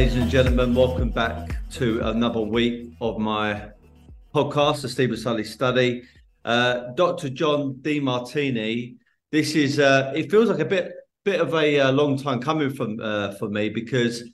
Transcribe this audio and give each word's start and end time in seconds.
Ladies 0.00 0.16
and 0.16 0.30
gentlemen, 0.30 0.74
welcome 0.74 1.10
back 1.10 1.56
to 1.72 2.00
another 2.08 2.40
week 2.40 2.90
of 3.02 3.18
my 3.18 3.68
podcast, 4.34 4.80
the 4.80 4.88
Steven 4.88 5.14
Sully 5.14 5.44
Study. 5.44 6.04
Uh, 6.42 6.92
Dr. 6.94 7.28
John 7.28 7.74
Demartini. 7.82 8.96
This 9.30 9.54
is 9.54 9.78
uh, 9.78 10.10
it 10.16 10.30
feels 10.30 10.48
like 10.48 10.60
a 10.60 10.64
bit 10.64 10.94
bit 11.26 11.38
of 11.38 11.52
a 11.52 11.80
uh, 11.80 11.92
long 11.92 12.16
time 12.16 12.40
coming 12.40 12.70
from 12.70 12.98
uh, 12.98 13.32
for 13.32 13.50
me 13.50 13.68
because 13.68 14.24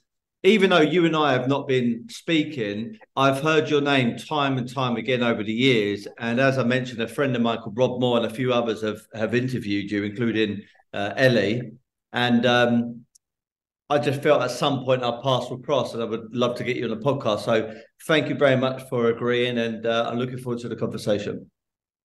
even 0.43 0.69
though 0.69 0.79
you 0.79 1.05
and 1.05 1.17
I 1.17 1.33
have 1.33 1.49
not 1.49 1.67
been 1.67 2.05
speaking, 2.07 2.97
I've 3.17 3.41
heard 3.41 3.69
your 3.69 3.81
name 3.81 4.15
time 4.15 4.57
and 4.57 4.73
time 4.73 4.95
again 4.95 5.21
over 5.21 5.43
the 5.43 5.51
years. 5.51 6.07
And 6.17 6.39
as 6.39 6.57
I 6.57 6.63
mentioned, 6.63 7.01
a 7.01 7.09
friend 7.09 7.35
of 7.35 7.41
mine 7.41 7.57
called 7.57 7.77
Rob 7.77 7.99
Moore 7.99 8.15
and 8.15 8.25
a 8.25 8.33
few 8.33 8.53
others 8.53 8.83
have 8.83 9.01
have 9.13 9.35
interviewed 9.35 9.91
you, 9.91 10.05
including 10.05 10.61
uh, 10.93 11.11
Ellie. 11.17 11.73
And 12.13 12.45
um, 12.45 13.05
I 13.89 13.99
just 13.99 14.21
felt 14.21 14.41
at 14.41 14.51
some 14.51 14.83
point 14.83 15.03
our 15.03 15.21
paths 15.21 15.49
will 15.49 15.59
cross, 15.59 15.93
and 15.93 16.03
I 16.03 16.05
would 16.05 16.35
love 16.35 16.57
to 16.57 16.63
get 16.63 16.75
you 16.75 16.83
on 16.83 16.89
the 16.89 16.97
podcast. 16.97 17.45
So 17.45 17.73
thank 18.05 18.27
you 18.27 18.35
very 18.35 18.57
much 18.57 18.83
for 18.89 19.09
agreeing, 19.09 19.57
and 19.57 19.85
uh, 19.85 20.09
I'm 20.09 20.17
looking 20.17 20.37
forward 20.37 20.59
to 20.61 20.69
the 20.69 20.75
conversation. 20.75 21.49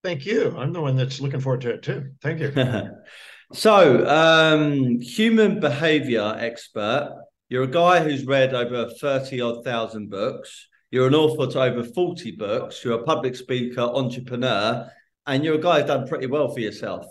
Thank 0.03 0.25
you. 0.25 0.55
I'm 0.57 0.71
the 0.71 0.81
one 0.81 0.95
that's 0.95 1.19
looking 1.19 1.41
forward 1.41 1.61
to 1.61 1.71
it 1.71 1.83
too. 1.83 2.11
Thank 2.21 2.39
you. 2.39 2.53
so, 3.53 4.07
um, 4.07 4.99
human 5.01 5.59
behavior 5.59 6.35
expert. 6.37 7.13
You're 7.49 7.63
a 7.63 7.67
guy 7.67 7.99
who's 7.99 8.25
read 8.25 8.53
over 8.53 8.89
30 8.89 9.41
odd 9.41 9.65
thousand 9.65 10.09
books. 10.09 10.67
You're 10.89 11.07
an 11.07 11.15
author 11.15 11.51
to 11.51 11.61
over 11.61 11.83
40 11.83 12.31
books. 12.31 12.83
You're 12.83 12.99
a 12.99 13.03
public 13.03 13.35
speaker, 13.35 13.81
entrepreneur, 13.81 14.89
and 15.27 15.43
you're 15.43 15.55
a 15.55 15.61
guy 15.61 15.79
who's 15.79 15.87
done 15.87 16.07
pretty 16.07 16.27
well 16.27 16.49
for 16.49 16.59
yourself. 16.61 17.05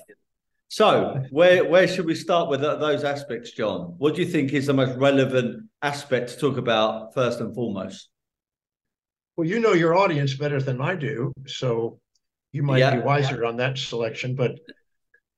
So, 0.72 1.22
where 1.28 1.66
where 1.66 1.86
should 1.86 2.06
we 2.06 2.14
start 2.14 2.48
with 2.48 2.62
those 2.62 3.04
aspects, 3.04 3.50
John? 3.50 3.94
What 3.98 4.14
do 4.14 4.22
you 4.22 4.26
think 4.26 4.54
is 4.54 4.64
the 4.64 4.72
most 4.72 4.96
relevant 4.96 5.68
aspect 5.82 6.30
to 6.30 6.38
talk 6.38 6.56
about 6.56 7.12
first 7.12 7.40
and 7.40 7.54
foremost? 7.54 8.08
Well, 9.36 9.46
you 9.46 9.60
know 9.60 9.74
your 9.74 9.94
audience 9.94 10.32
better 10.32 10.62
than 10.62 10.80
I 10.80 10.94
do, 10.94 11.34
so 11.46 12.00
you 12.52 12.62
might 12.62 12.78
yeah. 12.78 12.96
be 12.96 13.02
wiser 13.02 13.44
on 13.44 13.58
that 13.58 13.76
selection. 13.76 14.34
But 14.34 14.52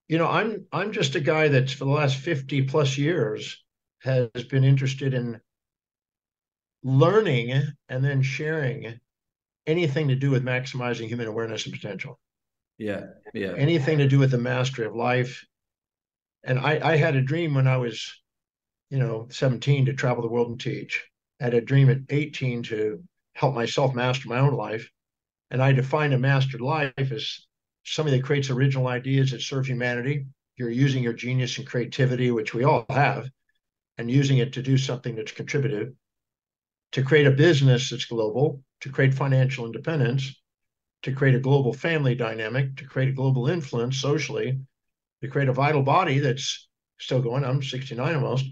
you 0.07 0.19
know, 0.19 0.29
I'm 0.29 0.67
I'm 0.71 0.93
just 0.93 1.17
a 1.17 1.21
guy 1.21 1.49
that's 1.49 1.73
for 1.73 1.85
the 1.87 1.91
last 1.91 2.19
50 2.19 2.63
plus 2.67 2.97
years 2.97 3.61
has 4.03 4.29
been 4.49 4.63
interested 4.63 5.15
in 5.15 5.41
learning 6.85 7.61
and 7.89 8.05
then 8.05 8.23
sharing 8.23 9.01
anything 9.67 10.07
to 10.09 10.15
do 10.15 10.31
with 10.31 10.45
maximizing 10.45 11.09
human 11.09 11.27
awareness 11.27 11.67
and 11.67 11.75
potential. 11.75 12.21
Yeah. 12.79 13.07
Yeah. 13.33 13.55
Anything 13.57 13.99
to 13.99 14.09
do 14.09 14.19
with 14.19 14.31
the 14.31 14.39
mastery 14.39 14.87
of 14.87 14.95
life. 14.95 15.45
And 16.43 16.59
I, 16.59 16.81
I 16.83 16.97
had 16.97 17.17
a 17.17 17.23
dream 17.23 17.55
when 17.55 17.67
I 17.67 17.79
was, 17.79 18.21
you 18.91 18.99
know, 18.99 19.29
17 19.31 19.87
to 19.87 19.93
travel 19.95 20.23
the 20.23 20.29
world 20.29 20.49
and 20.49 20.61
teach. 20.61 21.05
I 21.41 21.45
had 21.45 21.55
a 21.55 21.61
dream 21.61 21.89
at 21.91 21.99
18 22.11 22.63
to 22.65 23.03
help 23.35 23.55
myself 23.55 23.95
master 23.95 24.29
my 24.29 24.39
own 24.39 24.55
life. 24.55 24.89
And 25.51 25.63
I 25.63 25.73
define 25.73 26.13
a 26.13 26.19
mastered 26.19 26.61
life 26.61 26.93
as 26.99 27.47
somebody 27.85 28.17
that 28.17 28.25
creates 28.25 28.51
original 28.51 28.89
ideas 28.89 29.31
that 29.31 29.43
serve 29.43 29.67
humanity. 29.67 30.27
You're 30.57 30.71
using 30.71 31.03
your 31.03 31.13
genius 31.13 31.59
and 31.59 31.67
creativity, 31.67 32.31
which 32.31 32.55
we 32.55 32.65
all 32.65 32.87
have, 32.89 33.29
and 33.99 34.11
using 34.11 34.39
it 34.39 34.53
to 34.55 34.63
do 34.63 34.79
something 34.79 35.17
that's 35.17 35.33
contributive, 35.33 35.93
to 36.93 37.03
create 37.03 37.27
a 37.27 37.33
business 37.33 37.91
that's 37.91 38.05
global, 38.05 38.63
to 38.81 38.91
create 38.91 39.15
financial 39.15 39.67
independence, 39.67 40.41
to 41.05 41.13
create 41.13 41.35
a 41.35 41.41
global 41.41 41.73
family 41.73 42.15
dynamic, 42.15 42.77
to 42.77 42.85
create 42.87 43.11
a 43.11 43.13
global 43.13 43.49
influence 43.49 43.99
socially, 43.99 44.59
to 45.23 45.29
create 45.29 45.49
a 45.49 45.53
vital 45.53 45.83
body 45.83 46.19
that's 46.19 46.67
still 46.99 47.21
going. 47.21 47.45
I'm 47.45 47.63
69 47.63 48.15
almost, 48.15 48.47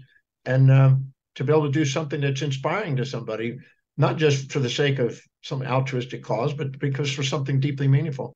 and 0.45 0.71
um, 0.71 1.13
to 1.35 1.43
be 1.43 1.51
able 1.51 1.65
to 1.65 1.71
do 1.71 1.83
something 1.83 2.21
that's 2.21 2.43
inspiring 2.43 2.95
to 2.97 3.05
somebody, 3.05 3.57
not 3.97 4.17
just 4.17 4.51
for 4.51 4.59
the 4.59 4.69
sake 4.69 4.99
of 4.99 5.19
some 5.41 5.63
altruistic 5.63 6.23
cause, 6.23 6.53
but 6.53 6.77
because 6.79 7.11
for 7.11 7.23
something 7.23 7.59
deeply 7.59 7.87
meaningful. 7.87 8.35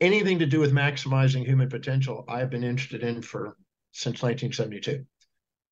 Anything 0.00 0.38
to 0.38 0.46
do 0.46 0.60
with 0.60 0.72
maximizing 0.72 1.44
human 1.44 1.68
potential, 1.68 2.24
I've 2.28 2.50
been 2.50 2.62
interested 2.62 3.02
in 3.02 3.22
for 3.22 3.56
since 3.90 4.22
1972, 4.22 5.04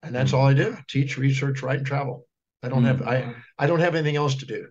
and 0.02 0.12
that's 0.12 0.32
mm-hmm. 0.32 0.40
all 0.40 0.46
I 0.48 0.54
do: 0.54 0.76
teach, 0.88 1.16
research, 1.16 1.62
write, 1.62 1.78
and 1.78 1.86
travel. 1.86 2.26
I 2.64 2.68
don't 2.68 2.82
mm-hmm. 2.82 3.04
have 3.04 3.06
I 3.06 3.34
I 3.56 3.68
don't 3.68 3.78
have 3.78 3.94
anything 3.94 4.16
else 4.16 4.34
to 4.36 4.46
do 4.46 4.66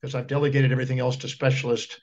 because 0.00 0.14
I've 0.14 0.26
delegated 0.26 0.72
everything 0.72 0.98
else 0.98 1.16
to 1.18 1.28
specialists 1.28 1.98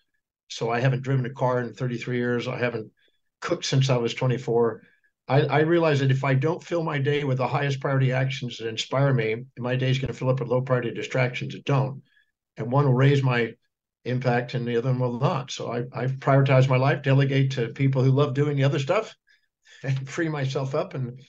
so 0.50 0.70
I 0.70 0.80
haven't 0.80 1.04
driven 1.04 1.26
a 1.26 1.30
car 1.30 1.62
in 1.62 1.74
33 1.74 2.18
years. 2.18 2.48
I 2.48 2.58
haven't 2.58 2.92
cooked 3.40 3.66
since 3.66 3.90
I 3.90 3.98
was 3.98 4.14
24. 4.14 4.82
I, 5.28 5.42
I 5.42 5.60
realize 5.60 6.00
that 6.00 6.12
if 6.12 6.24
I 6.24 6.34
don't 6.34 6.64
fill 6.64 6.84
my 6.84 6.98
day 6.98 7.24
with 7.24 7.38
the 7.38 7.48
highest 7.48 7.80
priority 7.80 8.12
actions 8.12 8.58
that 8.58 8.68
inspire 8.68 9.14
me, 9.14 9.46
my 9.58 9.76
day 9.76 9.92
is 9.92 10.00
going 10.00 10.12
to 10.12 10.14
fill 10.18 10.30
up 10.30 10.40
with 10.40 10.50
low 10.50 10.62
priority 10.62 10.92
distractions 10.92 11.54
that 11.54 11.66
don't. 11.66 12.02
And 12.58 12.72
one 12.72 12.86
will 12.86 12.94
raise 12.94 13.24
my 13.24 13.54
impact 14.06 14.56
and 14.56 14.68
the 14.68 14.78
other 14.78 14.90
one 14.90 15.00
will 15.00 15.20
not. 15.20 15.52
So 15.52 15.72
I, 15.72 15.80
I 15.94 16.08
prioritize 16.08 16.68
my 16.68 16.78
life, 16.78 17.04
delegate 17.04 17.52
to 17.52 17.70
people 17.70 18.04
who 18.04 18.12
love 18.12 18.34
doing 18.34 18.58
the 18.58 18.64
other 18.64 18.80
stuff, 18.80 19.16
and 19.84 20.10
free 20.10 20.30
myself 20.30 20.74
up 20.74 20.96
and 20.96 21.22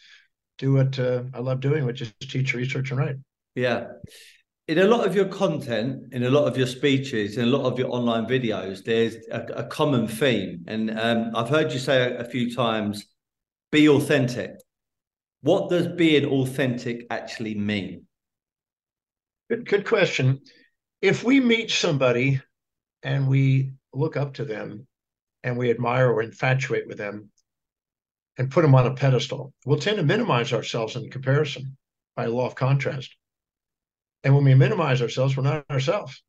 do 0.58 0.72
what 0.72 0.98
uh, 0.98 1.24
I 1.34 1.40
love 1.40 1.60
doing, 1.60 1.84
which 1.84 2.00
is 2.00 2.12
teach, 2.20 2.54
research, 2.54 2.90
and 2.90 3.00
write. 3.00 3.16
Yeah 3.54 3.88
in 4.70 4.78
a 4.78 4.86
lot 4.86 5.04
of 5.04 5.16
your 5.16 5.24
content, 5.24 6.00
in 6.12 6.22
a 6.22 6.30
lot 6.30 6.46
of 6.46 6.56
your 6.56 6.66
speeches, 6.68 7.36
in 7.36 7.42
a 7.42 7.50
lot 7.58 7.64
of 7.64 7.76
your 7.76 7.92
online 7.92 8.24
videos, 8.24 8.84
there's 8.84 9.16
a, 9.32 9.40
a 9.56 9.64
common 9.64 10.06
theme. 10.06 10.64
And 10.68 10.96
um, 10.96 11.32
I've 11.34 11.48
heard 11.48 11.72
you 11.72 11.80
say 11.80 12.02
a, 12.02 12.18
a, 12.18 12.24
few 12.24 12.54
times 12.54 13.04
be 13.72 13.88
authentic. 13.88 14.52
What 15.40 15.70
does 15.70 15.88
being 15.88 16.24
authentic 16.24 17.04
actually 17.10 17.56
mean? 17.56 18.06
Good, 19.50 19.68
good 19.68 19.84
question. 19.84 20.40
If 21.02 21.24
we 21.24 21.40
meet 21.40 21.72
somebody 21.72 22.40
and 23.02 23.26
we 23.26 23.72
look 23.92 24.16
up 24.16 24.34
to 24.34 24.44
them 24.44 24.86
and 25.42 25.58
we 25.58 25.70
admire 25.70 26.12
or 26.12 26.22
infatuate 26.22 26.86
with 26.86 26.98
them 26.98 27.32
and 28.38 28.52
put 28.52 28.62
them 28.62 28.76
on 28.76 28.86
a 28.86 28.94
pedestal, 28.94 29.52
we'll 29.66 29.80
tend 29.80 29.96
to 29.96 30.04
minimize 30.04 30.52
ourselves 30.52 30.94
in 30.94 31.10
comparison 31.10 31.76
by 32.14 32.26
law 32.26 32.46
of 32.46 32.54
contrast. 32.54 33.16
And 34.22 34.34
when 34.34 34.44
we 34.44 34.54
minimize 34.54 35.00
ourselves, 35.00 35.36
we're 35.36 35.42
not 35.42 35.64
ourselves. 35.70 36.22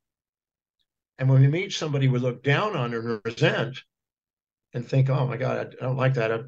And 1.18 1.30
when 1.30 1.42
we 1.42 1.48
meet 1.48 1.74
somebody 1.74 2.08
we 2.08 2.20
look 2.20 2.44
down 2.44 2.76
on 2.76 2.94
and 2.94 3.22
resent 3.24 3.78
and 4.74 4.88
think, 4.88 5.10
oh 5.10 5.28
my 5.28 5.38
God, 5.38 5.76
I 5.80 5.86
don't 5.86 5.98
like 5.98 6.16
that. 6.16 6.32
I, 6.32 6.40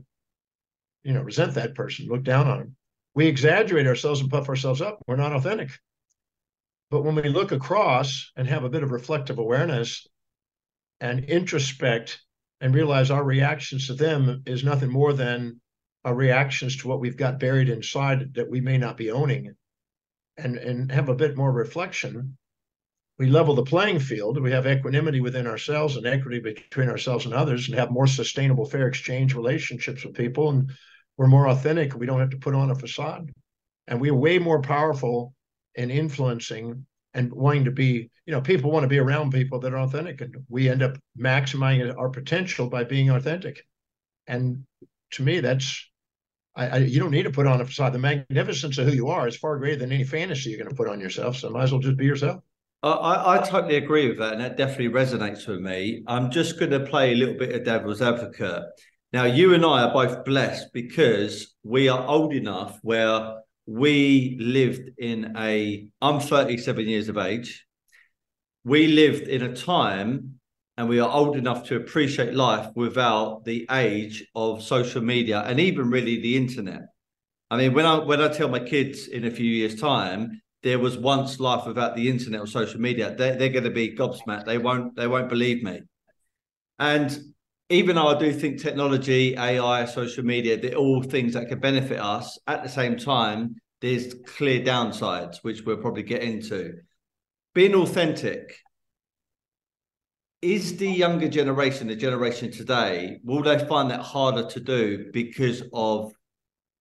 you 1.04 1.14
know, 1.14 1.22
resent 1.22 1.56
that 1.56 1.76
person, 1.76 2.08
look 2.08 2.24
down 2.24 2.48
on 2.48 2.58
them. 2.60 2.76
We 3.14 3.28
exaggerate 3.28 3.86
ourselves 3.86 4.22
and 4.22 4.32
puff 4.32 4.50
ourselves 4.50 4.82
up. 4.82 5.04
We're 5.06 5.18
not 5.18 5.34
authentic. 5.34 5.72
But 6.90 7.04
when 7.04 7.16
we 7.16 7.30
look 7.30 7.52
across 7.52 8.32
and 8.36 8.48
have 8.48 8.64
a 8.64 8.70
bit 8.70 8.84
of 8.84 8.92
reflective 8.92 9.38
awareness 9.38 10.08
and 11.00 11.26
introspect 11.26 12.20
and 12.62 12.74
realize 12.74 13.12
our 13.12 13.24
reactions 13.24 13.88
to 13.88 13.94
them 13.94 14.44
is 14.46 14.64
nothing 14.64 14.90
more 14.90 15.14
than 15.14 15.60
our 16.06 16.16
reactions 16.16 16.78
to 16.78 16.88
what 16.88 17.00
we've 17.00 17.18
got 17.18 17.40
buried 17.40 17.70
inside 17.70 18.34
that 18.36 18.50
we 18.50 18.62
may 18.62 18.78
not 18.78 18.98
be 18.98 19.12
owning 19.12 19.56
and, 20.38 20.58
and 20.58 20.92
have 20.92 21.10
a 21.10 21.16
bit 21.16 21.38
more 21.38 21.52
reflection, 21.52 22.38
we 23.20 23.28
level 23.28 23.54
the 23.54 23.64
playing 23.64 24.00
field. 24.00 24.42
We 24.42 24.52
have 24.52 24.66
equanimity 24.66 25.22
within 25.22 25.46
ourselves 25.46 25.98
and 25.98 26.06
equity 26.06 26.40
between 26.40 26.90
ourselves 26.90 27.26
and 27.26 27.34
others, 27.34 27.68
and 27.68 27.78
have 27.78 27.92
more 27.92 28.08
sustainable, 28.08 28.66
fair 28.66 28.88
exchange 28.88 29.36
relationships 29.36 30.04
with 30.04 30.16
people. 30.16 30.50
And 30.50 30.72
we're 31.18 31.28
more 31.28 31.48
authentic. 31.48 31.96
We 31.96 32.08
don't 32.08 32.20
have 32.20 32.32
to 32.32 32.38
put 32.38 32.56
on 32.56 32.72
a 32.72 32.76
facade. 32.76 33.32
And 33.88 34.02
we're 34.02 34.16
way 34.16 34.40
more 34.40 34.62
powerful 34.62 35.34
in 35.76 35.92
influencing 35.92 36.86
and 37.14 37.32
wanting 37.32 37.66
to 37.66 37.72
be, 37.72 38.10
you 38.26 38.34
know, 38.34 38.42
people 38.42 38.72
want 38.72 38.84
to 38.84 38.88
be 38.88 38.98
around 38.98 39.32
people 39.32 39.60
that 39.60 39.74
are 39.74 39.80
authentic. 39.80 40.22
And 40.22 40.36
we 40.50 40.70
end 40.70 40.82
up 40.82 40.98
maximizing 41.20 41.96
our 41.96 42.10
potential 42.10 42.68
by 42.68 42.84
being 42.84 43.10
authentic. 43.10 43.64
And 44.26 44.66
to 45.12 45.24
me, 45.24 45.40
that's 45.40 45.88
I, 46.56 46.68
I, 46.68 46.78
you 46.78 47.00
don't 47.00 47.12
need 47.12 47.24
to 47.24 47.32
put 47.32 47.48
on 47.48 47.62
a 47.62 47.66
facade. 47.66 47.94
The 47.94 48.00
magnificence 48.00 48.78
of 48.78 48.88
who 48.88 48.94
you 48.94 49.10
are 49.10 49.28
is 49.28 49.36
far 49.36 49.58
greater 49.58 49.78
than 49.78 49.92
any 49.92 50.04
fantasy 50.04 50.50
you're 50.50 50.60
going 50.60 50.70
to 50.70 50.76
put 50.76 50.90
on 50.90 51.00
yourself. 51.00 51.38
So 51.38 51.50
might 51.50 51.64
as 51.64 51.72
well 51.72 51.82
just 51.82 51.98
be 51.98 52.06
yourself. 52.06 52.44
I, 52.84 53.38
I 53.38 53.48
totally 53.48 53.78
agree 53.78 54.10
with 54.10 54.18
that, 54.18 54.34
and 54.34 54.42
that 54.42 54.58
definitely 54.58 54.90
resonates 54.90 55.48
with 55.48 55.62
me. 55.62 56.04
I'm 56.06 56.30
just 56.30 56.60
going 56.60 56.72
to 56.72 56.82
play 56.82 57.14
a 57.14 57.16
little 57.16 57.38
bit 57.38 57.56
of 57.56 57.64
devil's 57.64 58.02
advocate. 58.02 58.64
Now, 59.14 59.24
you 59.24 59.54
and 59.54 59.66
I 59.66 59.84
are 59.84 59.94
both 59.94 60.26
blessed 60.26 60.74
because 60.74 61.56
we 61.64 61.88
are 61.88 62.06
old 62.06 62.34
enough 62.34 62.80
where 62.82 63.36
we 63.66 64.38
lived 64.40 64.92
in 64.98 65.34
a. 65.38 65.88
I'm 66.02 66.20
37 66.20 66.86
years 66.88 67.08
of 67.08 67.18
age. 67.18 67.66
We 68.66 68.88
lived 68.88 69.30
in 69.30 69.44
a 69.44 69.56
time 69.56 70.40
and 70.78 70.90
we 70.90 71.00
are 71.00 71.12
old 71.12 71.38
enough 71.38 71.68
to 71.68 71.76
appreciate 71.76 72.34
life 72.34 72.70
without 72.76 73.44
the 73.46 73.68
age 73.72 74.26
of 74.36 74.64
social 74.64 75.02
media 75.02 75.44
and 75.46 75.60
even 75.60 75.90
really 75.90 76.22
the 76.22 76.36
internet. 76.36 76.82
I 77.52 77.58
mean, 77.58 77.74
when 77.74 77.86
I 77.86 78.00
when 78.00 78.22
I 78.22 78.30
tell 78.30 78.50
my 78.50 78.60
kids 78.60 79.08
in 79.08 79.26
a 79.26 79.32
few 79.32 79.46
years' 79.46 79.80
time 79.80 80.42
there 80.64 80.80
was 80.80 80.98
once 80.98 81.40
life 81.40 81.68
without 81.68 81.96
the 81.96 82.10
internet 82.10 82.40
or 82.40 82.48
social 82.48 82.80
media, 82.80 83.14
they're, 83.16 83.36
they're 83.36 83.50
going 83.50 83.66
to 83.66 83.70
be 83.70 83.96
gobsmacked. 83.96 84.46
They 84.46 84.58
won't 84.58 84.96
they 84.96 85.08
won't 85.08 85.30
believe 85.30 85.62
me. 85.62 85.82
And 86.80 87.18
even 87.70 87.96
though 87.96 88.08
I 88.08 88.20
do 88.20 88.34
think 88.34 88.62
technology, 88.62 89.36
AI, 89.38 89.86
social 89.86 90.24
media, 90.24 90.60
they're 90.60 90.76
all 90.76 91.04
things 91.04 91.34
that 91.34 91.48
can 91.50 91.60
benefit 91.60 92.00
us. 92.00 92.38
At 92.48 92.64
the 92.64 92.70
same 92.70 92.98
time, 92.98 93.56
there's 93.82 94.14
clear 94.26 94.62
downsides, 94.62 95.38
which 95.44 95.62
we'll 95.62 95.78
probably 95.78 96.04
get 96.04 96.24
into. 96.24 96.74
Being 97.54 97.76
authentic, 97.76 98.58
is 100.44 100.78
the 100.78 100.88
younger 100.88 101.30
generation, 101.30 101.88
the 101.88 101.96
generation 101.96 102.52
today, 102.52 103.20
will 103.24 103.42
they 103.42 103.58
find 103.66 103.90
that 103.90 104.02
harder 104.02 104.46
to 104.50 104.60
do 104.60 105.10
because 105.14 105.64
of 105.72 106.12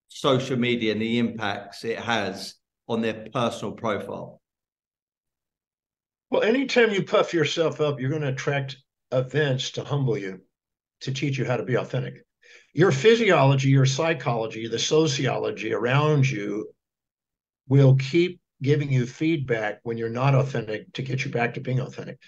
social 0.08 0.58
media 0.58 0.92
and 0.92 1.00
the 1.00 1.18
impacts 1.18 1.84
it 1.84 1.98
has 1.98 2.54
on 2.88 3.00
their 3.00 3.26
personal 3.32 3.72
profile? 3.72 4.42
Well, 6.30 6.42
anytime 6.42 6.90
you 6.90 7.04
puff 7.04 7.32
yourself 7.32 7.80
up, 7.80 8.00
you're 8.00 8.10
going 8.10 8.22
to 8.22 8.28
attract 8.28 8.76
events 9.12 9.70
to 9.72 9.84
humble 9.84 10.18
you, 10.18 10.40
to 11.02 11.12
teach 11.12 11.38
you 11.38 11.44
how 11.44 11.56
to 11.56 11.64
be 11.64 11.76
authentic. 11.76 12.14
Your 12.74 12.90
physiology, 12.90 13.68
your 13.68 13.86
psychology, 13.86 14.66
the 14.66 14.78
sociology 14.78 15.72
around 15.72 16.28
you 16.28 16.72
will 17.68 17.94
keep 17.96 18.40
giving 18.60 18.90
you 18.90 19.06
feedback 19.06 19.80
when 19.82 19.98
you're 19.98 20.08
not 20.08 20.34
authentic 20.34 20.92
to 20.94 21.02
get 21.02 21.24
you 21.24 21.30
back 21.30 21.54
to 21.54 21.60
being 21.60 21.80
authentic 21.80 22.18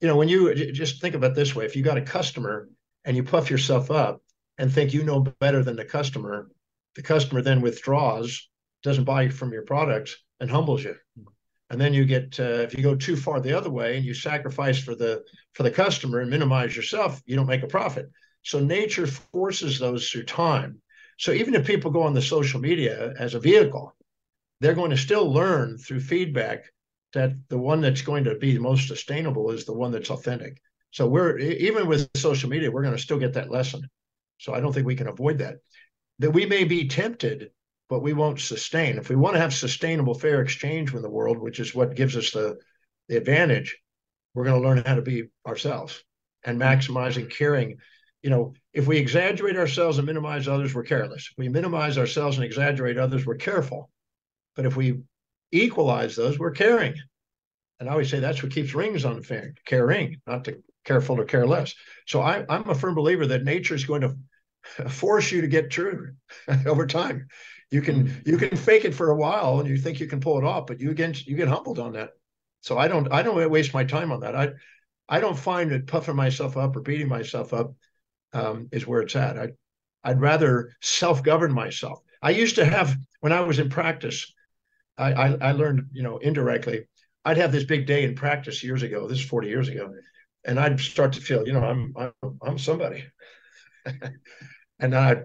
you 0.00 0.08
know, 0.08 0.16
when 0.16 0.28
you 0.28 0.54
just 0.72 1.00
think 1.00 1.14
about 1.14 1.34
this 1.34 1.54
way, 1.54 1.64
if 1.64 1.76
you 1.76 1.82
got 1.82 1.98
a 1.98 2.02
customer 2.02 2.68
and 3.04 3.16
you 3.16 3.22
puff 3.22 3.50
yourself 3.50 3.90
up 3.90 4.22
and 4.58 4.72
think 4.72 4.92
you 4.92 5.04
know 5.04 5.20
better 5.20 5.62
than 5.62 5.76
the 5.76 5.84
customer, 5.84 6.50
the 6.94 7.02
customer 7.02 7.42
then 7.42 7.60
withdraws, 7.60 8.48
doesn't 8.82 9.04
buy 9.04 9.28
from 9.28 9.52
your 9.52 9.62
products, 9.62 10.16
and 10.40 10.50
humbles 10.50 10.82
you. 10.82 10.96
And 11.68 11.80
then 11.80 11.94
you 11.94 12.04
get 12.04 12.40
uh, 12.40 12.64
if 12.64 12.74
you 12.74 12.82
go 12.82 12.96
too 12.96 13.16
far 13.16 13.40
the 13.40 13.56
other 13.56 13.70
way 13.70 13.96
and 13.96 14.04
you 14.04 14.14
sacrifice 14.14 14.78
for 14.78 14.94
the 14.94 15.22
for 15.52 15.62
the 15.62 15.70
customer 15.70 16.20
and 16.20 16.30
minimize 16.30 16.74
yourself, 16.74 17.22
you 17.26 17.36
don't 17.36 17.46
make 17.46 17.62
a 17.62 17.68
profit. 17.68 18.10
So 18.42 18.58
nature 18.58 19.06
forces 19.06 19.78
those 19.78 20.08
through 20.08 20.24
time. 20.24 20.80
So 21.18 21.32
even 21.32 21.54
if 21.54 21.66
people 21.66 21.90
go 21.90 22.02
on 22.02 22.14
the 22.14 22.22
social 22.22 22.58
media 22.58 23.12
as 23.18 23.34
a 23.34 23.40
vehicle, 23.40 23.94
they're 24.60 24.74
going 24.74 24.90
to 24.90 24.96
still 24.96 25.30
learn 25.30 25.76
through 25.76 26.00
feedback 26.00 26.64
that 27.12 27.32
the 27.48 27.58
one 27.58 27.80
that's 27.80 28.02
going 28.02 28.24
to 28.24 28.36
be 28.36 28.58
most 28.58 28.88
sustainable 28.88 29.50
is 29.50 29.64
the 29.64 29.72
one 29.72 29.90
that's 29.90 30.10
authentic. 30.10 30.60
So 30.92 31.06
we're 31.06 31.38
even 31.38 31.86
with 31.86 32.08
social 32.16 32.50
media, 32.50 32.70
we're 32.70 32.82
going 32.82 32.96
to 32.96 33.02
still 33.02 33.18
get 33.18 33.34
that 33.34 33.50
lesson. 33.50 33.88
So 34.38 34.54
I 34.54 34.60
don't 34.60 34.72
think 34.72 34.86
we 34.86 34.96
can 34.96 35.08
avoid 35.08 35.38
that. 35.38 35.56
That 36.18 36.32
we 36.32 36.46
may 36.46 36.64
be 36.64 36.88
tempted, 36.88 37.50
but 37.88 38.00
we 38.00 38.12
won't 38.12 38.40
sustain. 38.40 38.98
If 38.98 39.08
we 39.08 39.16
want 39.16 39.34
to 39.34 39.40
have 39.40 39.54
sustainable 39.54 40.14
fair 40.14 40.40
exchange 40.40 40.92
with 40.92 41.02
the 41.02 41.10
world, 41.10 41.38
which 41.38 41.60
is 41.60 41.74
what 41.74 41.94
gives 41.94 42.16
us 42.16 42.30
the, 42.30 42.56
the 43.08 43.16
advantage, 43.16 43.78
we're 44.34 44.44
going 44.44 44.60
to 44.60 44.68
learn 44.68 44.82
how 44.84 44.94
to 44.94 45.02
be 45.02 45.24
ourselves 45.46 46.02
and 46.44 46.60
maximizing 46.60 47.30
caring. 47.30 47.78
You 48.22 48.30
know, 48.30 48.54
if 48.72 48.86
we 48.86 48.98
exaggerate 48.98 49.56
ourselves 49.56 49.98
and 49.98 50.06
minimize 50.06 50.46
others, 50.46 50.74
we're 50.74 50.84
careless. 50.84 51.28
If 51.30 51.38
we 51.38 51.48
minimize 51.48 51.98
ourselves 51.98 52.36
and 52.36 52.44
exaggerate 52.44 52.98
others, 52.98 53.26
we're 53.26 53.36
careful. 53.36 53.90
But 54.56 54.66
if 54.66 54.76
we 54.76 55.00
equalize 55.52 56.16
those, 56.16 56.38
we're 56.38 56.50
caring. 56.50 56.94
And 57.78 57.88
I 57.88 57.92
always 57.92 58.10
say 58.10 58.20
that's 58.20 58.42
what 58.42 58.52
keeps 58.52 58.74
rings 58.74 59.04
on 59.04 59.16
the 59.16 59.22
finger, 59.22 59.54
caring, 59.64 60.20
not 60.26 60.44
to 60.44 60.62
careful 60.84 61.20
or 61.20 61.24
careless. 61.24 61.74
So 62.06 62.20
I, 62.20 62.44
I'm 62.48 62.68
a 62.68 62.74
firm 62.74 62.94
believer 62.94 63.26
that 63.26 63.44
nature 63.44 63.74
is 63.74 63.84
going 63.84 64.02
to 64.02 64.16
force 64.88 65.32
you 65.32 65.40
to 65.40 65.48
get 65.48 65.70
true 65.70 66.12
over 66.66 66.86
time. 66.86 67.28
You 67.70 67.82
can 67.82 68.08
mm-hmm. 68.08 68.28
you 68.28 68.36
can 68.36 68.56
fake 68.56 68.84
it 68.84 68.94
for 68.94 69.10
a 69.10 69.16
while 69.16 69.60
and 69.60 69.68
you 69.68 69.76
think 69.76 70.00
you 70.00 70.06
can 70.06 70.20
pull 70.20 70.38
it 70.38 70.44
off, 70.44 70.66
but 70.66 70.80
you 70.80 70.92
get 70.92 71.26
you 71.26 71.36
get 71.36 71.48
humbled 71.48 71.78
on 71.78 71.92
that. 71.92 72.10
So 72.62 72.76
I 72.76 72.88
don't 72.88 73.10
I 73.12 73.22
don't 73.22 73.50
waste 73.50 73.72
my 73.72 73.84
time 73.84 74.10
on 74.12 74.20
that. 74.20 74.34
I 74.34 74.50
I 75.08 75.20
don't 75.20 75.38
find 75.38 75.70
that 75.70 75.86
puffing 75.86 76.16
myself 76.16 76.56
up 76.56 76.76
or 76.76 76.80
beating 76.80 77.08
myself 77.08 77.54
up 77.54 77.74
um, 78.32 78.68
is 78.72 78.86
where 78.86 79.02
it's 79.02 79.16
at. 79.16 79.38
I 79.38 79.48
I'd 80.02 80.20
rather 80.20 80.72
self 80.80 81.22
govern 81.22 81.52
myself. 81.52 82.00
I 82.22 82.30
used 82.30 82.56
to 82.56 82.64
have 82.64 82.96
when 83.20 83.32
I 83.32 83.40
was 83.40 83.58
in 83.58 83.70
practice. 83.70 84.32
I, 85.00 85.12
I, 85.12 85.36
I 85.40 85.52
learned, 85.52 85.88
you 85.92 86.02
know, 86.02 86.18
indirectly. 86.18 86.86
I'd 87.24 87.38
have 87.38 87.52
this 87.52 87.64
big 87.64 87.86
day 87.86 88.04
in 88.04 88.14
practice 88.14 88.62
years 88.62 88.82
ago. 88.82 89.08
This 89.08 89.18
is 89.18 89.24
40 89.24 89.48
years 89.48 89.68
ago, 89.68 89.92
and 90.44 90.58
I'd 90.58 90.80
start 90.80 91.14
to 91.14 91.20
feel, 91.20 91.46
you 91.46 91.52
know, 91.52 91.64
I'm 91.64 91.94
I'm, 91.96 92.38
I'm 92.42 92.58
somebody. 92.58 93.04
and 93.84 94.12
then 94.78 94.94
I'd, 94.94 95.24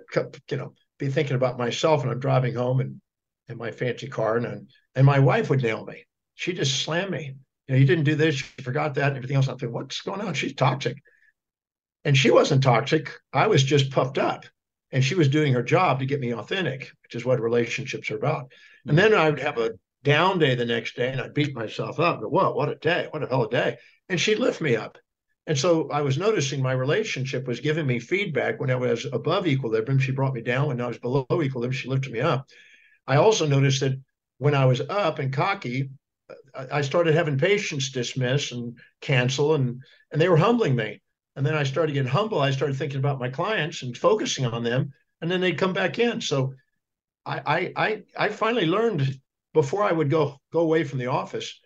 you 0.49 0.57
know, 0.57 0.73
be 0.97 1.07
thinking 1.09 1.35
about 1.35 1.57
myself, 1.57 2.03
and 2.03 2.11
I'm 2.11 2.19
driving 2.19 2.55
home 2.55 2.79
and 2.79 3.01
in 3.47 3.57
my 3.57 3.71
fancy 3.71 4.07
car, 4.07 4.37
and 4.37 4.69
and 4.95 5.05
my 5.05 5.19
wife 5.19 5.49
would 5.49 5.61
nail 5.61 5.85
me. 5.85 6.05
She 6.35 6.53
just 6.53 6.81
slammed 6.81 7.11
me. 7.11 7.35
You 7.67 7.73
know, 7.73 7.79
you 7.79 7.85
didn't 7.85 8.03
do 8.03 8.15
this, 8.15 8.39
you 8.39 8.63
forgot 8.63 8.95
that, 8.95 9.09
and 9.09 9.17
everything 9.17 9.37
else. 9.37 9.47
I'm 9.47 9.57
thinking, 9.57 9.73
what's 9.73 10.01
going 10.01 10.21
on? 10.21 10.33
She's 10.33 10.53
toxic. 10.53 10.97
And 12.03 12.15
she 12.15 12.29
wasn't 12.29 12.61
toxic. 12.61 13.11
I 13.33 13.47
was 13.47 13.63
just 13.63 13.89
puffed 13.89 14.19
up. 14.19 14.45
And 14.91 15.03
she 15.03 15.15
was 15.15 15.27
doing 15.27 15.53
her 15.53 15.63
job 15.63 15.99
to 15.99 16.05
get 16.05 16.19
me 16.19 16.33
authentic, 16.33 16.91
which 17.01 17.15
is 17.15 17.25
what 17.25 17.41
relationships 17.41 18.11
are 18.11 18.17
about. 18.17 18.51
And 18.87 18.97
then 18.97 19.13
I 19.13 19.29
would 19.29 19.39
have 19.39 19.57
a 19.57 19.71
down 20.03 20.39
day 20.39 20.55
the 20.55 20.65
next 20.65 20.95
day 20.95 21.11
and 21.11 21.19
I'd 21.19 21.33
beat 21.33 21.55
myself 21.55 21.99
up. 21.99 22.21
But 22.21 22.31
whoa, 22.31 22.53
what 22.53 22.69
a 22.69 22.75
day. 22.75 23.07
What 23.09 23.23
a 23.23 23.27
hell 23.27 23.43
of 23.43 23.47
a 23.47 23.55
day. 23.55 23.77
And 24.09 24.19
she'd 24.19 24.39
lift 24.39 24.61
me 24.61 24.75
up. 24.75 24.97
And 25.47 25.57
so 25.57 25.89
I 25.89 26.01
was 26.01 26.17
noticing 26.17 26.61
my 26.61 26.71
relationship 26.73 27.47
was 27.47 27.59
giving 27.59 27.85
me 27.85 27.99
feedback 27.99 28.59
when 28.59 28.71
I 28.71 28.75
was 28.75 29.05
above 29.05 29.47
equilibrium. 29.47 29.99
She 29.99 30.11
brought 30.11 30.33
me 30.33 30.41
down. 30.41 30.67
When 30.67 30.81
I 30.81 30.87
was 30.87 30.97
below 30.97 31.25
equilibrium, 31.31 31.71
she 31.71 31.89
lifted 31.89 32.11
me 32.11 32.19
up. 32.19 32.47
I 33.05 33.17
also 33.17 33.45
noticed 33.45 33.81
that 33.81 33.99
when 34.37 34.55
I 34.55 34.65
was 34.65 34.81
up 34.81 35.19
and 35.19 35.31
cocky, 35.31 35.89
I 36.71 36.81
started 36.81 37.13
having 37.13 37.37
patients 37.37 37.91
dismiss 37.91 38.51
and 38.51 38.77
cancel, 39.01 39.53
and 39.53 39.83
and 40.11 40.19
they 40.19 40.29
were 40.29 40.37
humbling 40.37 40.75
me. 40.75 41.01
And 41.35 41.45
then 41.45 41.53
I 41.53 41.63
started 41.63 41.93
getting 41.93 42.11
humble. 42.11 42.39
I 42.39 42.51
started 42.51 42.77
thinking 42.77 42.99
about 42.99 43.19
my 43.19 43.29
clients 43.29 43.83
and 43.83 43.95
focusing 43.95 44.45
on 44.45 44.63
them, 44.63 44.91
and 45.21 45.29
then 45.29 45.41
they'd 45.41 45.57
come 45.57 45.73
back 45.73 45.99
in. 45.99 46.21
So 46.21 46.55
I 47.25 47.73
I 47.75 48.03
I 48.17 48.29
finally 48.29 48.65
learned 48.65 49.19
before 49.53 49.83
I 49.83 49.91
would 49.91 50.09
go 50.09 50.37
go 50.51 50.59
away 50.59 50.83
from 50.83 50.99
the 50.99 51.07
office, 51.07 51.59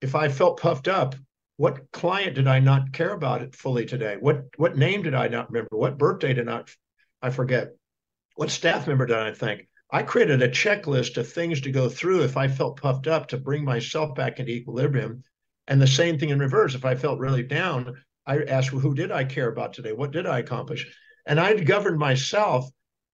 if 0.00 0.14
I 0.14 0.28
felt 0.28 0.60
puffed 0.60 0.88
up, 0.88 1.14
what 1.56 1.90
client 1.92 2.34
did 2.34 2.46
I 2.46 2.60
not 2.60 2.92
care 2.92 3.12
about 3.12 3.42
it 3.42 3.54
fully 3.54 3.86
today? 3.86 4.16
What 4.18 4.44
what 4.56 4.76
name 4.76 5.02
did 5.02 5.14
I 5.14 5.28
not 5.28 5.50
remember? 5.50 5.76
What 5.76 5.98
birthday 5.98 6.34
did 6.34 6.46
not 6.46 6.70
I 7.22 7.30
forget? 7.30 7.70
What 8.34 8.50
staff 8.50 8.86
member 8.86 9.06
did 9.06 9.16
I 9.16 9.32
thank? 9.32 9.68
I 9.90 10.02
created 10.02 10.42
a 10.42 10.48
checklist 10.48 11.16
of 11.16 11.32
things 11.32 11.60
to 11.62 11.70
go 11.70 11.88
through 11.88 12.24
if 12.24 12.36
I 12.36 12.48
felt 12.48 12.80
puffed 12.80 13.06
up 13.06 13.28
to 13.28 13.38
bring 13.38 13.64
myself 13.64 14.14
back 14.14 14.38
into 14.38 14.52
equilibrium. 14.52 15.22
And 15.68 15.80
the 15.80 15.86
same 15.86 16.18
thing 16.18 16.30
in 16.30 16.38
reverse. 16.38 16.74
If 16.74 16.84
I 16.84 16.96
felt 16.96 17.18
really 17.18 17.42
down, 17.42 18.02
I 18.26 18.42
asked, 18.42 18.72
well, 18.72 18.80
who 18.80 18.94
did 18.94 19.10
I 19.10 19.24
care 19.24 19.48
about 19.48 19.72
today? 19.72 19.92
What 19.92 20.10
did 20.10 20.26
I 20.26 20.40
accomplish? 20.40 20.86
And 21.24 21.40
I'd 21.40 21.66
governed 21.66 21.98
myself 21.98 22.68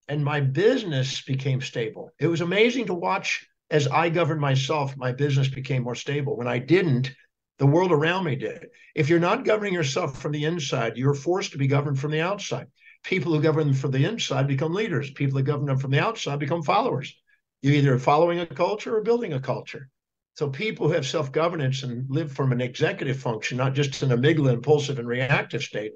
and 0.07 0.23
my 0.23 0.39
business 0.39 1.21
became 1.21 1.61
stable. 1.61 2.11
It 2.19 2.27
was 2.27 2.41
amazing 2.41 2.87
to 2.87 2.93
watch 2.93 3.47
as 3.73 3.87
I 3.87 4.09
governed 4.09 4.41
myself, 4.41 4.95
my 4.97 5.11
business 5.11 5.47
became 5.47 5.83
more 5.83 5.95
stable. 5.95 6.37
When 6.37 6.47
I 6.47 6.59
didn't, 6.59 7.11
the 7.57 7.65
world 7.65 7.91
around 7.91 8.25
me 8.25 8.35
did. 8.35 8.67
If 8.93 9.09
you're 9.09 9.19
not 9.19 9.45
governing 9.45 9.73
yourself 9.73 10.21
from 10.21 10.31
the 10.31 10.45
inside, 10.45 10.95
you're 10.95 11.15
forced 11.15 11.53
to 11.53 11.57
be 11.57 11.65
governed 11.65 11.99
from 11.99 12.11
the 12.11 12.21
outside. 12.21 12.67
People 13.03 13.33
who 13.33 13.41
govern 13.41 13.73
from 13.73 13.91
the 13.91 14.05
inside 14.05 14.47
become 14.47 14.73
leaders. 14.73 15.11
People 15.11 15.39
who 15.39 15.43
govern 15.43 15.65
them 15.65 15.79
from 15.79 15.91
the 15.91 15.99
outside 15.99 16.39
become 16.39 16.61
followers. 16.61 17.15
You're 17.61 17.73
either 17.73 17.97
following 17.97 18.39
a 18.39 18.45
culture 18.45 18.95
or 18.95 19.01
building 19.01 19.33
a 19.33 19.39
culture. 19.39 19.89
So 20.35 20.49
people 20.49 20.87
who 20.87 20.93
have 20.93 21.05
self-governance 21.05 21.83
and 21.83 22.05
live 22.09 22.31
from 22.31 22.51
an 22.51 22.61
executive 22.61 23.19
function, 23.19 23.57
not 23.57 23.73
just 23.73 24.01
an 24.03 24.09
amygdala 24.09 24.53
impulsive 24.53 24.99
and 24.99 25.07
reactive 25.07 25.63
state, 25.63 25.93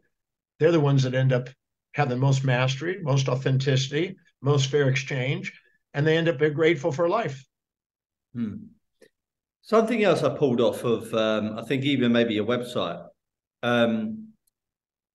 they're 0.59 0.71
the 0.71 0.79
ones 0.79 1.03
that 1.03 1.13
end 1.13 1.33
up 1.33 1.49
have 1.97 2.09
the 2.09 2.15
most 2.15 2.43
mastery, 2.43 2.99
most 3.01 3.27
authenticity, 3.27 4.17
most 4.39 4.69
fair 4.69 4.87
exchange, 4.87 5.51
and 5.95 6.05
they 6.05 6.15
end 6.15 6.29
up 6.29 6.37
being 6.37 6.53
grateful 6.53 6.91
for 6.91 7.09
life. 7.09 7.43
Hmm. 8.35 8.57
Something 9.63 10.03
else 10.03 10.21
I 10.21 10.37
pulled 10.37 10.61
off 10.61 10.83
of, 10.83 11.11
um, 11.15 11.57
I 11.57 11.63
think 11.63 11.83
even 11.83 12.11
maybe 12.11 12.37
a 12.37 12.45
website. 12.45 13.03
Um, 13.63 14.27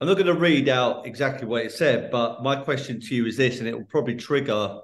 I'm 0.01 0.09
not 0.09 0.15
going 0.15 0.27
to 0.27 0.35
read 0.35 0.69
out 0.69 1.07
exactly 1.07 1.47
what 1.47 1.65
it 1.65 1.71
said, 1.71 2.11
but 2.11 2.43
my 2.43 2.57
question 2.57 3.01
to 3.01 3.15
you 3.15 3.27
is 3.27 3.37
this, 3.37 3.61
and 3.61 3.69
it 3.69 3.79
will 3.79 3.85
probably 3.85 4.17
trigger, 4.17 4.81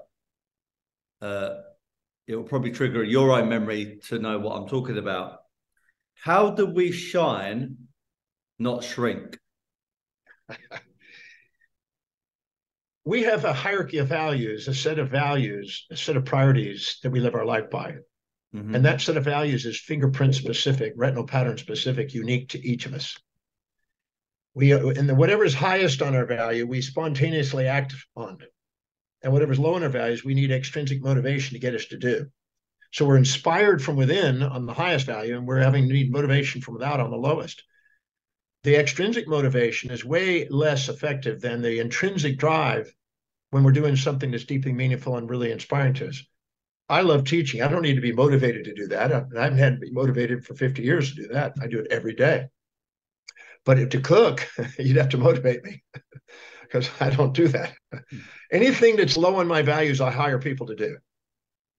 uh, 1.21 1.50
it 2.28 2.37
will 2.37 2.45
probably 2.45 2.71
trigger 2.71 3.02
your 3.02 3.33
own 3.33 3.49
memory 3.49 3.99
to 4.07 4.21
know 4.21 4.38
what 4.38 4.57
I'm 4.57 4.69
talking 4.69 4.99
about. 4.99 5.38
How 6.14 6.50
do 6.50 6.64
we 6.64 6.93
shine, 6.93 7.76
not 8.61 8.85
shrink? 8.85 9.37
we 13.09 13.23
have 13.23 13.47
a 13.47 13.55
hierarchy 13.55 13.97
of 13.97 14.07
values, 14.07 14.69
a 14.69 14.75
set 14.75 14.99
of 14.99 15.09
values, 15.09 15.87
a 15.91 15.97
set 15.97 16.19
of 16.19 16.27
priorities 16.27 16.99
that 17.03 17.09
we 17.09 17.21
live 17.21 17.35
our 17.35 17.47
life 17.47 17.71
by. 17.71 17.95
Mm-hmm. 18.55 18.75
And 18.75 18.85
that 18.85 19.00
set 19.00 19.17
of 19.17 19.25
values 19.25 19.65
is 19.65 19.81
fingerprint 19.81 20.35
specific, 20.35 20.93
retinal 20.95 21.27
pattern 21.27 21.57
specific, 21.57 22.12
unique 22.12 22.50
to 22.50 22.62
each 22.62 22.85
of 22.85 22.93
us. 22.93 23.17
We 24.53 24.73
and 24.73 25.17
whatever 25.17 25.47
is 25.47 25.55
highest 25.55 26.03
on 26.03 26.15
our 26.15 26.27
value, 26.27 26.67
we 26.67 26.83
spontaneously 26.83 27.67
act 27.67 27.95
on. 28.15 28.41
And 29.23 29.33
whatever's 29.33 29.59
low 29.59 29.73
on 29.73 29.83
our 29.83 29.88
values, 29.88 30.23
we 30.23 30.35
need 30.35 30.50
extrinsic 30.50 31.03
motivation 31.03 31.55
to 31.55 31.61
get 31.61 31.75
us 31.75 31.87
to 31.87 31.97
do. 31.97 32.27
So 32.93 33.07
we're 33.07 33.17
inspired 33.17 33.83
from 33.83 33.97
within 33.97 34.43
on 34.43 34.67
the 34.67 34.75
highest 34.75 35.07
value, 35.07 35.38
and 35.38 35.47
we're 35.47 35.61
having 35.61 35.88
need 35.88 36.12
motivation 36.12 36.61
from 36.61 36.75
without 36.75 37.00
on 37.00 37.11
the 37.11 37.17
lowest. 37.17 37.65
The 38.65 38.77
extrinsic 38.77 39.27
motivation 39.27 39.91
is 39.93 40.05
way 40.05 40.47
less 40.50 40.91
effective 40.91 41.41
than 41.41 41.62
the 41.62 41.79
intrinsic 41.79 42.37
drive 42.37 42.93
when 43.50 43.64
we're 43.64 43.73
doing 43.73 43.97
something 43.97 44.31
that's 44.31 44.45
deeply 44.45 44.73
meaningful 44.73 45.17
and 45.17 45.28
really 45.28 45.50
inspiring 45.50 45.95
to 45.95 46.09
us. 46.09 46.23
I 46.88 47.02
love 47.02 47.25
teaching. 47.25 47.62
I 47.62 47.69
don't 47.69 47.83
need 47.83 47.97
to 47.97 48.00
be 48.00 48.12
motivated 48.12 48.64
to 48.64 48.75
do 48.75 48.87
that. 48.88 49.12
I, 49.12 49.25
I 49.38 49.45
haven't 49.45 49.59
had 49.59 49.75
to 49.75 49.81
be 49.81 49.90
motivated 49.90 50.45
for 50.45 50.55
50 50.55 50.83
years 50.83 51.14
to 51.14 51.23
do 51.23 51.28
that. 51.28 51.55
I 51.61 51.67
do 51.67 51.81
it 51.81 51.88
every 51.90 52.14
day. 52.14 52.49
But 53.64 53.90
to 53.90 54.00
cook, 54.00 54.49
you'd 54.78 54.97
have 54.97 55.11
to 55.11 55.19
motivate 55.19 55.62
me 55.64 55.83
because 56.62 56.88
I 57.00 57.11
don't 57.11 57.35
do 57.35 57.49
that. 57.49 57.75
Hmm. 57.93 58.19
Anything 58.50 58.97
that's 58.97 59.17
low 59.17 59.37
on 59.37 59.47
my 59.47 59.62
values, 59.62 60.00
I 60.00 60.11
hire 60.11 60.38
people 60.38 60.67
to 60.69 60.76
do. 60.76 60.97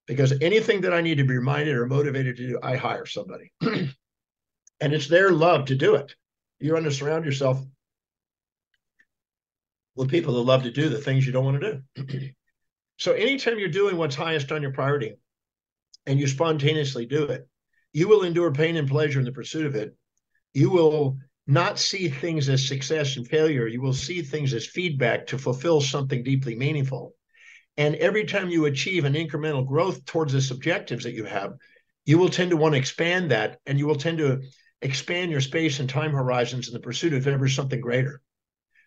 Because 0.06 0.34
anything 0.42 0.82
that 0.82 0.94
I 0.94 1.02
need 1.02 1.18
to 1.18 1.24
be 1.24 1.36
reminded 1.36 1.76
or 1.76 1.86
motivated 1.86 2.38
to 2.38 2.48
do, 2.48 2.60
I 2.62 2.76
hire 2.76 3.06
somebody. 3.06 3.52
and 3.62 4.94
it's 4.94 5.08
their 5.08 5.32
love 5.32 5.66
to 5.66 5.76
do 5.76 5.96
it. 5.96 6.14
You 6.60 6.74
want 6.74 6.86
to 6.86 6.92
surround 6.92 7.26
yourself 7.26 7.64
with 9.96 10.10
people 10.10 10.36
that 10.36 10.42
love 10.42 10.64
to 10.64 10.72
do 10.72 10.90
the 10.90 10.98
things 11.00 11.26
you 11.26 11.32
don't 11.32 11.46
want 11.46 11.62
to 11.62 11.82
do. 11.96 12.30
so 12.98 13.14
anytime 13.14 13.60
you're 13.60 13.70
doing 13.70 13.98
what's 13.98 14.16
highest 14.16 14.52
on 14.52 14.62
your 14.62 14.72
priority 14.72 15.16
and 16.06 16.20
you 16.20 16.28
spontaneously 16.28 17.06
do 17.06 17.24
it, 17.24 17.48
you 17.94 18.08
will 18.08 18.24
endure 18.24 18.52
pain 18.52 18.76
and 18.76 18.88
pleasure 18.88 19.20
in 19.20 19.26
the 19.26 19.32
pursuit 19.32 19.66
of 19.66 19.76
it. 19.76 19.96
You 20.54 20.70
will 20.70 21.18
not 21.48 21.80
see 21.80 22.10
things 22.10 22.48
as 22.48 22.68
success 22.68 23.18
and 23.18 23.28
failure. 23.28 23.68
You 23.68 23.82
will 23.82 23.94
see 23.94 24.22
things 24.22 24.54
as 24.54 24.68
feedback 24.68 25.28
to 25.28 25.38
fulfill 25.38 25.82
something 25.82 26.24
deeply 26.24 26.56
meaningful. 26.56 27.16
And 27.76 27.96
every 27.96 28.26
time 28.26 28.50
you 28.50 28.66
achieve 28.66 29.06
an 29.06 29.14
incremental 29.14 29.66
growth 29.66 30.06
towards 30.06 30.34
the 30.34 30.54
objectives 30.54 31.06
that 31.06 31.14
you 31.14 31.24
have, 31.24 31.54
you 32.06 32.18
will 32.18 32.30
tend 32.30 32.52
to 32.52 32.58
want 32.58 32.74
to 32.74 32.80
expand 32.80 33.32
that 33.32 33.60
and 33.66 33.80
you 33.80 33.88
will 33.88 33.96
tend 33.96 34.20
to 34.20 34.42
expand 34.82 35.32
your 35.32 35.42
space 35.42 35.80
and 35.80 35.90
time 35.90 36.12
horizons 36.12 36.68
in 36.68 36.74
the 36.74 36.80
pursuit 36.80 37.14
of 37.14 37.28
ever 37.28 37.48
something 37.48 37.82
greater. 37.82 38.22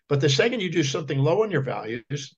But 0.09 0.21
the 0.21 0.29
second 0.29 0.61
you 0.61 0.71
do 0.71 0.83
something 0.83 1.17
low 1.17 1.43
on 1.43 1.51
your 1.51 1.61
values, 1.61 2.35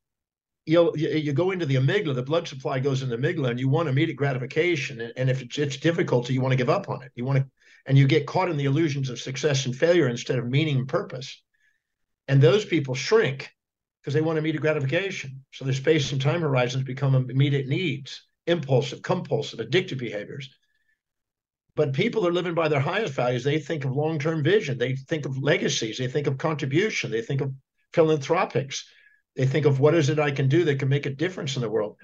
you'll 0.66 0.98
you 0.98 1.34
go 1.34 1.52
into 1.52 1.66
the 1.66 1.76
amygdala, 1.76 2.16
the 2.16 2.24
blood 2.24 2.48
supply 2.48 2.80
goes 2.80 3.04
in 3.04 3.10
the 3.10 3.18
amygdala, 3.18 3.50
and 3.50 3.60
you 3.60 3.70
want 3.70 3.90
immediate 3.90 4.16
gratification. 4.16 5.12
And 5.16 5.30
if 5.30 5.42
it's, 5.42 5.58
it's 5.58 5.78
difficult, 5.78 6.30
you 6.30 6.42
want 6.42 6.54
to 6.54 6.58
give 6.58 6.70
up 6.70 6.90
on 6.90 7.04
it. 7.04 7.12
You 7.16 7.26
want 7.26 7.40
to 7.40 7.48
and 7.86 7.98
you 7.98 8.08
get 8.08 8.26
caught 8.26 8.50
in 8.50 8.58
the 8.58 8.66
illusions 8.66 9.10
of 9.10 9.20
success 9.20 9.66
and 9.66 9.76
failure 9.76 10.08
instead 10.08 10.40
of 10.40 10.48
meaning 10.50 10.78
and 10.78 10.88
purpose. 10.88 11.42
And 12.28 12.42
those 12.42 12.66
people 12.66 12.96
shrink 12.96 13.52
because 14.02 14.14
they 14.14 14.22
want 14.22 14.40
immediate 14.40 14.62
gratification. 14.62 15.44
So 15.54 15.66
their 15.66 15.74
space 15.74 16.12
and 16.12 16.22
time 16.22 16.42
horizons 16.42 16.84
become 16.84 17.14
immediate 17.16 17.68
needs, 17.68 18.26
impulsive, 18.48 19.02
compulsive, 19.02 19.60
addictive 19.60 20.00
behaviors. 20.00 20.50
But 21.76 21.94
people 21.94 22.26
are 22.26 22.32
living 22.32 22.54
by 22.54 22.70
their 22.70 22.80
highest 22.80 23.14
values, 23.14 23.44
they 23.44 23.60
think 23.60 23.84
of 23.84 23.92
long 23.92 24.18
term 24.18 24.44
vision, 24.44 24.78
they 24.78 24.96
think 24.96 25.26
of 25.26 25.38
legacies, 25.38 25.98
they 25.98 26.08
think 26.08 26.28
of 26.28 26.38
contribution, 26.38 27.12
they 27.12 27.22
think 27.22 27.42
of 27.42 27.54
philanthropics, 27.94 28.86
they 29.36 29.46
think 29.46 29.66
of 29.66 29.80
what 29.80 29.94
is 29.94 30.10
it 30.10 30.20
I 30.20 30.32
can 30.32 30.48
do 30.48 30.64
that 30.66 30.80
can 30.80 30.90
make 30.90 31.06
a 31.06 31.10
difference 31.10 31.56
in 31.56 31.62
the 31.62 31.70
world. 31.70 31.98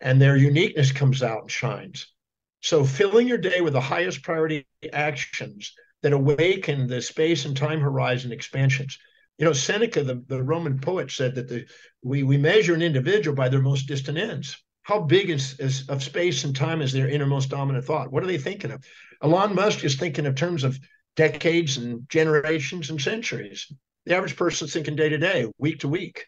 And 0.00 0.20
their 0.20 0.36
uniqueness 0.36 0.92
comes 0.92 1.22
out 1.22 1.42
and 1.42 1.50
shines. 1.50 2.12
So 2.60 2.84
filling 2.84 3.28
your 3.28 3.38
day 3.38 3.60
with 3.60 3.72
the 3.72 3.80
highest 3.80 4.22
priority 4.22 4.66
actions 4.92 5.72
that 6.02 6.12
awaken 6.12 6.86
the 6.86 7.00
space 7.00 7.44
and 7.44 7.56
time 7.56 7.80
horizon 7.80 8.32
expansions. 8.32 8.98
You 9.38 9.44
know, 9.44 9.52
Seneca, 9.52 10.02
the, 10.02 10.22
the 10.26 10.42
Roman 10.42 10.80
poet, 10.80 11.10
said 11.10 11.34
that 11.36 11.48
the 11.48 11.66
we 12.02 12.24
we 12.24 12.36
measure 12.36 12.74
an 12.74 12.82
individual 12.82 13.34
by 13.36 13.48
their 13.48 13.62
most 13.62 13.86
distant 13.86 14.18
ends. 14.18 14.56
How 14.88 15.00
big 15.00 15.28
is, 15.28 15.60
is 15.60 15.86
of 15.90 16.02
space 16.02 16.44
and 16.44 16.56
time 16.56 16.80
is 16.80 16.94
their 16.94 17.10
innermost 17.10 17.50
dominant 17.50 17.84
thought? 17.84 18.10
What 18.10 18.22
are 18.22 18.26
they 18.26 18.38
thinking 18.38 18.70
of? 18.70 18.82
Elon 19.22 19.54
Musk 19.54 19.84
is 19.84 19.96
thinking 19.96 20.24
in 20.24 20.34
terms 20.34 20.64
of 20.64 20.80
decades 21.14 21.76
and 21.76 22.08
generations 22.08 22.88
and 22.88 22.98
centuries. 22.98 23.70
The 24.06 24.16
average 24.16 24.34
person's 24.34 24.72
thinking 24.72 24.96
day 24.96 25.10
to 25.10 25.18
day, 25.18 25.46
week 25.58 25.80
to 25.80 25.88
week. 25.88 26.24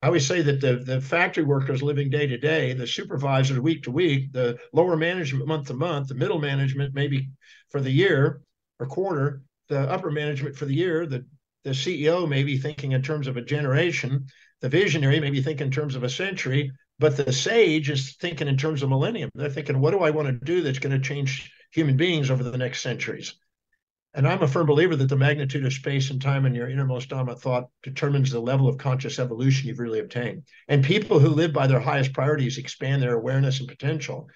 I 0.00 0.06
always 0.06 0.26
say 0.26 0.40
that 0.40 0.62
the, 0.62 0.76
the 0.76 1.02
factory 1.02 1.44
workers 1.44 1.82
living 1.82 2.08
day 2.08 2.26
to 2.26 2.38
day, 2.38 2.72
the 2.72 2.86
supervisors 2.86 3.60
week 3.60 3.82
to 3.82 3.90
week, 3.90 4.32
the 4.32 4.56
lower 4.72 4.96
management 4.96 5.46
month 5.46 5.66
to 5.66 5.74
month, 5.74 6.08
the 6.08 6.14
middle 6.14 6.40
management 6.40 6.94
maybe 6.94 7.28
for 7.68 7.82
the 7.82 7.90
year 7.90 8.40
or 8.80 8.86
quarter, 8.86 9.42
the 9.68 9.80
upper 9.80 10.10
management 10.10 10.56
for 10.56 10.64
the 10.64 10.74
year, 10.74 11.04
the, 11.04 11.22
the 11.64 11.70
CEO 11.72 12.26
may 12.26 12.44
be 12.44 12.56
thinking 12.56 12.92
in 12.92 13.02
terms 13.02 13.26
of 13.26 13.36
a 13.36 13.42
generation, 13.42 14.24
the 14.62 14.70
visionary 14.70 15.20
may 15.20 15.28
be 15.28 15.42
thinking 15.42 15.66
in 15.66 15.72
terms 15.72 15.96
of 15.96 16.02
a 16.02 16.08
century, 16.08 16.72
but 16.98 17.16
the 17.16 17.32
sage 17.32 17.90
is 17.90 18.16
thinking 18.16 18.48
in 18.48 18.56
terms 18.56 18.82
of 18.82 18.88
millennium. 18.88 19.30
They're 19.34 19.50
thinking, 19.50 19.80
what 19.80 19.92
do 19.92 20.00
I 20.00 20.10
want 20.10 20.28
to 20.28 20.44
do 20.44 20.62
that's 20.62 20.78
going 20.78 21.00
to 21.00 21.06
change 21.06 21.52
human 21.72 21.96
beings 21.96 22.30
over 22.30 22.42
the 22.42 22.58
next 22.58 22.82
centuries? 22.82 23.34
And 24.14 24.26
I'm 24.26 24.42
a 24.42 24.48
firm 24.48 24.66
believer 24.66 24.96
that 24.96 25.08
the 25.08 25.16
magnitude 25.16 25.64
of 25.64 25.72
space 25.72 26.10
and 26.10 26.20
time 26.20 26.46
in 26.46 26.54
your 26.54 26.68
innermost 26.68 27.10
dominant 27.10 27.40
thought 27.40 27.68
determines 27.82 28.30
the 28.30 28.40
level 28.40 28.66
of 28.66 28.78
conscious 28.78 29.18
evolution 29.18 29.68
you've 29.68 29.78
really 29.78 30.00
obtained. 30.00 30.44
And 30.66 30.82
people 30.82 31.18
who 31.20 31.28
live 31.28 31.52
by 31.52 31.66
their 31.66 31.78
highest 31.78 32.14
priorities 32.14 32.58
expand 32.58 33.02
their 33.02 33.14
awareness 33.14 33.60
and 33.60 33.68
potential. 33.68 34.28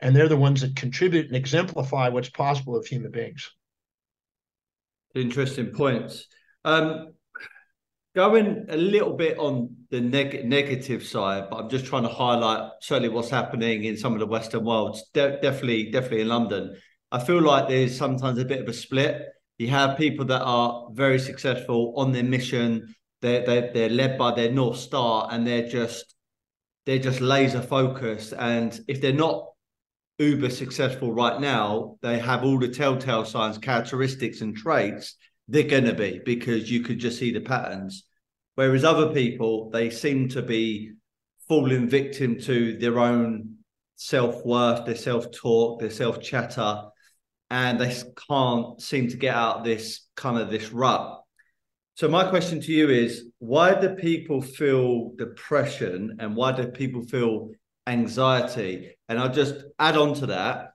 And 0.00 0.14
they're 0.14 0.28
the 0.28 0.36
ones 0.36 0.62
that 0.62 0.76
contribute 0.76 1.26
and 1.26 1.36
exemplify 1.36 2.08
what's 2.08 2.28
possible 2.28 2.76
of 2.76 2.86
human 2.86 3.12
beings. 3.12 3.50
Interesting 5.14 5.70
points. 5.70 6.26
Um, 6.64 7.14
going 8.14 8.66
a 8.68 8.76
little 8.76 9.12
bit 9.12 9.38
on 9.38 9.76
the 9.90 10.00
neg- 10.00 10.44
negative 10.44 11.04
side, 11.04 11.48
but 11.50 11.56
I'm 11.56 11.68
just 11.68 11.86
trying 11.86 12.02
to 12.02 12.08
highlight 12.08 12.70
certainly 12.80 13.08
what's 13.08 13.30
happening 13.30 13.84
in 13.84 13.96
some 13.96 14.14
of 14.14 14.20
the 14.20 14.26
Western 14.26 14.64
worlds. 14.64 15.04
De- 15.14 15.40
definitely, 15.40 15.90
definitely 15.90 16.22
in 16.22 16.28
London. 16.28 16.76
I 17.12 17.18
feel 17.18 17.40
like 17.40 17.68
there's 17.68 17.96
sometimes 17.96 18.38
a 18.38 18.44
bit 18.44 18.60
of 18.60 18.68
a 18.68 18.72
split. 18.72 19.22
You 19.58 19.68
have 19.68 19.98
people 19.98 20.24
that 20.26 20.42
are 20.42 20.88
very 20.92 21.18
successful 21.18 21.94
on 21.96 22.12
their 22.12 22.24
mission. 22.24 22.94
They're, 23.20 23.44
they're, 23.44 23.72
they're 23.72 23.90
led 23.90 24.16
by 24.18 24.34
their 24.34 24.50
North 24.50 24.78
Star 24.78 25.28
and 25.30 25.46
they're 25.46 25.68
just 25.68 26.14
they're 26.86 26.98
just 26.98 27.20
laser 27.20 27.60
focused. 27.60 28.32
And 28.36 28.78
if 28.88 29.00
they're 29.00 29.12
not 29.12 29.46
uber 30.18 30.50
successful 30.50 31.12
right 31.12 31.40
now, 31.40 31.96
they 32.02 32.18
have 32.18 32.42
all 32.42 32.58
the 32.58 32.68
telltale 32.68 33.24
signs, 33.24 33.58
characteristics, 33.58 34.40
and 34.40 34.56
traits. 34.56 35.16
They're 35.50 35.64
going 35.64 35.84
to 35.84 35.94
be 35.94 36.20
because 36.24 36.70
you 36.70 36.82
could 36.82 37.00
just 37.00 37.18
see 37.18 37.32
the 37.32 37.40
patterns. 37.40 38.04
Whereas 38.54 38.84
other 38.84 39.12
people, 39.12 39.68
they 39.70 39.90
seem 39.90 40.28
to 40.30 40.42
be 40.42 40.92
falling 41.48 41.88
victim 41.88 42.38
to 42.42 42.78
their 42.78 43.00
own 43.00 43.56
self 43.96 44.44
worth, 44.46 44.86
their 44.86 44.94
self 44.94 45.32
talk, 45.32 45.80
their 45.80 45.90
self 45.90 46.22
chatter, 46.22 46.84
and 47.50 47.80
they 47.80 47.92
can't 48.28 48.80
seem 48.80 49.08
to 49.08 49.16
get 49.16 49.34
out 49.34 49.64
this 49.64 50.06
kind 50.14 50.38
of 50.38 50.50
this 50.50 50.70
rut. 50.70 51.20
So 51.94 52.08
my 52.08 52.30
question 52.30 52.60
to 52.60 52.72
you 52.72 52.88
is 52.88 53.24
why 53.40 53.74
do 53.74 53.90
people 53.96 54.40
feel 54.40 55.10
depression 55.18 56.16
and 56.20 56.36
why 56.36 56.52
do 56.52 56.68
people 56.68 57.02
feel 57.02 57.50
anxiety? 57.88 58.96
And 59.08 59.18
I'll 59.18 59.32
just 59.32 59.56
add 59.80 59.96
on 59.96 60.14
to 60.14 60.26
that. 60.26 60.70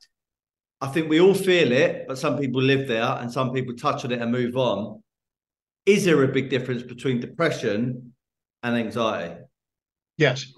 I 0.86 0.88
think 0.90 1.10
we 1.10 1.20
all 1.20 1.34
feel 1.34 1.72
it, 1.72 2.06
but 2.08 2.20
some 2.20 2.38
people 2.38 2.62
live 2.62 2.88
there 2.88 3.04
and 3.04 3.32
some 3.32 3.52
people 3.52 3.76
touch 3.76 4.06
on 4.06 4.12
it 4.12 4.22
and 4.22 4.32
move 4.32 4.56
on. 4.56 5.02
Is 5.88 6.06
there 6.06 6.24
a 6.24 6.28
big 6.28 6.50
difference 6.50 6.84
between 6.84 7.20
depression 7.20 8.14
and 8.62 8.76
anxiety? 8.76 9.42
Yes. 10.18 10.54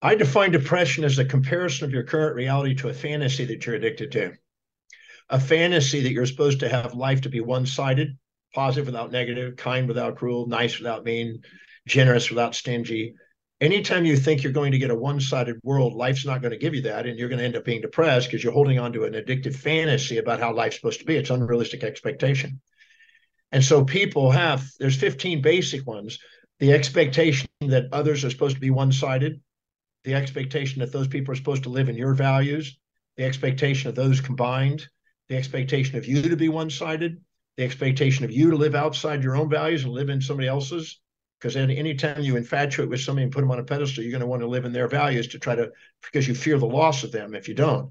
I 0.00 0.14
define 0.14 0.52
depression 0.52 1.04
as 1.04 1.18
a 1.18 1.24
comparison 1.24 1.84
of 1.84 1.92
your 1.92 2.04
current 2.04 2.34
reality 2.34 2.74
to 2.76 2.88
a 2.88 2.94
fantasy 2.94 3.44
that 3.44 3.66
you're 3.66 3.74
addicted 3.74 4.10
to 4.12 4.32
a 5.28 5.40
fantasy 5.40 6.00
that 6.00 6.12
you're 6.12 6.24
supposed 6.24 6.60
to 6.60 6.68
have 6.68 6.94
life 6.94 7.20
to 7.22 7.28
be 7.28 7.40
one 7.40 7.66
sided, 7.66 8.16
positive 8.54 8.86
without 8.86 9.12
negative, 9.12 9.56
kind 9.56 9.88
without 9.88 10.16
cruel, 10.16 10.46
nice 10.46 10.78
without 10.78 11.04
mean, 11.04 11.42
generous 11.86 12.30
without 12.30 12.54
stingy. 12.54 13.14
Anytime 13.60 14.04
you 14.04 14.16
think 14.16 14.42
you're 14.42 14.52
going 14.52 14.72
to 14.72 14.78
get 14.78 14.90
a 14.90 14.94
one 14.94 15.18
sided 15.18 15.58
world, 15.62 15.94
life's 15.94 16.26
not 16.26 16.42
going 16.42 16.52
to 16.52 16.58
give 16.58 16.74
you 16.74 16.82
that. 16.82 17.06
And 17.06 17.18
you're 17.18 17.28
going 17.28 17.38
to 17.38 17.44
end 17.44 17.56
up 17.56 17.64
being 17.64 17.80
depressed 17.80 18.28
because 18.28 18.44
you're 18.44 18.52
holding 18.52 18.78
on 18.78 18.92
to 18.92 19.04
an 19.04 19.14
addictive 19.14 19.56
fantasy 19.56 20.18
about 20.18 20.40
how 20.40 20.52
life's 20.52 20.76
supposed 20.76 21.00
to 21.00 21.06
be. 21.06 21.16
It's 21.16 21.30
unrealistic 21.30 21.82
expectation. 21.82 22.60
And 23.52 23.64
so 23.64 23.84
people 23.84 24.30
have, 24.30 24.64
there's 24.78 24.96
15 24.96 25.40
basic 25.40 25.86
ones 25.86 26.18
the 26.58 26.72
expectation 26.72 27.48
that 27.60 27.88
others 27.92 28.24
are 28.24 28.30
supposed 28.30 28.54
to 28.54 28.60
be 28.60 28.70
one 28.70 28.92
sided, 28.92 29.40
the 30.04 30.14
expectation 30.14 30.80
that 30.80 30.92
those 30.92 31.08
people 31.08 31.32
are 31.32 31.36
supposed 31.36 31.64
to 31.64 31.68
live 31.68 31.88
in 31.88 31.96
your 31.96 32.14
values, 32.14 32.78
the 33.16 33.24
expectation 33.24 33.88
of 33.88 33.94
those 33.94 34.20
combined, 34.20 34.86
the 35.28 35.36
expectation 35.36 35.96
of 35.96 36.06
you 36.06 36.22
to 36.22 36.36
be 36.36 36.48
one 36.48 36.70
sided, 36.70 37.20
the 37.56 37.64
expectation 37.64 38.24
of 38.24 38.30
you 38.30 38.50
to 38.50 38.56
live 38.56 38.74
outside 38.74 39.22
your 39.22 39.36
own 39.36 39.50
values 39.50 39.84
and 39.84 39.92
live 39.92 40.08
in 40.08 40.20
somebody 40.20 40.48
else's. 40.48 41.00
Because 41.38 41.56
any 41.56 41.94
time 41.94 42.22
you 42.22 42.36
infatuate 42.36 42.88
with 42.88 43.00
somebody 43.00 43.24
and 43.24 43.32
put 43.32 43.42
them 43.42 43.50
on 43.50 43.58
a 43.58 43.64
pedestal, 43.64 44.02
you're 44.02 44.10
going 44.10 44.22
to 44.22 44.26
want 44.26 44.42
to 44.42 44.48
live 44.48 44.64
in 44.64 44.72
their 44.72 44.88
values 44.88 45.28
to 45.28 45.38
try 45.38 45.54
to, 45.54 45.70
because 46.02 46.26
you 46.26 46.34
fear 46.34 46.58
the 46.58 46.66
loss 46.66 47.04
of 47.04 47.12
them 47.12 47.34
if 47.34 47.46
you 47.46 47.54
don't. 47.54 47.90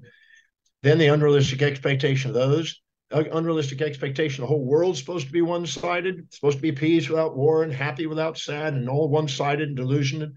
Then 0.82 0.98
the 0.98 1.06
unrealistic 1.06 1.62
expectation 1.62 2.30
of 2.30 2.34
those, 2.34 2.80
uh, 3.12 3.22
unrealistic 3.32 3.80
expectation 3.82 4.42
the 4.42 4.48
whole 4.48 4.64
world's 4.64 4.98
supposed 4.98 5.26
to 5.26 5.32
be 5.32 5.42
one 5.42 5.66
sided, 5.66 6.32
supposed 6.34 6.58
to 6.58 6.62
be 6.62 6.72
peace 6.72 7.08
without 7.08 7.36
war 7.36 7.62
and 7.62 7.72
happy 7.72 8.06
without 8.06 8.36
sad 8.36 8.74
and 8.74 8.88
all 8.88 9.08
one 9.08 9.28
sided 9.28 9.68
and 9.68 9.76
delusional. 9.76 10.30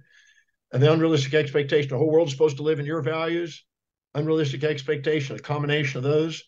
And 0.71 0.83
the 0.83 0.93
unrealistic 0.93 1.33
expectation 1.33 1.89
the 1.89 1.97
whole 1.97 2.11
world's 2.11 2.31
supposed 2.31 2.57
to 2.57 2.63
live 2.63 2.79
in 2.79 2.85
your 2.85 3.01
values, 3.01 3.65
unrealistic 4.13 4.63
expectation, 4.63 5.35
a 5.35 5.39
combination 5.39 5.97
of 5.97 6.03
those 6.03 6.43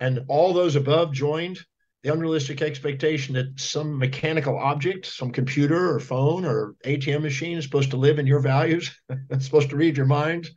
and 0.00 0.24
all 0.28 0.52
those 0.52 0.76
above 0.76 1.12
joined 1.12 1.58
the 2.04 2.12
unrealistic 2.12 2.60
expectation 2.60 3.34
that 3.34 3.58
some 3.58 3.98
mechanical 3.98 4.58
object, 4.58 5.06
some 5.06 5.32
computer 5.32 5.90
or 5.90 5.98
phone 5.98 6.44
or 6.44 6.74
ATM 6.84 7.22
machine 7.22 7.56
is 7.56 7.64
supposed 7.64 7.90
to 7.92 7.96
live 7.96 8.18
in 8.18 8.26
your 8.26 8.40
values, 8.40 8.94
it's 9.30 9.46
supposed 9.46 9.70
to 9.70 9.76
read 9.76 9.96
your 9.96 10.06
mind. 10.06 10.50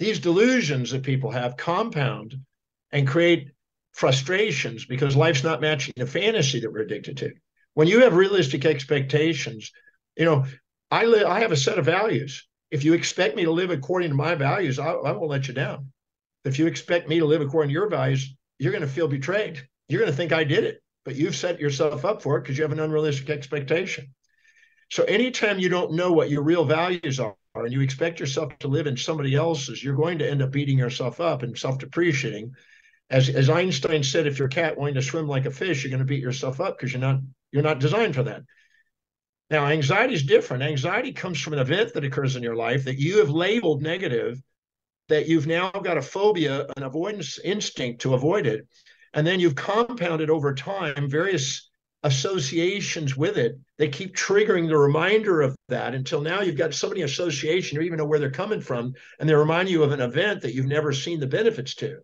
these 0.00 0.18
delusions 0.18 0.90
that 0.90 1.04
people 1.04 1.30
have 1.30 1.56
compound 1.56 2.34
and 2.90 3.06
create 3.06 3.52
frustrations 3.92 4.84
because 4.84 5.14
life's 5.14 5.44
not 5.44 5.60
matching 5.60 5.94
the 5.96 6.06
fantasy 6.06 6.58
that 6.58 6.72
we're 6.72 6.80
addicted 6.80 7.18
to. 7.18 7.30
When 7.74 7.86
you 7.86 8.00
have 8.00 8.14
realistic 8.14 8.64
expectations, 8.64 9.70
you 10.16 10.24
know, 10.24 10.44
I 10.90 11.04
live, 11.04 11.26
I 11.26 11.40
have 11.40 11.52
a 11.52 11.56
set 11.56 11.78
of 11.78 11.84
values. 11.84 12.48
If 12.72 12.82
you 12.82 12.94
expect 12.94 13.36
me 13.36 13.44
to 13.44 13.52
live 13.52 13.70
according 13.70 14.08
to 14.08 14.16
my 14.16 14.34
values, 14.34 14.80
I, 14.80 14.90
I 14.90 15.12
won't 15.12 15.30
let 15.30 15.46
you 15.46 15.54
down. 15.54 15.92
If 16.44 16.58
you 16.58 16.66
expect 16.66 17.08
me 17.08 17.20
to 17.20 17.26
live 17.26 17.42
according 17.42 17.68
to 17.68 17.74
your 17.74 17.88
values, 17.88 18.34
you're 18.58 18.72
going 18.72 18.82
to 18.82 18.88
feel 18.88 19.06
betrayed. 19.06 19.68
You're 19.90 20.00
going 20.00 20.12
to 20.12 20.16
think 20.16 20.32
I 20.32 20.44
did 20.44 20.64
it, 20.64 20.82
but 21.04 21.16
you've 21.16 21.34
set 21.34 21.60
yourself 21.60 22.04
up 22.04 22.22
for 22.22 22.36
it 22.36 22.42
because 22.42 22.56
you 22.56 22.62
have 22.62 22.72
an 22.72 22.80
unrealistic 22.80 23.28
expectation. 23.28 24.14
So 24.90 25.02
anytime 25.04 25.58
you 25.58 25.68
don't 25.68 25.92
know 25.92 26.12
what 26.12 26.30
your 26.30 26.42
real 26.42 26.64
values 26.64 27.18
are 27.20 27.34
and 27.54 27.72
you 27.72 27.80
expect 27.80 28.20
yourself 28.20 28.56
to 28.60 28.68
live 28.68 28.86
in 28.86 28.96
somebody 28.96 29.34
else's, 29.34 29.82
you're 29.82 29.96
going 29.96 30.18
to 30.18 30.30
end 30.30 30.42
up 30.42 30.52
beating 30.52 30.78
yourself 30.78 31.20
up 31.20 31.42
and 31.42 31.58
self-depreciating. 31.58 32.52
As, 33.10 33.28
as 33.28 33.50
Einstein 33.50 34.04
said, 34.04 34.28
if 34.28 34.38
you're 34.38 34.46
a 34.46 34.50
cat 34.50 34.78
wanting 34.78 34.94
to 34.94 35.02
swim 35.02 35.26
like 35.26 35.46
a 35.46 35.50
fish, 35.50 35.82
you're 35.82 35.90
going 35.90 35.98
to 35.98 36.04
beat 36.04 36.22
yourself 36.22 36.60
up 36.60 36.78
because 36.78 36.92
you're 36.92 37.00
not 37.00 37.20
you're 37.50 37.64
not 37.64 37.80
designed 37.80 38.14
for 38.14 38.22
that. 38.22 38.42
Now, 39.50 39.66
anxiety 39.66 40.14
is 40.14 40.22
different. 40.22 40.62
Anxiety 40.62 41.12
comes 41.12 41.40
from 41.40 41.54
an 41.54 41.58
event 41.58 41.94
that 41.94 42.04
occurs 42.04 42.36
in 42.36 42.44
your 42.44 42.54
life 42.54 42.84
that 42.84 43.00
you 43.00 43.18
have 43.18 43.30
labeled 43.30 43.82
negative, 43.82 44.40
that 45.08 45.26
you've 45.26 45.48
now 45.48 45.70
got 45.70 45.98
a 45.98 46.02
phobia, 46.02 46.66
an 46.76 46.84
avoidance 46.84 47.40
instinct 47.42 48.02
to 48.02 48.14
avoid 48.14 48.46
it. 48.46 48.68
And 49.12 49.26
then 49.26 49.40
you've 49.40 49.56
compounded 49.56 50.30
over 50.30 50.54
time 50.54 51.10
various 51.10 51.70
associations 52.02 53.16
with 53.16 53.36
it. 53.36 53.58
They 53.76 53.88
keep 53.88 54.16
triggering 54.16 54.68
the 54.68 54.78
reminder 54.78 55.42
of 55.42 55.56
that 55.68 55.94
until 55.94 56.20
now 56.20 56.40
you've 56.40 56.56
got 56.56 56.72
so 56.72 56.88
many 56.88 57.02
associations, 57.02 57.72
you 57.72 57.80
even 57.82 57.98
know 57.98 58.06
where 58.06 58.18
they're 58.18 58.30
coming 58.30 58.60
from, 58.60 58.94
and 59.18 59.28
they 59.28 59.34
remind 59.34 59.68
you 59.68 59.82
of 59.82 59.92
an 59.92 60.00
event 60.00 60.42
that 60.42 60.54
you've 60.54 60.66
never 60.66 60.92
seen 60.92 61.20
the 61.20 61.26
benefits 61.26 61.74
to. 61.76 61.98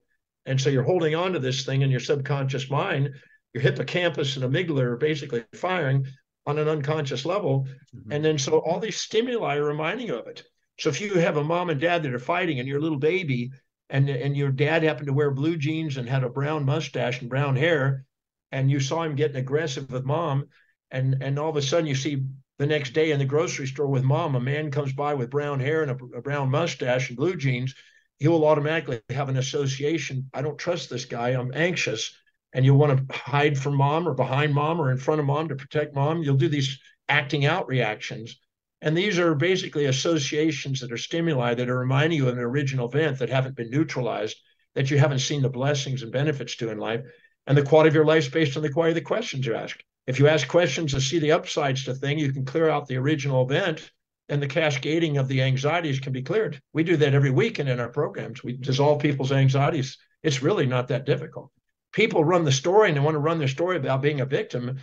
And 0.45 0.61
so 0.61 0.71
you're 0.71 0.83
holding 0.83 1.15
on 1.15 1.33
to 1.33 1.39
this 1.39 1.65
thing 1.65 1.83
in 1.83 1.91
your 1.91 2.01
subconscious 2.01 2.71
mind. 2.71 3.11
Your 3.55 3.63
hippocampus 3.63 4.37
and 4.37 4.45
amygdala 4.45 4.83
are 4.83 4.97
basically 4.97 5.45
firing 5.55 6.07
on 6.47 6.59
an 6.59 6.69
unconscious 6.69 7.25
level. 7.25 7.67
Mm-hmm. 7.95 8.13
And 8.13 8.25
then 8.25 8.39
so 8.39 8.59
all 8.59 8.79
these 8.79 9.01
stimuli 9.01 9.57
are 9.57 9.65
reminding 9.65 10.09
you 10.09 10.17
of 10.17 10.27
it. 10.27 10.45
So 10.79 10.91
if 10.91 11.01
you 11.01 11.15
have 11.15 11.39
a 11.39 11.45
mom 11.45 11.71
and 11.71 11.81
dad 11.81 12.03
that 12.03 12.13
are 12.13 12.19
fighting 12.19 12.61
and 12.61 12.69
your 12.69 12.81
little 12.81 12.99
baby 12.99 13.51
and, 13.89 14.09
and 14.09 14.37
your 14.37 14.51
dad 14.51 14.83
happened 14.83 15.07
to 15.07 15.13
wear 15.13 15.31
blue 15.31 15.57
jeans 15.57 15.97
and 15.97 16.09
had 16.09 16.25
a 16.25 16.29
brown 16.29 16.65
mustache 16.65 17.21
and 17.21 17.31
brown 17.31 17.57
hair, 17.57 18.05
and 18.53 18.71
you 18.71 18.81
saw 18.81 19.03
him 19.03 19.17
getting 19.17 19.37
aggressive 19.37 19.91
with 19.91 20.05
mom, 20.05 20.49
and 20.91 21.23
and 21.23 21.39
all 21.39 21.51
of 21.51 21.57
a 21.57 21.63
sudden 21.63 21.87
you 21.87 21.95
see 21.95 22.25
the 22.59 22.67
next 22.67 22.91
day 22.91 23.11
in 23.11 23.19
the 23.19 23.25
grocery 23.25 23.67
store 23.67 23.87
with 23.87 24.03
mom, 24.05 24.35
a 24.35 24.41
man 24.41 24.71
comes 24.71 24.93
by 24.93 25.15
with 25.15 25.31
brown 25.31 25.61
hair 25.61 25.83
and 25.83 25.91
a, 25.91 26.17
a 26.17 26.23
brown 26.23 26.51
mustache 26.51 27.09
and 27.09 27.17
blue 27.17 27.37
jeans, 27.37 27.75
he 28.19 28.29
will 28.29 28.47
automatically 28.47 29.01
have 29.11 29.29
an 29.29 29.37
association. 29.37 30.31
I 30.33 30.43
don't 30.43 30.59
trust 30.59 30.89
this 30.89 31.05
guy. 31.05 31.31
I'm 31.31 31.53
anxious 31.55 32.17
and 32.53 32.65
you'll 32.65 32.79
want 32.79 33.09
to 33.09 33.15
hide 33.15 33.59
from 33.59 33.77
mom 33.77 34.09
or 34.09 34.15
behind 34.15 34.55
mom 34.55 34.81
or 34.81 34.91
in 34.91 34.97
front 34.97 35.21
of 35.21 35.27
mom 35.27 35.49
to 35.49 35.57
protect 35.57 35.95
mom. 35.95 36.23
You'll 36.23 36.37
do 36.37 36.49
these 36.49 36.79
acting 37.09 37.45
out 37.45 37.69
reactions. 37.69 38.41
And 38.83 38.97
these 38.97 39.19
are 39.19 39.35
basically 39.35 39.87
associations 39.87 40.81
that 40.81 40.93
are 40.93 40.99
stimuli 40.99 41.55
that 41.55 41.69
are 41.69 41.79
reminding 41.79 42.19
you 42.19 42.29
of 42.29 42.37
an 42.37 42.43
original 42.43 42.89
event 42.89 43.19
that 43.19 43.31
haven't 43.31 43.57
been 43.57 43.71
neutralized, 43.71 44.37
that 44.75 44.91
you 44.91 44.99
haven't 44.99 45.21
seen 45.21 45.43
the 45.43 45.49
blessings 45.49 46.03
and 46.03 46.13
benefits 46.13 46.57
to 46.57 46.71
in 46.71 46.79
life. 46.79 47.03
And 47.47 47.57
the 47.57 47.63
quality 47.63 47.89
of 47.89 47.95
your 47.95 48.05
life 48.05 48.25
is 48.25 48.29
based 48.29 48.57
on 48.57 48.63
the 48.63 48.71
quality 48.71 48.93
of 48.93 48.97
the 48.97 49.01
questions 49.09 49.47
you 49.47 49.55
ask. 49.55 49.81
If 50.07 50.19
you 50.19 50.29
ask 50.29 50.47
questions 50.47 50.93
to 50.93 51.01
see 51.01 51.19
the 51.19 51.33
upsides 51.33 51.85
to 51.85 51.95
thing, 51.95 52.19
you 52.19 52.33
can 52.33 52.45
clear 52.45 52.69
out 52.69 52.87
the 52.87 52.97
original 52.97 53.45
event 53.45 53.91
and 54.29 54.43
the 54.43 54.49
cascading 54.49 55.19
of 55.19 55.29
the 55.29 55.43
anxieties 55.43 56.01
can 56.01 56.13
be 56.13 56.23
cleared. 56.23 56.61
We 56.73 56.85
do 56.85 56.97
that 56.99 57.15
every 57.15 57.31
week 57.31 57.59
and 57.59 57.69
in 57.69 57.81
our 57.81 57.89
programs. 57.89 58.45
We 58.45 58.53
dissolve 58.57 59.01
people's 59.01 59.33
anxieties. 59.33 59.97
It's 60.23 60.43
really 60.43 60.67
not 60.67 60.89
that 60.89 61.07
difficult 61.07 61.51
people 61.97 62.23
run 62.23 62.45
the 62.45 62.53
story 62.53 62.89
and 62.89 62.97
they 62.97 63.01
want 63.01 63.15
to 63.15 63.19
run 63.19 63.39
their 63.39 63.49
story 63.49 63.79
about 63.79 64.03
being 64.03 64.21
a 64.21 64.27
victim. 64.27 64.69
And 64.69 64.79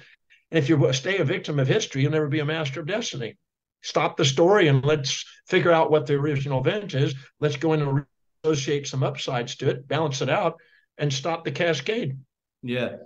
if 0.52 0.67
you 0.67 0.91
stay 0.94 1.20
a 1.20 1.24
victim 1.24 1.60
of 1.60 1.67
history, 1.67 2.02
you'll 2.02 2.12
never 2.12 2.28
be 2.28 2.39
a 2.39 2.46
master 2.46 2.80
of 2.80 2.88
destiny. 2.88 3.38
Stop 3.84 4.17
the 4.17 4.26
story 4.26 4.69
and 4.69 4.84
let's 4.84 5.26
figure 5.48 5.72
out 5.72 5.91
what 5.91 6.08
the 6.08 6.13
original 6.13 6.62
event 6.62 6.93
is. 6.93 7.13
Let's 7.39 7.58
go 7.58 7.74
in 7.74 7.82
and 7.82 8.06
associate 8.43 8.88
some 8.88 9.04
upsides 9.04 9.58
to 9.58 9.69
it, 9.69 9.88
balance 9.88 10.22
it 10.22 10.30
out, 10.30 10.60
and 10.98 11.12
stop 11.12 11.43
the 11.43 11.52
cascade. 11.52 12.17
Yeah. 12.62 12.98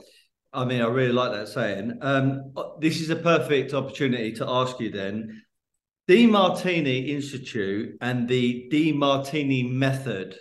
I 0.54 0.66
mean, 0.66 0.82
I 0.82 0.88
really 0.88 1.12
like 1.12 1.32
that 1.32 1.48
saying. 1.50 1.98
Um, 2.02 2.54
this 2.80 3.02
is 3.02 3.10
a 3.10 3.16
perfect 3.16 3.74
opportunity 3.74 4.32
to 4.34 4.48
ask 4.48 4.80
you 4.80 4.92
then 4.92 5.44
DeMartini 6.08 7.10
Institute 7.10 7.98
and 8.00 8.28
the 8.28 8.70
Demartini 8.72 9.70
method. 9.70 10.38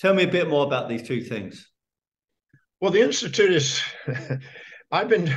Tell 0.00 0.12
me 0.12 0.24
a 0.24 0.28
bit 0.28 0.48
more 0.48 0.66
about 0.66 0.88
these 0.88 1.06
two 1.06 1.22
things. 1.22 1.70
Well, 2.80 2.90
the 2.90 3.00
Institute 3.00 3.52
is, 3.52 3.80
I've 4.90 5.08
been 5.08 5.32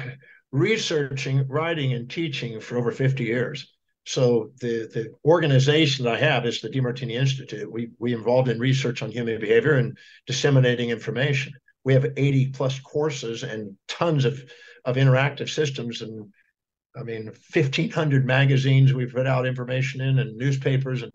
researching, 0.52 1.48
writing, 1.48 1.93
and 1.93 2.10
teaching 2.10 2.60
for 2.60 2.78
over 2.78 2.91
50 2.91 3.24
years. 3.24 3.72
So 4.06 4.52
the, 4.60 4.90
the 4.92 5.14
organization 5.26 6.06
that 6.06 6.16
I 6.16 6.20
have 6.20 6.46
is 6.46 6.62
the 6.62 6.70
DeMartini 6.70 7.14
Institute. 7.14 7.72
We 7.72 7.90
we 8.00 8.14
involved 8.14 8.50
in 8.50 8.60
research 8.60 9.02
on 9.02 9.12
human 9.12 9.40
behavior 9.40 9.74
and 9.74 9.98
disseminating 10.26 10.90
information. 10.90 11.54
We 11.84 11.94
have 11.94 12.14
80 12.18 12.48
plus 12.48 12.80
courses 12.80 13.44
and 13.44 13.78
tons 13.88 14.26
of, 14.26 14.44
of 14.86 14.96
interactive 14.96 15.50
systems 15.50 16.02
and 16.02 16.32
I 16.96 17.04
mean 17.04 17.26
1500 17.54 18.26
magazines 18.26 18.94
we've 18.94 19.14
put 19.14 19.28
out 19.28 19.46
information 19.46 20.02
in 20.02 20.20
and 20.20 20.38
newspapers 20.38 21.04
and 21.04 21.12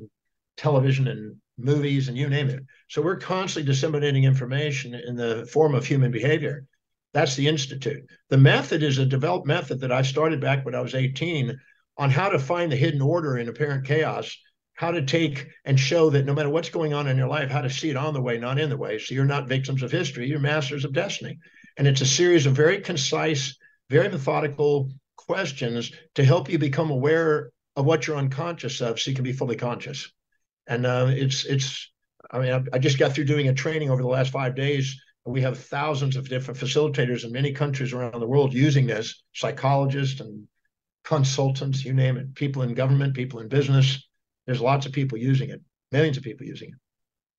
television 0.56 1.08
and 1.08 1.36
movies 1.58 2.08
and 2.08 2.16
you 2.16 2.28
name 2.28 2.48
it. 2.48 2.62
So 2.88 3.02
we're 3.02 3.16
constantly 3.16 3.70
disseminating 3.70 4.24
information 4.24 4.94
in 4.94 5.16
the 5.16 5.46
form 5.52 5.74
of 5.74 5.86
human 5.86 6.10
behavior. 6.10 6.66
That's 7.12 7.36
the 7.36 7.48
Institute. 7.48 8.08
The 8.28 8.38
method 8.38 8.82
is 8.82 8.98
a 8.98 9.06
developed 9.06 9.46
method 9.46 9.80
that 9.80 9.92
I 9.92 10.02
started 10.02 10.40
back 10.40 10.64
when 10.64 10.74
I 10.74 10.80
was 10.80 10.94
18 10.94 11.58
on 11.96 12.10
how 12.10 12.28
to 12.28 12.38
find 12.38 12.70
the 12.70 12.76
hidden 12.76 13.00
order 13.00 13.38
in 13.38 13.48
apparent 13.48 13.86
chaos, 13.86 14.36
how 14.74 14.90
to 14.90 15.04
take 15.04 15.46
and 15.64 15.78
show 15.78 16.10
that 16.10 16.26
no 16.26 16.34
matter 16.34 16.50
what's 16.50 16.70
going 16.70 16.92
on 16.92 17.06
in 17.06 17.16
your 17.16 17.28
life, 17.28 17.50
how 17.50 17.60
to 17.60 17.70
see 17.70 17.90
it 17.90 17.96
on 17.96 18.14
the 18.14 18.22
way, 18.22 18.38
not 18.38 18.58
in 18.58 18.68
the 18.68 18.76
way. 18.76 18.98
So 18.98 19.14
you're 19.14 19.24
not 19.24 19.48
victims 19.48 19.82
of 19.82 19.92
history, 19.92 20.28
you're 20.28 20.40
masters 20.40 20.84
of 20.84 20.92
destiny. 20.92 21.38
And 21.76 21.86
it's 21.86 22.00
a 22.00 22.06
series 22.06 22.46
of 22.46 22.54
very 22.54 22.80
concise, 22.80 23.56
very 23.90 24.08
methodical 24.08 24.90
questions 25.16 25.92
to 26.16 26.24
help 26.24 26.48
you 26.48 26.58
become 26.58 26.90
aware 26.90 27.50
of 27.76 27.84
what 27.84 28.06
you're 28.06 28.16
unconscious 28.16 28.80
of 28.80 29.00
so 29.00 29.10
you 29.10 29.14
can 29.14 29.24
be 29.24 29.32
fully 29.32 29.56
conscious 29.56 30.10
and 30.66 30.86
uh, 30.86 31.06
it's 31.10 31.44
it's. 31.44 31.90
I 32.30 32.38
mean, 32.40 32.52
I, 32.52 32.76
I 32.76 32.78
just 32.78 32.98
got 32.98 33.12
through 33.12 33.26
doing 33.26 33.48
a 33.48 33.54
training 33.54 33.90
over 33.90 34.02
the 34.02 34.08
last 34.08 34.32
five 34.32 34.54
days. 34.54 34.98
We 35.26 35.42
have 35.42 35.58
thousands 35.58 36.16
of 36.16 36.28
different 36.28 36.58
facilitators 36.58 37.24
in 37.24 37.32
many 37.32 37.52
countries 37.52 37.92
around 37.92 38.18
the 38.18 38.26
world 38.26 38.52
using 38.52 38.86
this, 38.86 39.22
psychologists 39.34 40.20
and 40.20 40.46
consultants, 41.04 41.84
you 41.84 41.92
name 41.92 42.16
it, 42.16 42.34
people 42.34 42.62
in 42.62 42.74
government, 42.74 43.14
people 43.14 43.40
in 43.40 43.48
business. 43.48 44.06
There's 44.46 44.60
lots 44.60 44.86
of 44.86 44.92
people 44.92 45.18
using 45.18 45.50
it, 45.50 45.60
millions 45.92 46.16
of 46.16 46.22
people 46.22 46.46
using 46.46 46.70
it. 46.70 46.74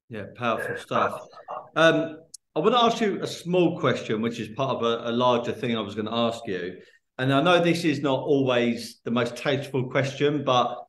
Yeah, 0.09 0.25
powerful 0.35 0.77
stuff. 0.77 1.27
Um, 1.75 2.19
I 2.55 2.59
want 2.59 2.73
to 2.73 2.83
ask 2.83 3.01
you 3.01 3.21
a 3.21 3.27
small 3.27 3.79
question, 3.79 4.21
which 4.21 4.39
is 4.39 4.49
part 4.49 4.77
of 4.77 4.83
a, 4.83 5.09
a, 5.09 5.11
larger 5.11 5.51
thing 5.51 5.75
I 5.75 5.81
was 5.81 5.95
going 5.95 6.05
to 6.05 6.13
ask 6.13 6.41
you. 6.45 6.77
And 7.17 7.33
I 7.33 7.41
know 7.41 7.61
this 7.61 7.83
is 7.83 8.01
not 8.01 8.19
always 8.19 9.01
the 9.03 9.11
most 9.11 9.35
tasteful 9.35 9.89
question, 9.89 10.43
but 10.45 10.85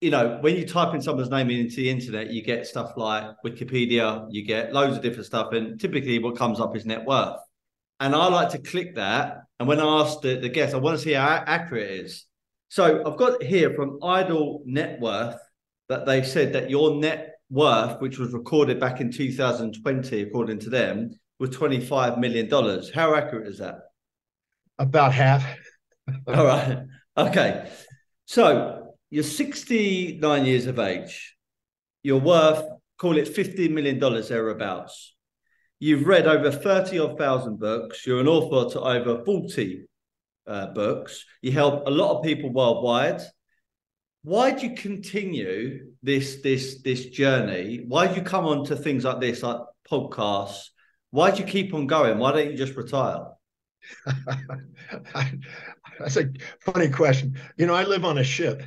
you 0.00 0.10
know, 0.10 0.38
when 0.40 0.54
you 0.54 0.64
type 0.66 0.94
in 0.94 1.02
someone's 1.02 1.30
name 1.30 1.50
into 1.50 1.76
the 1.76 1.90
internet, 1.90 2.30
you 2.30 2.42
get 2.42 2.66
stuff 2.66 2.92
like 2.96 3.24
Wikipedia, 3.44 4.26
you 4.30 4.44
get 4.44 4.72
loads 4.72 4.96
of 4.96 5.02
different 5.02 5.26
stuff, 5.26 5.52
and 5.52 5.80
typically 5.80 6.20
what 6.20 6.36
comes 6.36 6.60
up 6.60 6.76
is 6.76 6.86
net 6.86 7.04
worth. 7.04 7.40
And 7.98 8.14
I 8.14 8.28
like 8.28 8.50
to 8.50 8.58
click 8.58 8.94
that. 8.94 9.38
And 9.58 9.66
when 9.66 9.80
I 9.80 10.00
ask 10.00 10.20
the, 10.20 10.36
the 10.36 10.48
guest, 10.48 10.74
I 10.74 10.78
want 10.78 10.98
to 10.98 11.02
see 11.02 11.12
how 11.12 11.42
accurate 11.46 11.90
it 11.90 12.04
is. 12.06 12.24
So 12.68 13.02
I've 13.04 13.16
got 13.16 13.42
here 13.42 13.74
from 13.74 13.98
Idle 14.02 14.62
Net 14.66 15.00
Worth 15.00 15.36
that 15.88 16.06
they've 16.06 16.26
said 16.26 16.52
that 16.52 16.70
your 16.70 16.96
net 16.96 17.36
worth, 17.50 18.00
which 18.00 18.18
was 18.18 18.32
recorded 18.32 18.78
back 18.78 19.00
in 19.00 19.10
2020, 19.10 20.22
according 20.22 20.58
to 20.60 20.70
them, 20.70 21.18
was 21.38 21.50
$25 21.50 22.18
million. 22.18 22.48
How 22.94 23.14
accurate 23.14 23.48
is 23.48 23.58
that? 23.58 23.80
About 24.78 25.12
half. 25.12 25.44
All 26.26 26.44
right. 26.44 26.84
Okay. 27.16 27.70
So 28.26 28.94
you're 29.10 29.24
69 29.24 30.44
years 30.44 30.66
of 30.66 30.78
age. 30.78 31.36
You're 32.02 32.20
worth, 32.20 32.64
call 32.98 33.16
it 33.16 33.34
$15 33.34 33.70
million 33.70 33.98
thereabouts. 33.98 35.14
You've 35.80 36.06
read 36.06 36.26
over 36.26 36.50
30 36.50 36.98
odd 36.98 37.18
thousand 37.18 37.60
books. 37.60 38.06
You're 38.06 38.20
an 38.20 38.28
author 38.28 38.72
to 38.72 38.80
over 38.80 39.24
40 39.24 39.86
uh, 40.46 40.66
books. 40.68 41.24
You 41.40 41.52
help 41.52 41.86
a 41.86 41.90
lot 41.90 42.18
of 42.18 42.24
people 42.24 42.50
worldwide. 42.52 43.20
Why 44.22 44.50
do 44.50 44.66
you 44.66 44.74
continue 44.74 45.92
this 46.02 46.42
this 46.42 46.82
this 46.82 47.06
journey? 47.06 47.84
Why 47.86 48.08
do 48.08 48.14
you 48.14 48.22
come 48.22 48.46
on 48.46 48.64
to 48.66 48.76
things 48.76 49.04
like 49.04 49.20
this, 49.20 49.42
like 49.42 49.60
podcasts? 49.88 50.70
Why 51.10 51.30
do 51.30 51.38
you 51.38 51.44
keep 51.44 51.72
on 51.72 51.86
going? 51.86 52.18
Why 52.18 52.32
don't 52.32 52.50
you 52.50 52.56
just 52.56 52.76
retire? 52.76 53.26
That's 55.98 56.16
a 56.16 56.28
funny 56.60 56.88
question. 56.90 57.40
You 57.56 57.66
know, 57.66 57.74
I 57.74 57.84
live 57.84 58.04
on 58.04 58.18
a 58.18 58.24
ship 58.24 58.62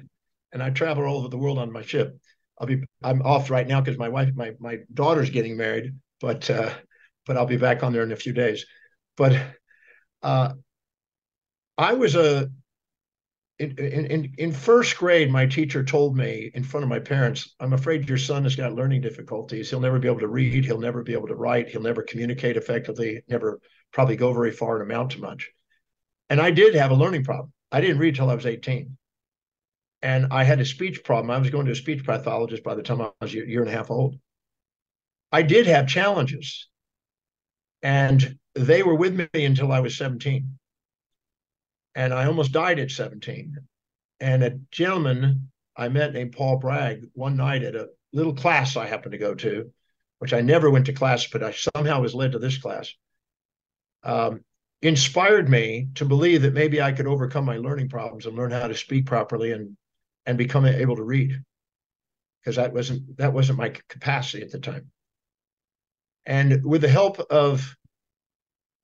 and 0.53 0.63
I 0.63 0.69
travel 0.69 1.05
all 1.05 1.19
over 1.19 1.27
the 1.27 1.37
world 1.37 1.59
on 1.59 1.71
my 1.71 1.81
ship. 1.81 2.17
I'll 2.57 2.67
be 2.67 2.83
I'm 3.03 3.21
off 3.21 3.49
right 3.49 3.67
now 3.67 3.81
because 3.81 3.97
my 3.97 4.09
wife 4.09 4.33
my 4.35 4.53
my 4.59 4.79
daughter's 4.93 5.29
getting 5.29 5.57
married, 5.57 5.93
but 6.19 6.49
uh, 6.49 6.71
but 7.25 7.37
I'll 7.37 7.45
be 7.45 7.57
back 7.57 7.83
on 7.83 7.93
there 7.93 8.03
in 8.03 8.11
a 8.11 8.17
few 8.17 8.33
days. 8.33 8.65
But 9.17 9.39
uh, 10.23 10.53
I 11.77 11.93
was 11.93 12.15
a 12.15 12.49
in, 13.59 13.77
in 13.77 14.33
in 14.39 14.51
first 14.51 14.97
grade, 14.97 15.29
my 15.29 15.45
teacher 15.45 15.83
told 15.83 16.17
me 16.17 16.49
in 16.55 16.63
front 16.63 16.83
of 16.83 16.89
my 16.89 16.99
parents, 16.99 17.55
"I'm 17.59 17.73
afraid 17.73 18.09
your 18.09 18.17
son 18.17 18.43
has 18.43 18.55
got 18.55 18.73
learning 18.73 19.01
difficulties. 19.01 19.69
He'll 19.69 19.79
never 19.79 19.99
be 19.99 20.07
able 20.07 20.21
to 20.21 20.27
read. 20.27 20.65
He'll 20.65 20.79
never 20.79 21.03
be 21.03 21.13
able 21.13 21.27
to 21.27 21.35
write. 21.35 21.69
He'll 21.69 21.81
never 21.81 22.01
communicate 22.01 22.57
effectively. 22.57 23.21
Never 23.27 23.59
probably 23.93 24.15
go 24.15 24.33
very 24.33 24.51
far 24.51 24.81
and 24.81 24.91
amount 24.91 25.11
to 25.11 25.21
much." 25.21 25.51
And 26.29 26.41
I 26.41 26.49
did 26.49 26.75
have 26.75 26.91
a 26.91 26.95
learning 26.95 27.23
problem. 27.23 27.51
I 27.71 27.81
didn't 27.81 27.99
read 27.99 28.15
till 28.15 28.29
I 28.29 28.35
was 28.35 28.45
18 28.45 28.97
and 30.01 30.27
I 30.31 30.43
had 30.43 30.59
a 30.59 30.65
speech 30.65 31.03
problem. 31.03 31.29
I 31.29 31.37
was 31.37 31.49
going 31.49 31.65
to 31.65 31.71
a 31.71 31.75
speech 31.75 32.03
pathologist 32.03 32.63
by 32.63 32.75
the 32.75 32.81
time 32.81 33.01
I 33.01 33.11
was 33.21 33.33
a 33.33 33.47
year 33.47 33.61
and 33.61 33.69
a 33.69 33.73
half 33.73 33.91
old. 33.91 34.17
I 35.31 35.43
did 35.43 35.67
have 35.67 35.87
challenges, 35.87 36.67
and 37.83 38.37
they 38.55 38.83
were 38.83 38.95
with 38.95 39.15
me 39.15 39.45
until 39.45 39.71
I 39.71 39.79
was 39.79 39.97
17. 39.97 40.57
And 41.95 42.13
I 42.13 42.25
almost 42.25 42.51
died 42.51 42.79
at 42.79 42.91
17. 42.91 43.57
And 44.19 44.43
a 44.43 44.59
gentleman 44.71 45.51
I 45.75 45.89
met 45.89 46.13
named 46.13 46.33
Paul 46.33 46.57
Bragg 46.57 47.09
one 47.13 47.37
night 47.37 47.63
at 47.63 47.75
a 47.75 47.89
little 48.13 48.33
class 48.33 48.75
I 48.77 48.87
happened 48.87 49.13
to 49.13 49.17
go 49.17 49.33
to, 49.35 49.71
which 50.19 50.33
I 50.33 50.41
never 50.41 50.69
went 50.69 50.85
to 50.87 50.93
class, 50.93 51.27
but 51.27 51.43
I 51.43 51.51
somehow 51.51 52.01
was 52.01 52.13
led 52.13 52.33
to 52.33 52.39
this 52.39 52.57
class, 52.57 52.93
um, 54.03 54.43
inspired 54.81 55.49
me 55.49 55.89
to 55.95 56.05
believe 56.05 56.41
that 56.43 56.53
maybe 56.53 56.81
I 56.81 56.91
could 56.91 57.07
overcome 57.07 57.45
my 57.45 57.57
learning 57.57 57.89
problems 57.89 58.25
and 58.25 58.35
learn 58.35 58.51
how 58.51 58.67
to 58.67 58.75
speak 58.75 59.05
properly 59.05 59.51
and 59.51 59.77
and 60.25 60.37
become 60.37 60.65
able 60.65 60.95
to 60.95 61.03
read 61.03 61.41
because 62.39 62.55
that 62.57 62.73
wasn't 62.73 63.17
that 63.17 63.33
wasn't 63.33 63.57
my 63.57 63.69
capacity 63.89 64.43
at 64.43 64.51
the 64.51 64.59
time 64.59 64.91
and 66.25 66.63
with 66.63 66.81
the 66.81 66.89
help 66.89 67.19
of 67.19 67.75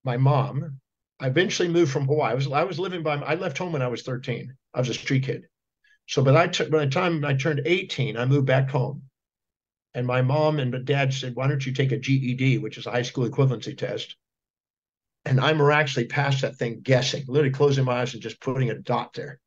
my 0.04 0.18
mom 0.18 0.80
i 1.20 1.28
eventually 1.28 1.68
moved 1.68 1.92
from 1.92 2.06
hawaii 2.06 2.32
i 2.32 2.36
was 2.36 2.52
i 2.52 2.64
was 2.64 2.80
living 2.80 3.04
by 3.04 3.16
i 3.16 3.36
left 3.36 3.58
home 3.58 3.72
when 3.72 3.82
i 3.82 3.88
was 3.88 4.02
13 4.04 4.56
i 4.74 4.80
was 4.80 4.90
a 4.90 4.94
street 4.94 5.24
kid 5.24 5.44
so 6.08 6.24
by, 6.24 6.36
I 6.36 6.48
t- 6.48 6.70
by 6.70 6.86
the 6.86 6.92
time 6.92 7.24
i 7.26 7.34
turned 7.34 7.62
18 7.66 8.18
i 8.18 8.26
moved 8.26 8.48
back 8.48 8.70
home 8.70 9.04
and 9.94 10.06
my 10.06 10.22
mom 10.22 10.60
and 10.60 10.72
my 10.72 10.80
dad 10.80 11.14
said 11.14 11.36
why 11.36 11.48
don't 11.48 11.66
you 11.66 11.74
take 11.74 11.92
a 11.92 11.98
ged 11.98 12.62
which 12.62 12.78
is 12.78 12.86
a 12.86 12.92
high 12.92 13.02
school 13.02 13.30
equivalency 13.30 13.78
test 13.78 14.16
and 15.26 15.40
i 15.40 15.54
miraculously 15.54 16.06
passed 16.06 16.42
that 16.42 16.56
thing 16.56 16.80
guessing 16.82 17.24
literally 17.28 17.52
closing 17.52 17.86
my 17.86 18.02
eyes 18.02 18.14
and 18.14 18.24
just 18.24 18.40
putting 18.42 18.70
a 18.70 18.76
dot 18.76 19.14
there 19.14 19.40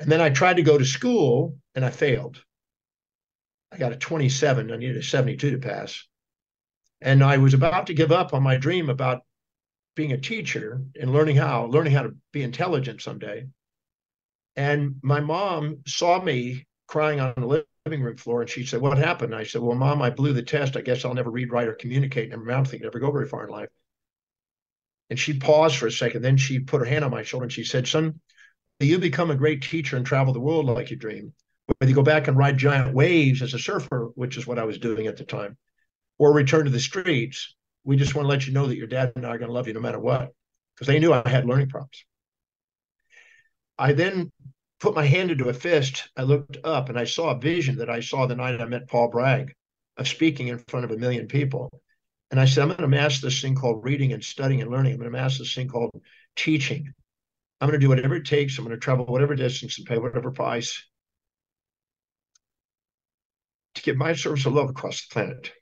and 0.00 0.10
then 0.10 0.22
I 0.22 0.30
tried 0.30 0.56
to 0.56 0.62
go 0.62 0.78
to 0.78 0.84
school 0.84 1.58
and 1.74 1.84
I 1.84 1.90
failed. 1.90 2.42
I 3.70 3.76
got 3.76 3.92
a 3.92 3.96
27. 3.96 4.72
I 4.72 4.76
needed 4.76 4.96
a 4.96 5.02
72 5.02 5.50
to 5.50 5.58
pass. 5.58 6.06
And 7.00 7.22
I 7.24 7.38
was 7.38 7.54
about 7.54 7.86
to 7.86 7.94
give 7.94 8.12
up 8.12 8.34
on 8.34 8.42
my 8.42 8.56
dream 8.56 8.90
about 8.90 9.22
being 9.94 10.12
a 10.12 10.18
teacher 10.18 10.82
and 11.00 11.12
learning 11.12 11.36
how, 11.36 11.66
learning 11.66 11.92
how 11.92 12.02
to 12.02 12.14
be 12.32 12.42
intelligent 12.42 13.02
someday. 13.02 13.46
And 14.56 14.96
my 15.02 15.20
mom 15.20 15.78
saw 15.86 16.20
me 16.20 16.66
crying 16.86 17.20
on 17.20 17.34
the 17.36 17.64
living 17.86 18.02
room 18.02 18.16
floor 18.16 18.42
and 18.42 18.50
she 18.50 18.66
said, 18.66 18.80
What 18.80 18.98
happened? 18.98 19.34
I 19.34 19.44
said, 19.44 19.62
Well, 19.62 19.76
mom, 19.76 20.02
I 20.02 20.10
blew 20.10 20.32
the 20.32 20.42
test. 20.42 20.76
I 20.76 20.80
guess 20.82 21.04
I'll 21.04 21.14
never 21.14 21.30
read, 21.30 21.52
write, 21.52 21.68
or 21.68 21.74
communicate. 21.74 22.30
Never 22.30 22.44
mouth 22.44 22.70
thing, 22.70 22.80
never 22.82 22.98
go 22.98 23.10
very 23.10 23.28
far 23.28 23.44
in 23.44 23.50
life. 23.50 23.68
And 25.08 25.18
she 25.18 25.38
paused 25.38 25.76
for 25.76 25.86
a 25.86 25.92
second. 25.92 26.22
Then 26.22 26.36
she 26.36 26.60
put 26.60 26.80
her 26.80 26.84
hand 26.84 27.04
on 27.04 27.10
my 27.10 27.22
shoulder 27.22 27.44
and 27.44 27.52
she 27.52 27.64
said, 27.64 27.88
Son, 27.88 28.20
you 28.80 28.98
become 28.98 29.30
a 29.30 29.36
great 29.36 29.62
teacher 29.62 29.96
and 29.96 30.06
travel 30.06 30.32
the 30.32 30.40
world 30.40 30.66
like 30.66 30.90
you 30.90 30.96
dream, 30.96 31.32
whether 31.66 31.88
you 31.88 31.94
go 31.94 32.02
back 32.02 32.28
and 32.28 32.36
ride 32.36 32.58
giant 32.58 32.94
waves 32.94 33.42
as 33.42 33.54
a 33.54 33.58
surfer, 33.58 34.10
which 34.14 34.36
is 34.36 34.46
what 34.46 34.58
I 34.58 34.64
was 34.64 34.78
doing 34.78 35.06
at 35.06 35.16
the 35.16 35.24
time, 35.24 35.56
or 36.20 36.34
return 36.34 36.66
to 36.66 36.70
the 36.70 36.78
streets, 36.78 37.56
we 37.82 37.96
just 37.96 38.14
want 38.14 38.26
to 38.26 38.28
let 38.28 38.46
you 38.46 38.52
know 38.52 38.66
that 38.66 38.76
your 38.76 38.86
dad 38.86 39.10
and 39.16 39.24
I 39.24 39.30
are 39.30 39.38
going 39.38 39.48
to 39.48 39.54
love 39.54 39.66
you 39.66 39.72
no 39.72 39.80
matter 39.80 39.98
what, 39.98 40.28
because 40.74 40.86
they 40.86 40.98
knew 40.98 41.14
I 41.14 41.26
had 41.26 41.46
learning 41.46 41.70
problems. 41.70 42.04
I 43.78 43.94
then 43.94 44.30
put 44.80 44.94
my 44.94 45.06
hand 45.06 45.30
into 45.30 45.48
a 45.48 45.54
fist. 45.54 46.10
I 46.18 46.24
looked 46.24 46.58
up 46.62 46.90
and 46.90 46.98
I 46.98 47.04
saw 47.04 47.30
a 47.30 47.40
vision 47.40 47.78
that 47.78 47.88
I 47.88 48.00
saw 48.00 48.26
the 48.26 48.36
night 48.36 48.60
I 48.60 48.66
met 48.66 48.86
Paul 48.86 49.08
Bragg 49.08 49.54
of 49.96 50.06
speaking 50.06 50.48
in 50.48 50.58
front 50.68 50.84
of 50.84 50.90
a 50.90 50.98
million 50.98 51.26
people. 51.26 51.70
And 52.30 52.38
I 52.38 52.44
said, 52.44 52.60
I'm 52.60 52.68
going 52.68 52.82
to 52.82 52.88
master 52.88 53.26
this 53.26 53.40
thing 53.40 53.54
called 53.54 53.82
reading 53.82 54.12
and 54.12 54.22
studying 54.22 54.60
and 54.60 54.70
learning. 54.70 54.92
I'm 54.92 54.98
going 54.98 55.10
to 55.10 55.18
master 55.18 55.42
this 55.42 55.54
thing 55.54 55.68
called 55.68 55.90
teaching. 56.36 56.92
I'm 57.62 57.68
going 57.68 57.80
to 57.80 57.84
do 57.84 57.88
whatever 57.88 58.16
it 58.16 58.26
takes. 58.26 58.58
I'm 58.58 58.66
going 58.66 58.76
to 58.76 58.80
travel 58.80 59.06
whatever 59.06 59.34
distance 59.34 59.78
and 59.78 59.86
pay 59.86 59.96
whatever 59.96 60.30
price 60.30 60.84
to 63.76 63.82
give 63.82 63.96
my 63.96 64.12
service 64.12 64.44
of 64.44 64.52
love 64.52 64.68
across 64.68 65.08
the 65.08 65.14
planet. 65.14 65.52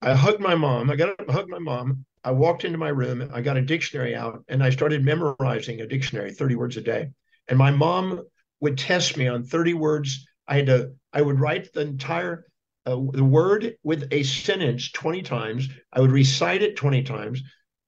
I 0.00 0.14
hugged 0.14 0.40
my 0.40 0.54
mom. 0.54 0.90
I 0.90 0.96
got 0.96 1.20
up 1.20 1.30
hugged 1.30 1.50
my 1.50 1.58
mom. 1.58 2.04
I 2.24 2.30
walked 2.30 2.64
into 2.64 2.78
my 2.78 2.88
room. 2.88 3.30
I 3.32 3.40
got 3.40 3.56
a 3.56 3.62
dictionary 3.62 4.14
out 4.14 4.44
and 4.48 4.62
I 4.62 4.70
started 4.70 5.04
memorizing 5.04 5.80
a 5.80 5.86
dictionary, 5.86 6.32
30 6.32 6.54
words 6.56 6.76
a 6.76 6.80
day. 6.80 7.10
And 7.48 7.58
my 7.58 7.70
mom 7.70 8.22
would 8.60 8.78
test 8.78 9.16
me 9.16 9.26
on 9.26 9.44
30 9.44 9.74
words. 9.74 10.26
I 10.46 10.56
had 10.56 10.66
to, 10.66 10.92
I 11.12 11.22
would 11.22 11.40
write 11.40 11.72
the 11.72 11.80
entire 11.80 12.44
uh, 12.86 12.96
the 13.12 13.24
word 13.24 13.76
with 13.82 14.08
a 14.12 14.22
sentence 14.22 14.90
20 14.92 15.22
times. 15.22 15.68
I 15.92 16.00
would 16.00 16.12
recite 16.12 16.62
it 16.62 16.76
20 16.76 17.02
times. 17.02 17.42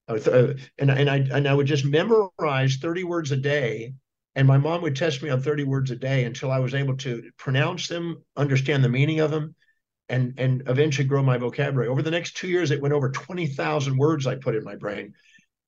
Uh, 0.08 0.54
and 0.78 0.90
and 0.90 1.08
I 1.08 1.16
and 1.18 1.46
I 1.46 1.54
would 1.54 1.66
just 1.66 1.84
memorize 1.84 2.76
30 2.76 3.04
words 3.04 3.30
a 3.30 3.36
day 3.36 3.94
and 4.34 4.46
my 4.46 4.58
mom 4.58 4.82
would 4.82 4.96
test 4.96 5.22
me 5.22 5.30
on 5.30 5.42
30 5.42 5.64
words 5.64 5.90
a 5.90 5.96
day 5.96 6.24
until 6.24 6.50
I 6.50 6.58
was 6.58 6.74
able 6.74 6.96
to 6.98 7.30
pronounce 7.36 7.88
them, 7.88 8.22
understand 8.36 8.84
the 8.84 8.88
meaning 8.88 9.20
of 9.20 9.30
them, 9.30 9.54
and 10.10 10.34
and 10.38 10.62
eventually 10.66 11.06
grow 11.06 11.22
my 11.22 11.38
vocabulary. 11.38 11.88
Over 11.88 12.02
the 12.02 12.10
next 12.10 12.36
two 12.36 12.48
years, 12.48 12.70
it 12.70 12.82
went 12.82 12.94
over 12.94 13.10
20,000 13.10 13.96
words 13.96 14.26
I 14.26 14.34
put 14.34 14.56
in 14.56 14.64
my 14.64 14.76
brain. 14.76 15.14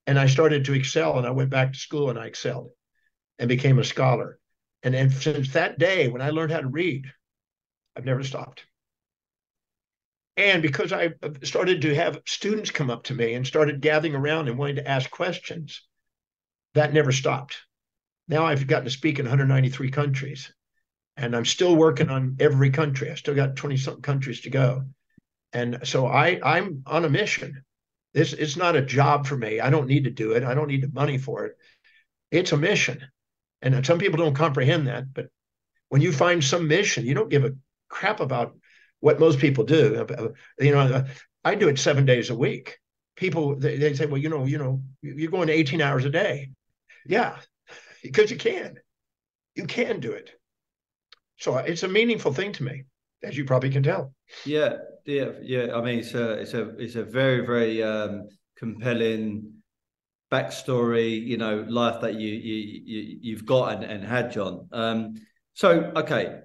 And 0.06 0.18
I 0.18 0.26
started 0.26 0.64
to 0.64 0.74
excel 0.74 1.16
and 1.16 1.26
I 1.26 1.30
went 1.30 1.50
back 1.50 1.72
to 1.72 1.78
school 1.78 2.10
and 2.10 2.18
I 2.18 2.26
excelled 2.26 2.72
and 3.38 3.48
became 3.48 3.78
a 3.78 3.84
scholar. 3.84 4.38
And, 4.82 4.94
and 4.94 5.12
since 5.12 5.52
that 5.52 5.78
day, 5.78 6.08
when 6.08 6.22
I 6.22 6.30
learned 6.30 6.50
how 6.50 6.60
to 6.60 6.66
read, 6.66 7.06
I've 7.96 8.04
never 8.04 8.24
stopped. 8.24 8.64
And 10.36 10.62
because 10.62 10.92
I 10.92 11.10
uh, 11.22 11.30
started 11.44 11.82
to 11.82 11.94
have 11.94 12.22
students 12.26 12.70
come 12.70 12.90
up 12.90 13.04
to 13.04 13.14
me 13.14 13.34
and 13.34 13.46
started 13.46 13.80
gathering 13.80 14.14
around 14.14 14.48
and 14.48 14.58
wanting 14.58 14.76
to 14.76 14.88
ask 14.88 15.10
questions, 15.10 15.82
that 16.74 16.92
never 16.92 17.12
stopped. 17.12 17.58
Now 18.28 18.46
I've 18.46 18.66
gotten 18.66 18.86
to 18.86 18.90
speak 18.90 19.18
in 19.18 19.26
193 19.26 19.90
countries, 19.90 20.52
and 21.16 21.36
I'm 21.36 21.44
still 21.44 21.76
working 21.76 22.08
on 22.08 22.36
every 22.40 22.70
country. 22.70 23.10
I 23.10 23.14
still 23.14 23.34
got 23.34 23.56
20 23.56 23.76
something 23.76 24.02
countries 24.02 24.42
to 24.42 24.50
go. 24.50 24.84
And 25.52 25.80
so 25.84 26.06
I, 26.06 26.40
I'm 26.42 26.82
on 26.86 27.04
a 27.04 27.10
mission. 27.10 27.62
This 28.14 28.32
it's 28.32 28.56
not 28.56 28.76
a 28.76 28.82
job 28.82 29.26
for 29.26 29.36
me. 29.36 29.60
I 29.60 29.70
don't 29.70 29.86
need 29.86 30.04
to 30.04 30.10
do 30.10 30.32
it. 30.32 30.44
I 30.44 30.54
don't 30.54 30.68
need 30.68 30.82
the 30.82 30.90
money 30.92 31.18
for 31.18 31.46
it. 31.46 31.56
It's 32.30 32.52
a 32.52 32.56
mission. 32.56 33.02
And 33.60 33.84
some 33.86 33.98
people 33.98 34.18
don't 34.18 34.34
comprehend 34.34 34.86
that. 34.88 35.12
But 35.12 35.28
when 35.88 36.02
you 36.02 36.12
find 36.12 36.42
some 36.42 36.68
mission, 36.68 37.06
you 37.06 37.14
don't 37.14 37.30
give 37.30 37.44
a 37.44 37.54
crap 37.88 38.20
about 38.20 38.56
what 39.00 39.20
most 39.20 39.38
people 39.38 39.64
do. 39.64 40.06
You 40.58 40.72
know, 40.72 41.04
I 41.44 41.54
do 41.54 41.68
it 41.68 41.78
seven 41.78 42.06
days 42.06 42.30
a 42.30 42.34
week. 42.34 42.78
People 43.16 43.56
they, 43.56 43.76
they 43.76 43.94
say, 43.94 44.06
well, 44.06 44.20
you 44.20 44.28
know, 44.28 44.44
you 44.44 44.58
know, 44.58 44.82
you're 45.02 45.30
going 45.30 45.48
to 45.48 45.52
18 45.52 45.80
hours 45.80 46.04
a 46.04 46.10
day. 46.10 46.50
Yeah, 47.06 47.36
because 48.02 48.30
you 48.30 48.36
can. 48.36 48.78
You 49.54 49.66
can 49.66 50.00
do 50.00 50.12
it. 50.12 50.30
So 51.42 51.56
it's 51.56 51.82
a 51.82 51.88
meaningful 51.88 52.32
thing 52.32 52.52
to 52.52 52.62
me, 52.62 52.84
as 53.24 53.36
you 53.36 53.44
probably 53.44 53.70
can 53.70 53.82
tell. 53.82 54.14
Yeah, 54.46 54.74
yeah, 55.04 55.30
yeah. 55.42 55.74
I 55.74 55.80
mean, 55.82 55.98
it's 55.98 56.14
a 56.14 56.34
it's 56.34 56.54
a 56.54 56.68
it's 56.78 56.94
a 56.94 57.02
very 57.02 57.44
very 57.44 57.82
um, 57.82 58.28
compelling 58.56 59.52
backstory. 60.30 61.20
You 61.20 61.38
know, 61.38 61.66
life 61.68 62.00
that 62.02 62.14
you 62.14 62.28
you, 62.28 62.82
you 62.84 63.18
you've 63.22 63.44
got 63.44 63.74
and, 63.74 63.82
and 63.82 64.04
had, 64.04 64.30
John. 64.30 64.68
Um, 64.70 65.14
so 65.54 65.90
okay, 65.96 66.42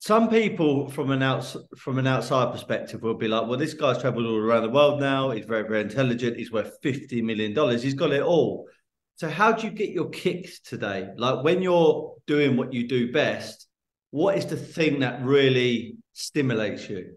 some 0.00 0.28
people 0.28 0.88
from 0.88 1.12
an 1.12 1.22
outs 1.22 1.56
from 1.78 1.98
an 1.98 2.08
outside 2.08 2.50
perspective 2.50 3.00
will 3.00 3.14
be 3.14 3.28
like, 3.28 3.46
well, 3.46 3.60
this 3.60 3.74
guy's 3.74 3.98
traveled 3.98 4.26
all 4.26 4.38
around 4.38 4.64
the 4.64 4.70
world 4.70 4.98
now. 4.98 5.30
He's 5.30 5.46
very, 5.46 5.68
very 5.68 5.82
intelligent. 5.82 6.36
He's 6.36 6.50
worth 6.50 6.78
fifty 6.82 7.22
million 7.22 7.54
dollars. 7.54 7.80
He's 7.84 7.94
got 7.94 8.10
it 8.10 8.22
all. 8.22 8.66
So, 9.14 9.30
how 9.30 9.52
do 9.52 9.68
you 9.68 9.72
get 9.72 9.90
your 9.90 10.08
kicks 10.08 10.58
today? 10.58 11.10
Like 11.16 11.44
when 11.44 11.62
you're 11.62 12.16
doing 12.26 12.56
what 12.56 12.72
you 12.72 12.88
do 12.88 13.12
best, 13.12 13.68
what 14.14 14.38
is 14.38 14.46
the 14.46 14.56
thing 14.56 15.00
that 15.00 15.24
really 15.24 15.96
stimulates 16.12 16.88
you? 16.88 17.16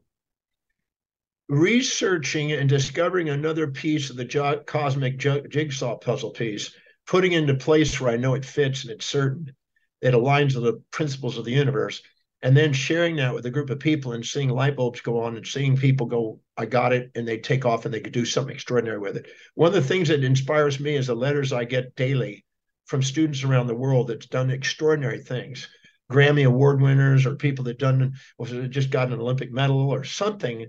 Researching 1.48 2.54
and 2.54 2.68
discovering 2.68 3.30
another 3.30 3.68
piece 3.68 4.10
of 4.10 4.16
the 4.16 4.64
cosmic 4.66 5.20
jigsaw 5.20 5.96
puzzle 6.00 6.32
piece, 6.32 6.74
putting 7.06 7.34
into 7.34 7.54
place 7.54 8.02
where 8.02 8.12
I 8.12 8.18
know 8.18 8.34
it 8.34 8.44
fits 8.44 8.82
and 8.82 8.92
it's 8.92 9.06
certain, 9.06 9.54
it 10.02 10.16
aligns 10.16 10.56
with 10.56 10.64
the 10.64 10.82
principles 10.90 11.38
of 11.38 11.46
the 11.46 11.52
universe 11.52 12.02
and 12.42 12.58
then 12.58 12.74
sharing 12.74 13.18
that 13.18 13.36
with 13.36 13.46
a 13.46 13.52
group 13.52 13.70
of 13.70 13.78
people 13.78 14.14
and 14.14 14.26
seeing 14.26 14.50
light 14.50 14.76
bulbs 14.76 15.02
go 15.02 15.22
on 15.22 15.38
and 15.38 15.46
seeing 15.46 15.78
people 15.78 16.08
go 16.08 16.40
i 16.56 16.66
got 16.66 16.94
it 16.94 17.10
and 17.16 17.28
they 17.28 17.40
take 17.40 17.66
off 17.66 17.86
and 17.86 17.94
they 17.94 18.00
could 18.00 18.14
do 18.14 18.26
something 18.26 18.54
extraordinary 18.54 19.00
with 19.00 19.18
it 19.18 19.26
one 19.56 19.70
of 19.70 19.74
the 19.74 19.82
things 19.82 20.08
that 20.08 20.24
inspires 20.24 20.80
me 20.80 20.96
is 20.96 21.08
the 21.08 21.16
letters 21.16 21.52
i 21.52 21.64
get 21.64 21.96
daily 21.96 22.46
from 22.86 23.02
students 23.02 23.44
around 23.44 23.66
the 23.66 23.74
world 23.74 24.08
that's 24.08 24.28
done 24.28 24.52
extraordinary 24.52 25.20
things 25.20 25.68
Grammy 26.12 26.46
award 26.46 26.82
winners 26.82 27.26
or 27.26 27.36
people 27.36 27.66
that 27.66 27.80
done 27.80 28.14
was 28.38 28.52
just 28.70 28.90
got 28.90 29.12
an 29.12 29.20
Olympic 29.20 29.52
medal 29.52 29.90
or 29.90 30.04
something, 30.04 30.68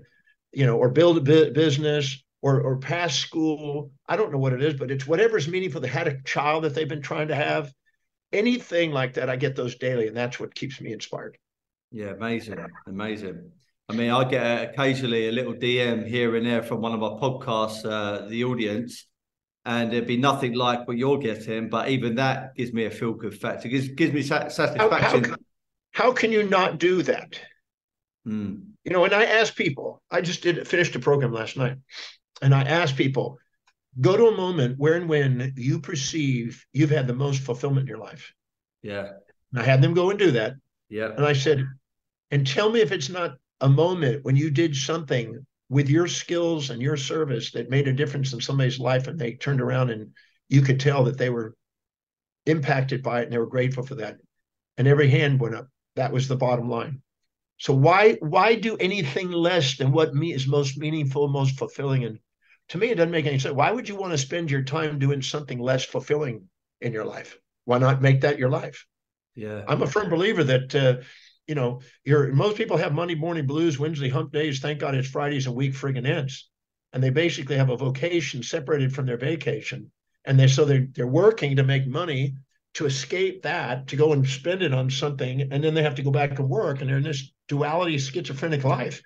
you 0.51 0.65
know, 0.65 0.77
or 0.77 0.89
build 0.89 1.17
a 1.17 1.51
business 1.51 2.21
or 2.41 2.61
or 2.61 2.77
pass 2.77 3.15
school. 3.15 3.91
I 4.07 4.17
don't 4.17 4.31
know 4.31 4.37
what 4.37 4.53
it 4.53 4.63
is, 4.63 4.73
but 4.73 4.91
it's 4.91 5.07
whatever's 5.07 5.47
meaningful. 5.47 5.81
They 5.81 5.87
had 5.87 6.07
a 6.07 6.21
child 6.23 6.63
that 6.63 6.75
they've 6.75 6.89
been 6.89 7.01
trying 7.01 7.29
to 7.29 7.35
have. 7.35 7.71
Anything 8.31 8.91
like 8.91 9.13
that, 9.13 9.27
I 9.27 9.37
get 9.37 9.55
those 9.55 9.75
daily, 9.75 10.07
and 10.07 10.15
that's 10.15 10.39
what 10.39 10.53
keeps 10.53 10.79
me 10.79 10.93
inspired. 10.93 11.37
Yeah, 11.91 12.11
amazing, 12.11 12.63
amazing. 12.85 13.51
I 13.89 13.93
mean, 13.93 14.11
I 14.11 14.23
get 14.29 14.69
occasionally 14.69 15.29
a 15.29 15.31
little 15.31 15.55
DM 15.55 16.07
here 16.07 16.35
and 16.35 16.45
there 16.45 16.61
from 16.61 16.81
one 16.81 16.93
of 16.93 16.99
my 16.99 17.07
podcasts, 17.07 17.83
uh, 17.83 18.27
the 18.27 18.43
audience, 18.43 19.07
and 19.69 19.93
it'd 19.93 20.07
be 20.07 20.17
nothing 20.17 20.53
like 20.53 20.87
what 20.87 20.97
you're 20.97 21.19
getting. 21.19 21.69
But 21.69 21.89
even 21.89 22.15
that 22.15 22.55
gives 22.55 22.73
me 22.73 22.85
a 22.85 22.89
feel 22.89 23.13
good 23.13 23.39
factor. 23.39 23.67
It 23.67 23.71
gives, 23.71 23.87
gives 23.89 24.13
me 24.13 24.23
satisfaction. 24.23 24.79
How, 24.79 24.89
how, 24.89 25.19
can, 25.19 25.35
how, 25.91 26.11
can, 26.11 26.31
you 26.31 26.41
not 26.41 26.79
do 26.79 27.03
that? 27.03 27.39
Mm. 28.27 28.63
You 28.83 28.91
know, 28.91 29.05
and 29.05 29.13
I 29.13 29.25
ask 29.25 29.55
people, 29.55 30.01
I 30.09 30.21
just 30.21 30.41
did 30.41 30.67
finished 30.67 30.95
a 30.95 30.99
program 30.99 31.31
last 31.31 31.55
night, 31.55 31.77
and 32.41 32.55
I 32.55 32.63
asked 32.63 32.95
people, 32.95 33.37
go 34.01 34.17
to 34.17 34.29
a 34.29 34.35
moment 34.35 34.79
where 34.79 34.95
and 34.95 35.07
when 35.07 35.53
you 35.55 35.79
perceive 35.79 36.65
you've 36.73 36.89
had 36.89 37.05
the 37.05 37.13
most 37.13 37.43
fulfillment 37.43 37.81
in 37.81 37.87
your 37.87 38.03
life. 38.03 38.33
Yeah. 38.81 39.09
And 39.51 39.61
I 39.61 39.63
had 39.63 39.83
them 39.83 39.93
go 39.93 40.09
and 40.09 40.17
do 40.17 40.31
that. 40.31 40.53
Yeah. 40.89 41.11
And 41.15 41.23
I 41.23 41.33
said, 41.33 41.63
and 42.31 42.47
tell 42.47 42.71
me 42.71 42.81
if 42.81 42.91
it's 42.91 43.09
not 43.09 43.37
a 43.61 43.69
moment 43.69 44.25
when 44.25 44.35
you 44.35 44.49
did 44.49 44.75
something 44.75 45.45
with 45.69 45.89
your 45.89 46.07
skills 46.07 46.71
and 46.71 46.81
your 46.81 46.97
service 46.97 47.51
that 47.51 47.69
made 47.69 47.87
a 47.87 47.93
difference 47.93 48.33
in 48.33 48.41
somebody's 48.41 48.79
life 48.79 49.07
and 49.07 49.19
they 49.19 49.33
turned 49.33 49.61
around 49.61 49.91
and 49.91 50.11
you 50.47 50.61
could 50.61 50.79
tell 50.79 51.03
that 51.03 51.17
they 51.17 51.29
were 51.29 51.55
impacted 52.45 53.03
by 53.03 53.21
it 53.21 53.25
and 53.25 53.33
they 53.33 53.37
were 53.37 53.45
grateful 53.45 53.83
for 53.83 53.95
that. 53.95 54.17
And 54.77 54.87
every 54.87 55.09
hand 55.09 55.39
went 55.39 55.55
up. 55.55 55.67
That 55.95 56.11
was 56.11 56.27
the 56.27 56.35
bottom 56.35 56.69
line. 56.69 57.01
So 57.57 57.73
why 57.73 58.13
why 58.21 58.55
do 58.55 58.77
anything 58.77 59.31
less 59.31 59.77
than 59.77 59.91
what 59.91 60.15
me 60.15 60.33
is 60.33 60.47
most 60.47 60.77
meaningful, 60.77 61.27
most 61.27 61.57
fulfilling? 61.57 62.05
And 62.05 62.19
to 62.69 62.77
me, 62.77 62.87
it 62.87 62.95
doesn't 62.95 63.11
make 63.11 63.25
any 63.25 63.37
sense. 63.37 63.53
Why 63.53 63.71
would 63.71 63.89
you 63.89 63.97
want 63.97 64.13
to 64.13 64.17
spend 64.17 64.49
your 64.49 64.63
time 64.63 64.97
doing 64.97 65.21
something 65.21 65.59
less 65.59 65.83
fulfilling 65.83 66.47
in 66.79 66.93
your 66.93 67.03
life? 67.03 67.37
Why 67.65 67.77
not 67.77 68.01
make 68.01 68.21
that 68.21 68.39
your 68.39 68.49
life? 68.49 68.85
Yeah, 69.35 69.63
I'm 69.67 69.81
a 69.81 69.87
firm 69.87 70.09
believer 70.09 70.43
that 70.45 70.73
uh, 70.73 71.03
you 71.49 71.55
know, 71.55 71.81
your 72.05 72.31
most 72.31 72.57
people 72.57 72.77
have 72.77 72.93
Monday 72.93 73.15
morning 73.15 73.47
blues, 73.47 73.79
Wednesday 73.79 74.07
hump 74.07 74.31
days. 74.31 74.59
Thank 74.59 74.79
God 74.79 74.93
it's 74.93 75.09
Fridays 75.09 75.47
a 75.47 75.51
week 75.51 75.73
friggin' 75.73 76.07
ends, 76.07 76.47
and 76.93 77.01
they 77.01 77.09
basically 77.09 77.57
have 77.57 77.71
a 77.71 77.75
vocation 77.75 78.43
separated 78.43 78.93
from 78.93 79.07
their 79.07 79.17
vacation, 79.17 79.91
and 80.25 80.39
they 80.39 80.47
so 80.47 80.63
they're 80.63 80.87
they're 80.93 81.07
working 81.07 81.55
to 81.55 81.63
make 81.63 81.87
money 81.87 82.35
to 82.75 82.85
escape 82.85 83.41
that 83.41 83.87
to 83.87 83.95
go 83.95 84.13
and 84.13 84.29
spend 84.29 84.61
it 84.61 84.75
on 84.75 84.91
something, 84.91 85.41
and 85.51 85.63
then 85.63 85.73
they 85.73 85.81
have 85.81 85.95
to 85.95 86.03
go 86.03 86.11
back 86.11 86.35
to 86.35 86.43
work, 86.43 86.81
and 86.81 86.89
they're 86.89 86.97
in 86.97 87.03
this 87.03 87.33
duality 87.47 87.97
schizophrenic 87.97 88.63
life, 88.63 89.01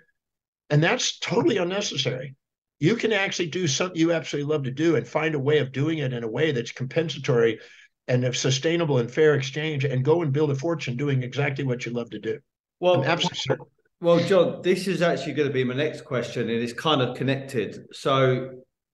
and 0.69 0.83
that's 0.83 1.19
totally 1.19 1.57
unnecessary. 1.57 2.35
You 2.79 2.97
can 2.97 3.13
actually 3.13 3.47
do 3.47 3.67
something 3.67 3.97
you 3.97 4.11
absolutely 4.11 4.51
love 4.51 4.63
to 4.63 4.71
do 4.71 4.97
and 4.97 5.07
find 5.07 5.33
a 5.33 5.39
way 5.39 5.59
of 5.59 5.71
doing 5.71 5.99
it 5.99 6.11
in 6.11 6.25
a 6.25 6.29
way 6.29 6.51
that's 6.51 6.73
compensatory 6.73 7.61
and 8.07 8.23
a 8.23 8.33
sustainable 8.33 8.97
and 8.97 9.09
fair 9.09 9.35
exchange 9.35 9.85
and 9.85 10.03
go 10.03 10.21
and 10.21 10.33
build 10.33 10.51
a 10.51 10.55
fortune 10.55 10.97
doing 10.97 11.23
exactly 11.23 11.63
what 11.63 11.85
you 11.85 11.91
love 11.91 12.09
to 12.11 12.19
do. 12.19 12.39
Well, 12.79 13.01
I'm 13.01 13.03
absolutely 13.03 13.37
certain. 13.37 13.65
Well, 14.01 14.19
John, 14.19 14.61
this 14.61 14.87
is 14.87 15.01
actually 15.01 15.33
going 15.33 15.47
to 15.47 15.53
be 15.53 15.63
my 15.63 15.75
next 15.75 16.01
question, 16.01 16.49
and 16.49 16.61
it's 16.61 16.73
kind 16.73 17.01
of 17.01 17.15
connected. 17.15 17.85
So, 17.93 18.49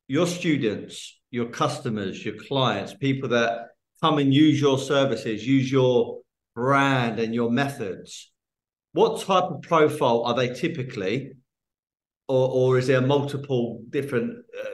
your 0.08 0.28
students, 0.28 1.20
your 1.32 1.48
customers, 1.48 2.24
your 2.24 2.36
clients, 2.36 2.94
people 2.94 3.30
that 3.30 3.70
come 4.02 4.20
and 4.20 4.34
use 4.34 4.62
your 4.62 4.78
services, 4.78 5.46
use 5.46 5.72
your 5.72 6.20
brand 6.56 7.20
and 7.20 7.34
your 7.34 7.50
methods, 7.50 8.32
what 8.94 9.22
type 9.22 9.46
of 9.46 9.62
profile 9.64 10.24
are 10.26 10.36
they 10.36 10.54
typically? 10.54 11.32
or, 12.30 12.50
or 12.52 12.78
is 12.78 12.88
there 12.88 13.02
multiple 13.02 13.82
different 13.90 14.46
uh, 14.58 14.70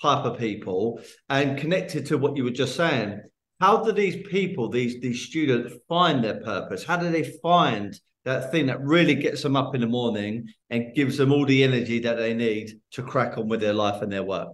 type 0.00 0.24
of 0.24 0.38
people? 0.38 1.00
And 1.28 1.58
connected 1.58 2.06
to 2.06 2.16
what 2.16 2.36
you 2.36 2.44
were 2.44 2.50
just 2.50 2.76
saying, 2.76 3.20
how 3.60 3.84
do 3.84 3.92
these 3.92 4.26
people, 4.28 4.68
these 4.68 5.00
these 5.00 5.22
students, 5.22 5.74
find 5.88 6.24
their 6.24 6.40
purpose? 6.40 6.84
How 6.84 6.96
do 6.96 7.10
they 7.10 7.24
find 7.42 7.98
that 8.24 8.50
thing 8.50 8.66
that 8.66 8.80
really 8.82 9.14
gets 9.14 9.42
them 9.42 9.56
up 9.56 9.74
in 9.74 9.80
the 9.80 9.86
morning 9.86 10.46
and 10.68 10.94
gives 10.94 11.16
them 11.16 11.32
all 11.32 11.46
the 11.46 11.64
energy 11.64 12.00
that 12.00 12.16
they 12.16 12.34
need 12.34 12.78
to 12.92 13.02
crack 13.02 13.38
on 13.38 13.48
with 13.48 13.60
their 13.60 13.72
life 13.72 14.02
and 14.02 14.12
their 14.12 14.22
work? 14.22 14.48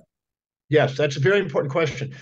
Yes, 0.68 0.96
that's 0.96 1.16
a 1.16 1.20
very 1.20 1.38
important 1.38 1.72
question. 1.72 2.14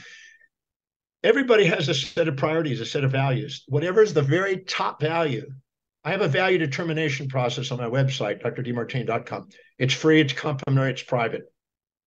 Everybody 1.23 1.65
has 1.65 1.89
a 1.89 1.95
set 1.95 2.29
of 2.29 2.37
priorities, 2.37 2.81
a 2.81 2.87
set 2.87 3.05
of 3.05 3.11
values. 3.13 3.65
Whatever 3.69 4.03
is 4.03 4.13
the 4.13 4.23
very 4.23 4.59
top 4.59 5.01
value 5.01 5.47
I 6.05 6.11
have 6.11 6.21
a 6.21 6.29
value 6.29 6.59
determination 6.59 7.29
process 7.29 7.71
on 7.71 7.79
my 7.79 7.87
website, 7.87 8.43
drdemartini.com. 8.43 9.49
It's 9.79 9.95
free, 9.95 10.21
it's 10.21 10.35
complimentary, 10.35 10.93
it's 10.93 11.03
private. 11.03 11.43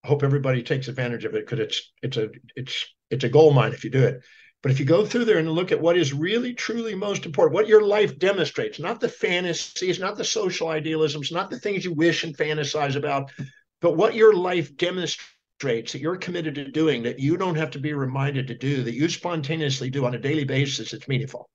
I 0.04 0.08
hope 0.08 0.24
everybody 0.24 0.62
takes 0.62 0.88
advantage 0.88 1.26
of 1.26 1.34
it 1.34 1.46
because 1.46 1.60
it's 1.60 1.92
it's 2.04 2.18
a 2.18 2.30
it's 2.56 2.86
it's 3.10 3.24
a 3.24 3.30
gold 3.30 3.56
mine 3.56 3.74
if 3.74 3.84
you 3.84 3.90
do 3.90 4.04
it. 4.04 4.22
But 4.68 4.74
if 4.74 4.82
you 4.82 4.86
go 4.86 5.06
through 5.06 5.24
there 5.24 5.38
and 5.38 5.50
look 5.50 5.72
at 5.72 5.80
what 5.80 5.96
is 5.96 6.12
really 6.12 6.54
truly 6.54 6.94
most 6.94 7.26
important, 7.26 7.54
what 7.54 7.70
your 7.70 7.84
life 7.84 8.20
demonstrates, 8.20 8.80
not 8.80 9.00
the 9.00 9.08
fantasies, 9.08 9.98
not 9.98 10.18
the 10.18 10.26
social 10.26 10.68
idealisms, 10.68 11.32
not 11.32 11.50
the 11.50 11.58
things 11.58 11.86
you 11.86 11.94
wish 11.94 12.26
and 12.26 12.38
fantasize 12.38 12.98
about, 12.98 13.32
but 13.80 13.96
what 13.96 14.14
your 14.14 14.34
life 14.34 14.76
demonstrates 14.76 15.94
that 15.94 16.02
you're 16.02 16.18
committed 16.18 16.56
to 16.56 16.70
doing, 16.70 17.04
that 17.04 17.18
you 17.18 17.38
don't 17.38 17.56
have 17.56 17.72
to 17.72 17.80
be 17.80 17.94
reminded 17.94 18.50
to 18.50 18.56
do, 18.56 18.84
that 18.84 18.94
you 18.94 19.08
spontaneously 19.08 19.90
do 19.90 20.06
on 20.06 20.16
a 20.16 20.20
daily 20.20 20.44
basis, 20.44 20.92
it's 20.92 21.08
meaningful. 21.08 21.50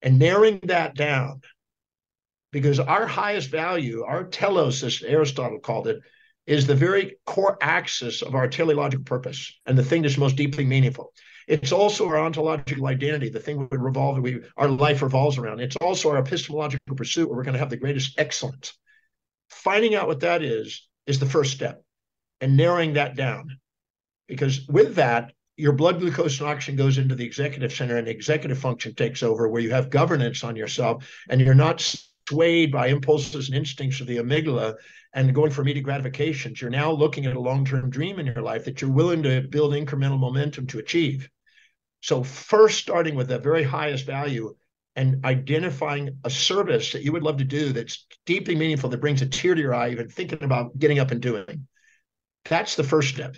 And 0.00 0.20
narrowing 0.20 0.60
that 0.62 0.94
down 0.94 1.40
because 2.52 2.78
our 2.78 3.08
highest 3.08 3.50
value, 3.50 4.04
our 4.04 4.22
telos, 4.22 4.84
as 4.84 5.02
Aristotle 5.02 5.58
called 5.58 5.88
it, 5.88 5.98
is 6.46 6.68
the 6.68 6.76
very 6.76 7.16
core 7.26 7.58
axis 7.60 8.22
of 8.22 8.36
our 8.36 8.46
teleological 8.46 9.02
purpose 9.02 9.58
and 9.66 9.76
the 9.76 9.82
thing 9.82 10.02
that's 10.02 10.16
most 10.16 10.36
deeply 10.36 10.64
meaningful. 10.64 11.12
It's 11.46 11.72
also 11.72 12.08
our 12.08 12.18
ontological 12.18 12.86
identity, 12.86 13.28
the 13.28 13.40
thing 13.40 13.68
we 13.70 13.78
revolve, 13.78 14.18
we 14.18 14.40
our 14.56 14.68
life 14.68 15.02
revolves 15.02 15.38
around. 15.38 15.60
It's 15.60 15.76
also 15.76 16.10
our 16.10 16.18
epistemological 16.18 16.96
pursuit 16.96 17.28
where 17.28 17.36
we're 17.36 17.44
going 17.44 17.54
to 17.54 17.58
have 17.58 17.70
the 17.70 17.76
greatest 17.76 18.18
excellence. 18.18 18.76
Finding 19.50 19.94
out 19.94 20.06
what 20.06 20.20
that 20.20 20.42
is 20.42 20.88
is 21.06 21.18
the 21.18 21.26
first 21.26 21.52
step, 21.52 21.82
and 22.40 22.56
narrowing 22.56 22.94
that 22.94 23.16
down, 23.16 23.58
because 24.26 24.66
with 24.68 24.94
that, 24.96 25.32
your 25.56 25.72
blood 25.72 26.00
glucose 26.00 26.40
and 26.40 26.48
oxygen 26.48 26.76
goes 26.76 26.98
into 26.98 27.14
the 27.14 27.24
executive 27.24 27.72
center, 27.72 27.96
and 27.96 28.06
the 28.06 28.10
executive 28.10 28.58
function 28.58 28.94
takes 28.94 29.22
over, 29.22 29.48
where 29.48 29.62
you 29.62 29.70
have 29.70 29.90
governance 29.90 30.42
on 30.42 30.56
yourself, 30.56 31.08
and 31.28 31.40
you're 31.40 31.54
not 31.54 31.80
swayed 32.28 32.72
by 32.72 32.88
impulses 32.88 33.48
and 33.48 33.56
instincts 33.56 34.00
of 34.00 34.06
the 34.06 34.16
amygdala 34.16 34.74
and 35.12 35.34
going 35.34 35.50
for 35.50 35.62
immediate 35.62 35.84
gratifications. 35.84 36.60
You're 36.60 36.70
now 36.70 36.90
looking 36.90 37.26
at 37.26 37.36
a 37.36 37.40
long 37.40 37.64
term 37.64 37.90
dream 37.90 38.18
in 38.18 38.26
your 38.26 38.42
life 38.42 38.64
that 38.64 38.80
you're 38.80 38.90
willing 38.90 39.22
to 39.22 39.42
build 39.42 39.72
incremental 39.72 40.18
momentum 40.18 40.66
to 40.68 40.78
achieve. 40.78 41.28
So, 42.04 42.22
first, 42.22 42.80
starting 42.80 43.14
with 43.14 43.28
the 43.28 43.38
very 43.38 43.62
highest 43.62 44.04
value 44.04 44.54
and 44.94 45.24
identifying 45.24 46.18
a 46.22 46.28
service 46.28 46.92
that 46.92 47.02
you 47.02 47.12
would 47.12 47.22
love 47.22 47.38
to 47.38 47.44
do 47.44 47.72
that's 47.72 48.04
deeply 48.26 48.54
meaningful, 48.54 48.90
that 48.90 49.00
brings 49.00 49.22
a 49.22 49.26
tear 49.26 49.54
to 49.54 49.60
your 49.62 49.72
eye, 49.72 49.88
even 49.88 50.10
thinking 50.10 50.42
about 50.42 50.78
getting 50.78 50.98
up 50.98 51.12
and 51.12 51.22
doing. 51.22 51.66
That's 52.44 52.76
the 52.76 52.84
first 52.84 53.08
step. 53.08 53.36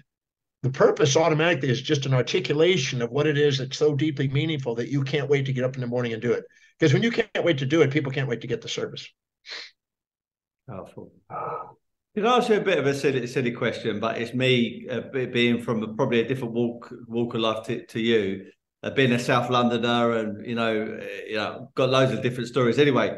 The 0.65 0.71
purpose 0.71 1.17
automatically 1.17 1.71
is 1.71 1.81
just 1.81 2.07
an 2.07 2.15
articulation 2.15 3.03
of 3.03 3.13
what 3.13 3.29
it 3.29 3.39
is 3.39 3.59
that's 3.59 3.79
so 3.79 3.95
deeply 3.95 4.27
meaningful 4.27 4.75
that 4.75 4.91
you 4.91 5.05
can't 5.05 5.31
wait 5.31 5.47
to 5.47 5.53
get 5.53 5.63
up 5.63 5.77
in 5.77 5.81
the 5.81 5.87
morning 5.87 6.13
and 6.13 6.21
do 6.21 6.33
it. 6.33 6.43
Because 6.77 6.93
when 6.93 7.05
you 7.05 7.13
can't 7.13 7.45
wait 7.45 7.59
to 7.59 7.67
do 7.67 7.83
it, 7.83 7.93
people 7.93 8.11
can't 8.11 8.29
wait 8.29 8.41
to 8.41 8.49
get 8.49 8.63
the 8.63 8.69
service. 8.69 9.09
Powerful. 10.69 11.13
Can 12.17 12.27
I 12.27 12.39
ask 12.39 12.49
you 12.49 12.57
a 12.57 12.61
bit 12.61 12.79
of 12.79 12.87
a 12.87 12.95
silly, 12.95 13.27
silly 13.27 13.53
question, 13.53 14.01
but 14.01 14.17
it's 14.17 14.33
me 14.33 14.89
uh, 14.91 15.03
being 15.13 15.63
from 15.63 15.83
a, 15.83 15.95
probably 15.95 16.21
a 16.21 16.27
different 16.27 16.55
walk 16.55 16.91
walk 17.07 17.35
of 17.35 17.43
life 17.43 17.67
to, 17.67 17.85
to 17.87 18.01
you, 18.01 18.47
being 18.91 19.13
a 19.13 19.19
South 19.19 19.51
Londoner, 19.51 20.19
and 20.19 20.47
you 20.47 20.55
know, 20.55 21.01
you 21.27 21.37
know, 21.37 21.71
got 21.75 21.91
loads 21.91 22.13
of 22.13 22.23
different 22.23 22.49
stories. 22.49 22.79
Anyway, 22.79 23.17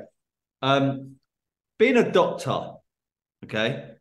um, 0.63 1.17
being 1.79 1.97
a 1.97 2.11
doctor, 2.11 2.73
okay, 3.45 3.93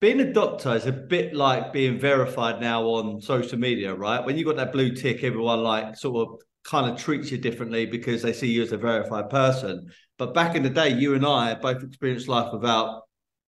being 0.00 0.20
a 0.20 0.32
doctor 0.32 0.74
is 0.74 0.86
a 0.86 0.92
bit 0.92 1.34
like 1.34 1.72
being 1.72 1.98
verified 1.98 2.60
now 2.60 2.82
on 2.84 3.20
social 3.20 3.58
media, 3.58 3.94
right? 3.94 4.24
When 4.24 4.36
you 4.36 4.44
got 4.44 4.56
that 4.56 4.72
blue 4.72 4.94
tick, 4.94 5.24
everyone 5.24 5.62
like 5.62 5.96
sort 5.96 6.28
of 6.28 6.40
kind 6.64 6.90
of 6.90 6.98
treats 6.98 7.30
you 7.30 7.38
differently 7.38 7.86
because 7.86 8.22
they 8.22 8.32
see 8.32 8.48
you 8.48 8.62
as 8.62 8.72
a 8.72 8.76
verified 8.76 9.30
person. 9.30 9.90
But 10.18 10.34
back 10.34 10.56
in 10.56 10.62
the 10.62 10.70
day, 10.70 10.90
you 10.90 11.14
and 11.14 11.24
I 11.24 11.54
both 11.54 11.82
experienced 11.82 12.28
life 12.28 12.52
without 12.52 13.02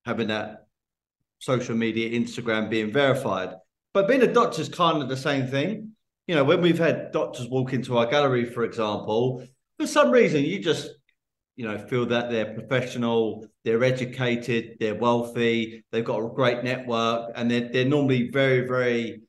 having 0.05 0.29
that 0.29 0.67
social 1.39 1.77
media, 1.77 2.19
Instagram 2.19 2.71
being 2.71 2.93
verified. 2.93 3.51
But 3.93 4.09
being 4.09 4.23
a 4.23 4.33
doctor 4.33 4.61
is 4.61 4.69
kind 4.69 5.03
of 5.03 5.09
the 5.09 5.17
same 5.17 5.49
thing. 5.49 5.93
You 6.27 6.35
know, 6.35 6.45
when 6.45 6.61
we've 6.61 6.79
had 6.79 7.12
doctors 7.12 7.49
walk 7.49 7.73
into 7.73 7.97
our 7.99 8.07
gallery, 8.07 8.45
for 8.45 8.65
example, 8.65 9.47
for 9.79 9.87
some 9.87 10.11
reason 10.11 10.43
you 10.45 10.59
just, 10.59 10.91
you 11.55 11.67
know, 11.67 11.79
feel 11.79 12.07
that 12.07 12.31
they're 12.31 12.53
professional, 12.55 13.47
they're 13.65 13.85
educated, 13.85 14.77
they're 14.81 14.95
wealthy, 14.95 15.85
they've 15.93 16.05
got 16.05 16.19
a 16.19 16.35
great 16.35 16.65
network, 16.65 17.31
and 17.37 17.51
they're, 17.51 17.69
they're 17.73 17.85
normally 17.85 18.31
very, 18.31 18.67
very 18.67 19.23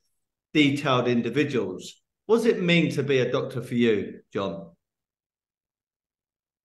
detailed 0.53 1.07
individuals. 1.07 2.01
What 2.25 2.37
does 2.37 2.45
it 2.45 2.61
mean 2.61 2.91
to 2.91 3.03
be 3.03 3.19
a 3.19 3.31
doctor 3.31 3.61
for 3.61 3.75
you, 3.75 4.21
John? 4.33 4.71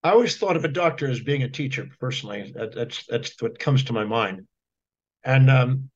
I 0.03 0.11
always 0.11 0.37
thought 0.37 0.57
of 0.57 0.65
a 0.65 0.69
doctor 0.69 1.09
as 1.09 1.21
being 1.21 1.45
a 1.45 1.49
teacher. 1.49 1.89
Personally, 2.01 2.53
that, 2.57 2.75
that's 2.75 3.07
that's 3.07 3.41
what 3.41 3.61
comes 3.61 3.85
to 3.85 3.93
my 3.93 4.05
mind. 4.05 4.49
And 5.23 5.49
um, 5.49 5.91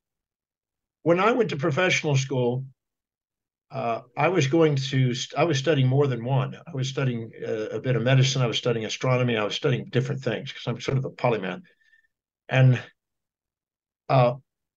when 1.03 1.19
I 1.19 1.33
went 1.33 1.51
to 1.51 1.57
professional 1.57 2.17
school, 2.17 2.65
uh, 3.71 4.03
I 4.17 4.29
was 4.29 4.47
going 4.47 4.77
to, 4.77 5.15
I 5.37 5.45
was 5.45 5.59
studying 5.59 5.89
more 5.89 6.07
than 6.07 6.25
one. 6.25 6.55
I 6.55 6.75
was 6.75 6.89
studying 6.89 7.33
a, 7.45 7.75
uh, 7.75 7.77
a 7.77 7.81
bit 7.81 7.97
of 7.97 8.03
medicine. 8.03 8.43
I 8.43 8.47
was 8.47 8.59
studying 8.59 8.87
astronomy. 8.87 9.37
I 9.37 9.45
was 9.45 9.55
studying 9.55 9.87
different 9.87 10.23
things 10.23 10.53
because 10.53 10.67
I'm 10.67 10.81
sort 10.81 10.99
of 10.99 11.05
a 11.05 11.11
polymath. 11.11 11.63
And 12.49 12.81
uh, 14.09 14.35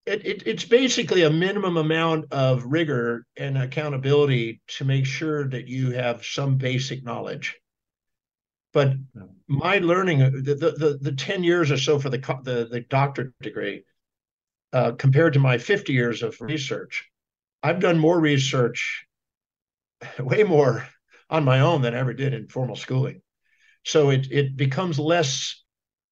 it, 0.07 0.25
it, 0.25 0.43
it's 0.47 0.65
basically 0.65 1.21
a 1.21 1.29
minimum 1.29 1.77
amount 1.77 2.33
of 2.33 2.63
rigor 2.65 3.27
and 3.37 3.57
accountability 3.57 4.61
to 4.67 4.85
make 4.85 5.05
sure 5.05 5.47
that 5.49 5.67
you 5.67 5.91
have 5.91 6.25
some 6.25 6.57
basic 6.57 7.03
knowledge. 7.03 7.55
But 8.73 8.93
my 9.47 9.79
learning, 9.79 10.19
the, 10.19 10.55
the, 10.55 10.97
the 10.99 11.11
10 11.11 11.43
years 11.43 11.71
or 11.71 11.77
so 11.77 11.99
for 11.99 12.09
the, 12.09 12.17
the, 12.43 12.67
the 12.69 12.81
doctorate 12.81 13.33
degree, 13.41 13.83
uh, 14.73 14.91
compared 14.91 15.33
to 15.33 15.39
my 15.39 15.57
50 15.57 15.93
years 15.93 16.21
of 16.21 16.39
research, 16.41 17.08
I've 17.61 17.79
done 17.79 17.99
more 17.99 18.19
research, 18.19 19.05
way 20.19 20.43
more 20.43 20.87
on 21.29 21.43
my 21.43 21.59
own 21.59 21.81
than 21.81 21.93
I 21.93 21.99
ever 21.99 22.13
did 22.13 22.33
in 22.33 22.47
formal 22.47 22.75
schooling. 22.75 23.21
So 23.83 24.09
it 24.09 24.27
it 24.31 24.57
becomes 24.57 24.99
less 24.99 25.63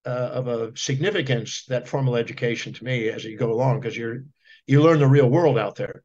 uh, 0.05 0.09
of 0.09 0.47
a 0.47 0.77
significance 0.77 1.65
that 1.67 1.87
formal 1.87 2.15
education 2.15 2.73
to 2.73 2.83
me 2.83 3.09
as 3.09 3.23
you 3.25 3.37
go 3.37 3.51
along 3.51 3.79
because 3.79 3.97
you're 3.97 4.23
you 4.65 4.81
learn 4.81 4.99
the 4.99 5.07
real 5.07 5.29
world 5.29 5.57
out 5.57 5.75
there. 5.75 6.03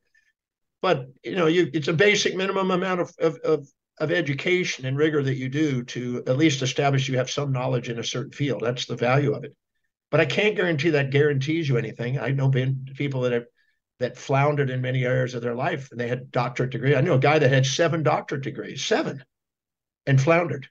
But 0.81 1.07
you 1.23 1.37
know, 1.37 1.47
you 1.47 1.71
it's 1.73 1.89
a 1.89 1.93
basic 1.93 2.35
minimum 2.35 2.71
amount 2.71 3.01
of, 3.01 3.13
of 3.19 3.37
of 3.45 3.69
of 3.99 4.11
education 4.11 4.87
and 4.87 4.97
rigor 4.97 5.23
that 5.23 5.37
you 5.37 5.49
do 5.49 5.85
to 5.85 6.25
at 6.27 6.37
least 6.37 6.63
establish 6.63 7.09
you 7.09 7.19
have 7.19 7.31
some 7.31 7.53
knowledge 7.53 7.89
in 7.89 7.99
a 7.99 8.05
certain 8.05 8.33
field. 8.33 8.63
That's 8.63 8.87
the 8.87 8.97
value 8.97 9.35
of 9.35 9.45
it. 9.45 9.55
But 10.11 10.21
I 10.21 10.25
can't 10.25 10.57
guarantee 10.57 10.91
that 10.91 11.11
guarantees 11.11 11.69
you 11.69 11.77
anything. 11.77 12.19
I 12.19 12.31
know 12.31 12.51
people 12.51 13.23
that 13.23 13.33
have 13.33 13.45
that 14.03 14.17
floundered 14.17 14.71
in 14.71 14.81
many 14.81 15.05
areas 15.05 15.35
of 15.35 15.43
their 15.43 15.55
life 15.55 15.91
and 15.91 15.99
they 15.99 16.09
had 16.09 16.31
doctorate 16.31 16.71
degree. 16.71 16.95
I 16.95 17.01
knew 17.01 17.15
a 17.15 17.19
guy 17.19 17.39
that 17.39 17.53
had 17.53 17.67
seven 17.67 18.03
doctorate 18.03 18.43
degrees, 18.43 18.85
seven, 18.85 19.25
and 20.07 20.21
floundered 20.21 20.69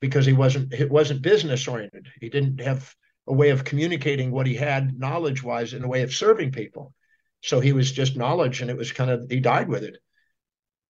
because 0.00 0.26
he 0.26 0.32
wasn't 0.32 0.72
it 0.72 0.90
wasn't 0.90 1.22
business 1.22 1.66
oriented. 1.68 2.08
He 2.20 2.28
didn't 2.28 2.60
have 2.60 2.94
a 3.26 3.32
way 3.32 3.50
of 3.50 3.64
communicating 3.64 4.30
what 4.30 4.46
he 4.46 4.54
had 4.54 4.98
knowledge 4.98 5.42
wise 5.42 5.72
in 5.72 5.84
a 5.84 5.88
way 5.88 6.02
of 6.02 6.14
serving 6.14 6.52
people. 6.52 6.94
So 7.42 7.60
he 7.60 7.72
was 7.72 7.92
just 7.92 8.16
knowledge 8.16 8.60
and 8.60 8.70
it 8.70 8.76
was 8.76 8.92
kind 8.92 9.10
of 9.10 9.26
he 9.28 9.40
died 9.40 9.68
with 9.68 9.84
it. 9.84 9.98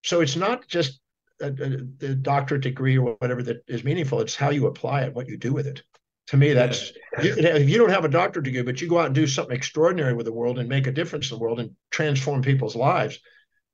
So 0.02 0.20
it's 0.20 0.36
not 0.36 0.66
just 0.68 1.00
a 1.40 1.50
doctorate 1.50 2.62
degree 2.62 2.96
or 2.96 3.16
whatever 3.18 3.42
that 3.42 3.64
is 3.66 3.82
meaningful. 3.82 4.20
It's 4.20 4.36
how 4.36 4.50
you 4.50 4.66
apply 4.66 5.02
it, 5.02 5.14
what 5.14 5.28
you 5.28 5.36
do 5.36 5.52
with 5.52 5.66
it 5.66 5.82
to 6.26 6.36
me 6.36 6.52
that's 6.52 6.92
you 7.22 7.34
if 7.36 7.68
you 7.68 7.78
don't 7.78 7.90
have 7.90 8.04
a 8.04 8.08
doctorate 8.08 8.44
degree 8.44 8.62
but 8.62 8.80
you 8.80 8.88
go 8.88 8.98
out 8.98 9.06
and 9.06 9.14
do 9.14 9.26
something 9.26 9.54
extraordinary 9.54 10.14
with 10.14 10.26
the 10.26 10.32
world 10.32 10.58
and 10.58 10.68
make 10.68 10.86
a 10.86 10.92
difference 10.92 11.30
in 11.30 11.36
the 11.36 11.42
world 11.42 11.60
and 11.60 11.70
transform 11.90 12.42
people's 12.42 12.76
lives 12.76 13.18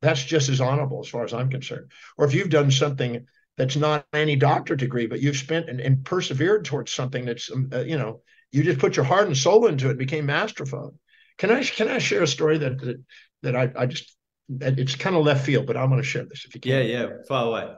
that's 0.03 0.25
just 0.25 0.49
as 0.49 0.61
honorable 0.61 1.01
as 1.01 1.09
far 1.09 1.25
as 1.25 1.33
i'm 1.33 1.51
concerned. 1.51 1.91
Or 2.17 2.27
if 2.27 2.35
you've 2.35 2.51
done 2.51 2.71
something 2.71 3.27
that's 3.57 3.77
not 3.77 4.07
any 4.13 4.37
doctorate 4.37 4.81
degree 4.81 5.07
but 5.07 5.21
you've 5.21 5.37
spent 5.37 5.69
and, 5.69 5.81
and 5.81 6.05
persevered 6.05 6.65
towards 6.65 6.93
something 6.93 7.25
that's 7.25 7.51
um, 7.51 7.71
uh, 7.73 7.81
you 7.81 7.99
know 7.99 8.23
you 8.53 8.63
just 8.65 8.81
put 8.81 8.97
your 8.97 9.05
heart 9.05 9.27
and 9.27 9.37
soul 9.37 9.67
into 9.67 9.87
it 9.87 9.91
and 9.91 9.99
became 9.99 10.27
masterful 10.27 10.95
can 11.39 11.51
i 11.51 11.63
can 11.63 11.89
i 11.89 11.99
share 11.99 12.23
a 12.23 12.27
story 12.27 12.59
that 12.59 12.79
that, 12.81 13.05
that 13.43 13.57
i 13.57 13.71
i 13.77 13.87
just 13.87 14.17
it's 14.61 14.97
kind 14.97 15.15
of 15.15 15.25
left 15.25 15.47
field 15.47 15.67
but 15.67 15.77
i'm 15.77 15.89
going 15.89 16.01
to 16.01 16.07
share 16.07 16.25
this 16.25 16.45
if 16.47 16.55
you 16.55 16.61
can. 16.61 16.73
Yeah 16.73 16.81
yeah 16.81 17.07
far 17.29 17.47
away. 17.47 17.73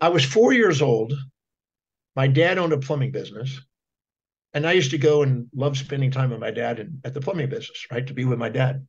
I 0.00 0.08
was 0.08 0.24
four 0.24 0.52
years 0.52 0.82
old 0.82 1.14
my 2.16 2.26
dad 2.26 2.58
owned 2.58 2.72
a 2.72 2.78
plumbing 2.78 3.10
business. 3.10 3.60
And 4.52 4.66
I 4.66 4.72
used 4.72 4.92
to 4.92 4.98
go 4.98 5.22
and 5.22 5.48
love 5.52 5.76
spending 5.76 6.12
time 6.12 6.30
with 6.30 6.38
my 6.38 6.52
dad 6.52 6.78
in, 6.78 7.00
at 7.04 7.12
the 7.12 7.20
plumbing 7.20 7.48
business, 7.48 7.86
right? 7.90 8.06
To 8.06 8.14
be 8.14 8.24
with 8.24 8.38
my 8.38 8.48
dad. 8.48 8.86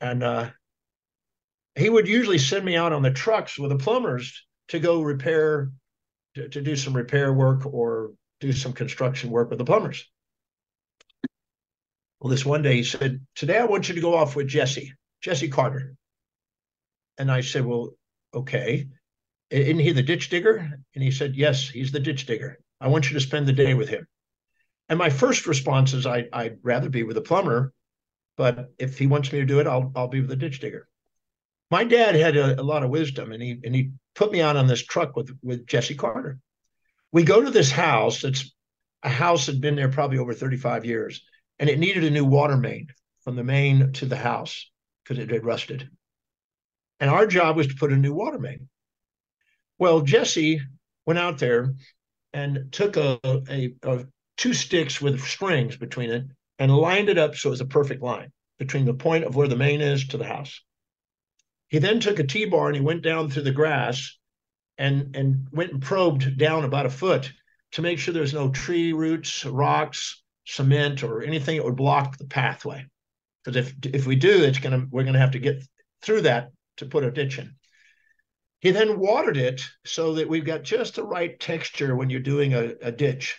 And 0.00 0.22
uh, 0.24 0.50
he 1.76 1.88
would 1.88 2.08
usually 2.08 2.38
send 2.38 2.64
me 2.64 2.76
out 2.76 2.92
on 2.92 3.02
the 3.02 3.12
trucks 3.12 3.56
with 3.56 3.70
the 3.70 3.78
plumbers 3.78 4.44
to 4.68 4.80
go 4.80 5.02
repair, 5.02 5.70
to, 6.34 6.48
to 6.48 6.60
do 6.60 6.74
some 6.74 6.94
repair 6.94 7.32
work 7.32 7.66
or 7.66 8.14
do 8.40 8.52
some 8.52 8.72
construction 8.72 9.30
work 9.30 9.48
with 9.48 9.58
the 9.58 9.64
plumbers. 9.64 10.04
Well, 12.20 12.30
this 12.30 12.44
one 12.44 12.62
day 12.62 12.76
he 12.76 12.84
said, 12.84 13.24
Today 13.36 13.58
I 13.58 13.64
want 13.64 13.88
you 13.88 13.94
to 13.94 14.00
go 14.00 14.16
off 14.16 14.34
with 14.34 14.48
Jesse, 14.48 14.92
Jesse 15.22 15.48
Carter. 15.48 15.94
And 17.16 17.30
I 17.30 17.42
said, 17.42 17.64
Well, 17.64 17.90
okay 18.34 18.88
isn't 19.50 19.78
he 19.78 19.92
the 19.92 20.02
ditch 20.02 20.28
digger? 20.28 20.70
And 20.94 21.04
he 21.04 21.10
said, 21.10 21.36
yes, 21.36 21.68
he's 21.68 21.92
the 21.92 22.00
ditch 22.00 22.26
digger. 22.26 22.58
I 22.80 22.88
want 22.88 23.08
you 23.08 23.14
to 23.14 23.20
spend 23.20 23.46
the 23.46 23.52
day 23.52 23.74
with 23.74 23.88
him. 23.88 24.06
And 24.88 24.98
my 24.98 25.10
first 25.10 25.46
response 25.46 25.92
is, 25.92 26.06
I, 26.06 26.28
would 26.32 26.58
rather 26.62 26.88
be 26.88 27.02
with 27.02 27.16
a 27.16 27.22
plumber, 27.22 27.72
but 28.36 28.72
if 28.78 28.98
he 28.98 29.06
wants 29.06 29.32
me 29.32 29.40
to 29.40 29.46
do 29.46 29.60
it, 29.60 29.66
I'll, 29.66 29.92
I'll 29.94 30.08
be 30.08 30.20
with 30.20 30.30
the 30.30 30.36
ditch 30.36 30.60
digger. 30.60 30.88
My 31.70 31.84
dad 31.84 32.14
had 32.14 32.36
a, 32.36 32.60
a 32.60 32.62
lot 32.62 32.82
of 32.82 32.90
wisdom 32.90 33.32
and 33.32 33.42
he, 33.42 33.58
and 33.62 33.74
he 33.74 33.90
put 34.14 34.32
me 34.32 34.40
out 34.40 34.56
on 34.56 34.66
this 34.66 34.82
truck 34.82 35.16
with, 35.16 35.36
with 35.42 35.66
Jesse 35.66 35.94
Carter. 35.94 36.38
We 37.12 37.24
go 37.24 37.42
to 37.42 37.50
this 37.50 37.70
house. 37.70 38.24
It's 38.24 38.54
a 39.02 39.10
house 39.10 39.46
had 39.46 39.60
been 39.60 39.76
there 39.76 39.90
probably 39.90 40.18
over 40.18 40.32
35 40.32 40.84
years 40.84 41.22
and 41.58 41.68
it 41.68 41.78
needed 41.78 42.04
a 42.04 42.10
new 42.10 42.24
water 42.24 42.56
main 42.56 42.88
from 43.22 43.36
the 43.36 43.44
main 43.44 43.92
to 43.94 44.06
the 44.06 44.16
house 44.16 44.70
because 45.04 45.22
it 45.22 45.30
had 45.30 45.44
rusted. 45.44 45.90
And 47.00 47.10
our 47.10 47.26
job 47.26 47.56
was 47.56 47.68
to 47.68 47.74
put 47.74 47.92
a 47.92 47.96
new 47.96 48.14
water 48.14 48.38
main. 48.38 48.68
Well, 49.78 50.00
Jesse 50.02 50.60
went 51.06 51.18
out 51.18 51.38
there 51.38 51.74
and 52.32 52.70
took 52.72 52.96
a, 52.96 53.18
a, 53.24 53.74
a 53.82 54.06
two 54.36 54.54
sticks 54.54 55.00
with 55.00 55.20
strings 55.22 55.76
between 55.76 56.10
it 56.10 56.24
and 56.58 56.76
lined 56.76 57.08
it 57.08 57.18
up 57.18 57.36
so 57.36 57.48
it 57.48 57.50
was 57.50 57.60
a 57.60 57.66
perfect 57.66 58.02
line 58.02 58.30
between 58.58 58.84
the 58.84 58.94
point 58.94 59.24
of 59.24 59.36
where 59.36 59.48
the 59.48 59.56
main 59.56 59.80
is 59.80 60.08
to 60.08 60.18
the 60.18 60.26
house. 60.26 60.60
He 61.68 61.78
then 61.78 62.00
took 62.00 62.18
a 62.18 62.24
T-bar 62.24 62.68
and 62.68 62.76
he 62.76 62.82
went 62.82 63.02
down 63.02 63.30
through 63.30 63.42
the 63.42 63.52
grass 63.52 64.16
and 64.78 65.14
and 65.16 65.48
went 65.52 65.72
and 65.72 65.82
probed 65.82 66.38
down 66.38 66.64
about 66.64 66.86
a 66.86 66.90
foot 66.90 67.32
to 67.72 67.82
make 67.82 67.98
sure 67.98 68.14
there's 68.14 68.34
no 68.34 68.50
tree 68.50 68.92
roots, 68.92 69.44
rocks, 69.44 70.22
cement, 70.46 71.02
or 71.02 71.22
anything 71.22 71.56
that 71.56 71.64
would 71.64 71.76
block 71.76 72.16
the 72.16 72.26
pathway. 72.26 72.86
Because 73.44 73.56
if 73.56 73.74
if 73.84 74.06
we 74.06 74.16
do, 74.16 74.44
it's 74.44 74.58
gonna 74.58 74.86
we're 74.90 75.04
gonna 75.04 75.18
have 75.18 75.32
to 75.32 75.38
get 75.38 75.62
through 76.00 76.22
that 76.22 76.50
to 76.78 76.86
put 76.86 77.04
a 77.04 77.10
ditch 77.10 77.38
in. 77.38 77.54
He 78.60 78.70
then 78.72 78.98
watered 78.98 79.36
it 79.36 79.62
so 79.84 80.14
that 80.14 80.28
we've 80.28 80.44
got 80.44 80.64
just 80.64 80.96
the 80.96 81.04
right 81.04 81.38
texture 81.38 81.94
when 81.94 82.10
you're 82.10 82.20
doing 82.20 82.54
a, 82.54 82.74
a 82.82 82.92
ditch. 82.92 83.38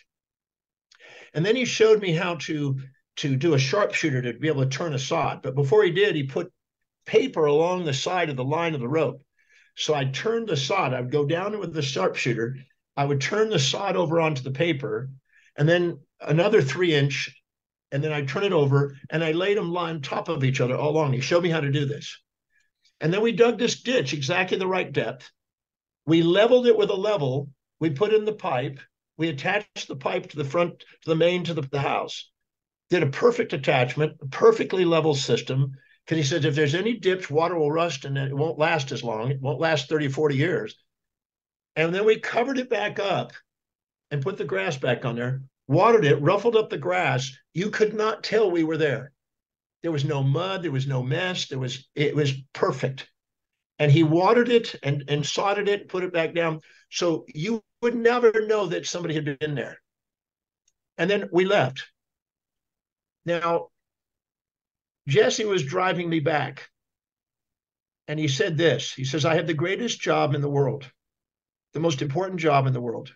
And 1.33 1.45
then 1.45 1.55
he 1.55 1.65
showed 1.65 2.01
me 2.01 2.13
how 2.13 2.35
to, 2.35 2.79
to 3.17 3.35
do 3.35 3.53
a 3.53 3.59
sharpshooter 3.59 4.21
to 4.21 4.33
be 4.33 4.47
able 4.47 4.63
to 4.63 4.69
turn 4.69 4.93
a 4.93 4.99
sod. 4.99 5.41
But 5.41 5.55
before 5.55 5.83
he 5.83 5.91
did, 5.91 6.15
he 6.15 6.23
put 6.23 6.51
paper 7.05 7.45
along 7.45 7.83
the 7.83 7.93
side 7.93 8.29
of 8.29 8.37
the 8.37 8.43
line 8.43 8.73
of 8.73 8.79
the 8.79 8.87
rope. 8.87 9.21
So 9.75 9.93
I 9.93 10.05
turned 10.05 10.47
the 10.47 10.57
sod. 10.57 10.93
I 10.93 11.01
would 11.01 11.11
go 11.11 11.25
down 11.25 11.59
with 11.59 11.73
the 11.73 11.81
sharpshooter. 11.81 12.57
I 12.95 13.05
would 13.05 13.21
turn 13.21 13.49
the 13.49 13.59
sod 13.59 13.95
over 13.95 14.19
onto 14.19 14.43
the 14.43 14.51
paper, 14.51 15.09
and 15.57 15.67
then 15.67 15.99
another 16.19 16.61
three 16.61 16.93
inch, 16.93 17.33
and 17.91 18.03
then 18.03 18.11
I 18.11 18.23
turn 18.23 18.43
it 18.43 18.51
over, 18.51 18.97
and 19.09 19.23
I 19.23 19.31
laid 19.31 19.57
them 19.57 19.75
on 19.75 20.01
top 20.01 20.27
of 20.27 20.43
each 20.43 20.59
other 20.59 20.75
all 20.75 20.91
along. 20.91 21.13
He 21.13 21.21
showed 21.21 21.43
me 21.43 21.49
how 21.49 21.61
to 21.61 21.71
do 21.71 21.85
this. 21.85 22.19
And 23.01 23.13
then 23.13 23.21
we 23.21 23.31
dug 23.31 23.57
this 23.57 23.81
ditch 23.81 24.13
exactly 24.13 24.57
the 24.57 24.67
right 24.67 24.91
depth. 24.91 25.31
We 26.05 26.23
leveled 26.23 26.67
it 26.67 26.77
with 26.77 26.89
a 26.89 26.95
level. 26.95 27.49
We 27.79 27.91
put 27.91 28.13
in 28.13 28.25
the 28.25 28.33
pipe. 28.33 28.79
We 29.17 29.29
attached 29.29 29.87
the 29.87 29.95
pipe 29.95 30.29
to 30.29 30.37
the 30.37 30.45
front, 30.45 30.79
to 30.79 31.09
the 31.09 31.15
main, 31.15 31.43
to 31.45 31.53
the, 31.53 31.61
the 31.61 31.81
house. 31.81 32.29
Did 32.89 33.03
a 33.03 33.07
perfect 33.07 33.53
attachment, 33.53 34.17
a 34.21 34.27
perfectly 34.27 34.85
level 34.85 35.13
system. 35.13 35.73
Because 36.05 36.17
he 36.17 36.23
says 36.23 36.45
if 36.45 36.55
there's 36.55 36.75
any 36.75 36.97
dips, 36.97 37.29
water 37.29 37.57
will 37.57 37.71
rust 37.71 38.05
and 38.05 38.17
it 38.17 38.35
won't 38.35 38.57
last 38.57 38.91
as 38.91 39.03
long. 39.03 39.29
It 39.29 39.41
won't 39.41 39.59
last 39.59 39.89
30, 39.89 40.07
40 40.07 40.35
years. 40.35 40.75
And 41.75 41.93
then 41.93 42.05
we 42.05 42.19
covered 42.19 42.57
it 42.57 42.69
back 42.69 42.99
up 42.99 43.31
and 44.11 44.21
put 44.21 44.37
the 44.37 44.45
grass 44.45 44.75
back 44.75 45.05
on 45.05 45.15
there, 45.15 45.43
watered 45.67 46.05
it, 46.05 46.21
ruffled 46.21 46.55
up 46.55 46.69
the 46.69 46.77
grass. 46.77 47.31
You 47.53 47.69
could 47.69 47.93
not 47.93 48.23
tell 48.23 48.49
we 48.49 48.63
were 48.63 48.77
there. 48.77 49.11
There 49.81 49.91
was 49.91 50.05
no 50.05 50.23
mud, 50.23 50.63
there 50.63 50.71
was 50.71 50.87
no 50.87 51.01
mess, 51.01 51.47
there 51.47 51.59
was 51.59 51.87
it 51.95 52.15
was 52.15 52.33
perfect. 52.53 53.09
And 53.77 53.91
he 53.91 54.03
watered 54.03 54.49
it 54.49 54.75
and, 54.83 55.05
and 55.07 55.25
sodded 55.25 55.69
it, 55.69 55.81
and 55.81 55.89
put 55.89 56.03
it 56.03 56.11
back 56.11 56.35
down. 56.35 56.59
So 56.89 57.25
you 57.33 57.63
would 57.81 57.95
never 57.95 58.45
know 58.45 58.67
that 58.67 58.85
somebody 58.85 59.13
had 59.15 59.39
been 59.39 59.55
there. 59.55 59.79
And 60.97 61.09
then 61.09 61.29
we 61.31 61.45
left. 61.45 61.85
Now, 63.25 63.69
Jesse 65.07 65.45
was 65.45 65.63
driving 65.63 66.09
me 66.09 66.19
back. 66.19 66.69
And 68.09 68.19
he 68.19 68.27
said 68.27 68.57
this 68.57 68.93
He 68.93 69.05
says, 69.05 69.23
I 69.23 69.35
have 69.35 69.47
the 69.47 69.53
greatest 69.53 70.01
job 70.01 70.35
in 70.35 70.41
the 70.41 70.49
world, 70.49 70.91
the 71.73 71.79
most 71.79 72.01
important 72.01 72.39
job 72.41 72.67
in 72.67 72.73
the 72.73 72.81
world. 72.81 73.13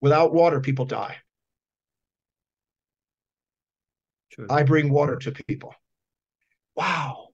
Without 0.00 0.34
water, 0.34 0.60
people 0.60 0.86
die. 0.86 1.18
True. 4.32 4.46
I 4.50 4.62
bring 4.62 4.90
water 4.90 5.16
to 5.16 5.32
people. 5.32 5.74
Wow. 6.74 7.28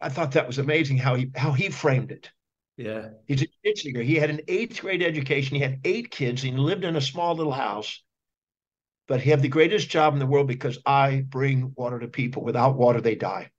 I 0.00 0.08
thought 0.08 0.32
that 0.32 0.46
was 0.46 0.58
amazing 0.58 0.98
how 0.98 1.16
he 1.16 1.30
how 1.34 1.52
he 1.52 1.70
framed 1.70 2.12
it. 2.12 2.30
Yeah. 2.76 3.08
He's 3.26 3.42
a 3.42 3.46
ditch. 3.64 3.80
He 3.82 4.14
had 4.14 4.30
an 4.30 4.42
eighth 4.46 4.80
grade 4.80 5.02
education. 5.02 5.56
He 5.56 5.62
had 5.62 5.80
eight 5.84 6.10
kids. 6.10 6.44
And 6.44 6.52
he 6.52 6.58
lived 6.58 6.84
in 6.84 6.94
a 6.94 7.00
small 7.00 7.34
little 7.34 7.52
house. 7.52 8.02
But 9.08 9.20
he 9.20 9.30
had 9.30 9.42
the 9.42 9.48
greatest 9.48 9.88
job 9.88 10.12
in 10.12 10.20
the 10.20 10.26
world 10.26 10.46
because 10.46 10.78
I 10.86 11.24
bring 11.26 11.72
water 11.74 11.98
to 11.98 12.08
people. 12.08 12.44
Without 12.44 12.76
water, 12.76 13.00
they 13.00 13.16
die. 13.16 13.50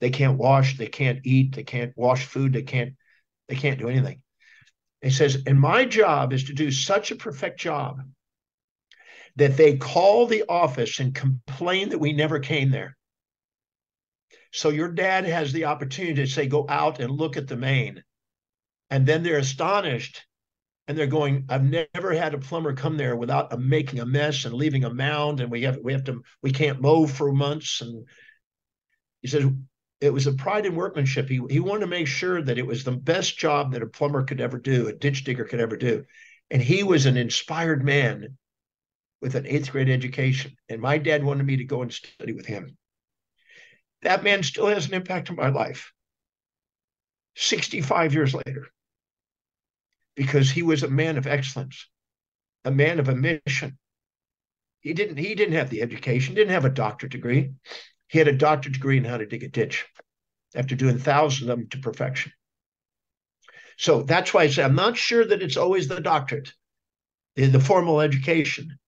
They 0.00 0.10
can't 0.10 0.38
wash, 0.38 0.78
they 0.78 0.86
can't 0.86 1.20
eat, 1.24 1.56
they 1.56 1.64
can't 1.64 1.92
wash 1.96 2.24
food, 2.26 2.52
they 2.52 2.62
can't, 2.62 2.94
they 3.48 3.56
can't 3.56 3.78
do 3.78 3.88
anything. 3.88 4.22
He 5.02 5.10
says, 5.10 5.42
and 5.46 5.58
my 5.58 5.84
job 5.84 6.32
is 6.32 6.44
to 6.44 6.54
do 6.54 6.70
such 6.70 7.10
a 7.10 7.16
perfect 7.16 7.58
job 7.58 8.00
that 9.36 9.56
they 9.56 9.76
call 9.76 10.26
the 10.26 10.44
office 10.48 10.98
and 10.98 11.14
complain 11.14 11.90
that 11.90 11.98
we 11.98 12.12
never 12.12 12.38
came 12.38 12.70
there. 12.70 12.96
So 14.52 14.70
your 14.70 14.88
dad 14.88 15.26
has 15.26 15.52
the 15.52 15.66
opportunity 15.66 16.14
to 16.14 16.26
say, 16.26 16.46
go 16.46 16.66
out 16.68 17.00
and 17.00 17.10
look 17.10 17.36
at 17.36 17.46
the 17.46 17.56
main. 17.56 18.02
And 18.88 19.06
then 19.06 19.22
they're 19.22 19.38
astonished 19.38 20.24
and 20.88 20.96
they're 20.96 21.06
going, 21.06 21.44
I've 21.48 21.64
never 21.64 22.12
had 22.14 22.32
a 22.32 22.38
plumber 22.38 22.72
come 22.72 22.96
there 22.96 23.16
without 23.16 23.52
a, 23.52 23.58
making 23.58 24.00
a 24.00 24.06
mess 24.06 24.44
and 24.44 24.54
leaving 24.54 24.84
a 24.84 24.94
mound. 24.94 25.40
And 25.40 25.50
we 25.50 25.62
have, 25.62 25.78
we 25.82 25.92
have 25.92 26.04
to, 26.04 26.22
we 26.42 26.52
can't 26.52 26.80
mow 26.80 27.06
for 27.06 27.32
months. 27.32 27.82
And 27.82 28.06
he 29.20 29.28
says, 29.28 29.44
it 30.00 30.10
was 30.10 30.26
a 30.26 30.32
pride 30.32 30.64
in 30.64 30.76
workmanship. 30.76 31.28
He, 31.28 31.40
he 31.50 31.60
wanted 31.60 31.80
to 31.80 31.86
make 31.88 32.06
sure 32.06 32.40
that 32.40 32.58
it 32.58 32.66
was 32.66 32.84
the 32.84 32.92
best 32.92 33.36
job 33.36 33.72
that 33.72 33.82
a 33.82 33.86
plumber 33.86 34.22
could 34.22 34.40
ever 34.40 34.58
do, 34.58 34.88
a 34.88 34.92
ditch 34.92 35.24
digger 35.24 35.44
could 35.44 35.60
ever 35.60 35.76
do. 35.76 36.04
And 36.50 36.62
he 36.62 36.82
was 36.84 37.04
an 37.04 37.16
inspired 37.16 37.84
man 37.84 38.38
with 39.26 39.34
an 39.34 39.44
eighth 39.44 39.72
grade 39.72 39.88
education. 39.88 40.56
And 40.68 40.80
my 40.80 40.98
dad 40.98 41.24
wanted 41.24 41.44
me 41.44 41.56
to 41.56 41.64
go 41.64 41.82
and 41.82 41.92
study 41.92 42.32
with 42.32 42.46
him. 42.46 42.78
That 44.02 44.22
man 44.22 44.44
still 44.44 44.68
has 44.68 44.86
an 44.86 44.94
impact 44.94 45.30
on 45.30 45.34
my 45.34 45.48
life. 45.48 45.92
65 47.34 48.14
years 48.14 48.32
later 48.32 48.68
because 50.14 50.48
he 50.48 50.62
was 50.62 50.84
a 50.84 50.88
man 50.88 51.18
of 51.18 51.26
excellence 51.26 51.88
a 52.64 52.70
man 52.70 52.98
of 52.98 53.08
a 53.08 53.14
mission. 53.14 53.78
He 54.80 54.92
didn't 54.92 55.16
he 55.16 55.34
didn't 55.34 55.54
have 55.54 55.70
the 55.70 55.82
education 55.82 56.36
didn't 56.36 56.54
have 56.54 56.64
a 56.64 56.70
doctorate 56.70 57.12
degree. 57.12 57.50
He 58.06 58.18
had 58.18 58.28
a 58.28 58.32
doctorate 58.32 58.74
degree 58.74 58.98
in 58.98 59.04
how 59.04 59.16
to 59.16 59.26
dig 59.26 59.42
a 59.42 59.48
ditch 59.48 59.86
after 60.54 60.76
doing 60.76 60.98
thousands 60.98 61.42
of 61.42 61.48
them 61.48 61.68
to 61.70 61.78
perfection. 61.78 62.32
So 63.76 64.02
that's 64.02 64.32
why 64.32 64.44
i 64.44 64.48
say 64.48 64.62
i'm 64.62 64.76
not 64.76 64.96
sure 64.96 65.24
that 65.24 65.42
it's 65.42 65.56
always 65.56 65.88
the 65.88 66.00
doctorate 66.00 66.52
the, 67.34 67.46
the 67.46 67.60
formal 67.60 68.00
education 68.00 68.78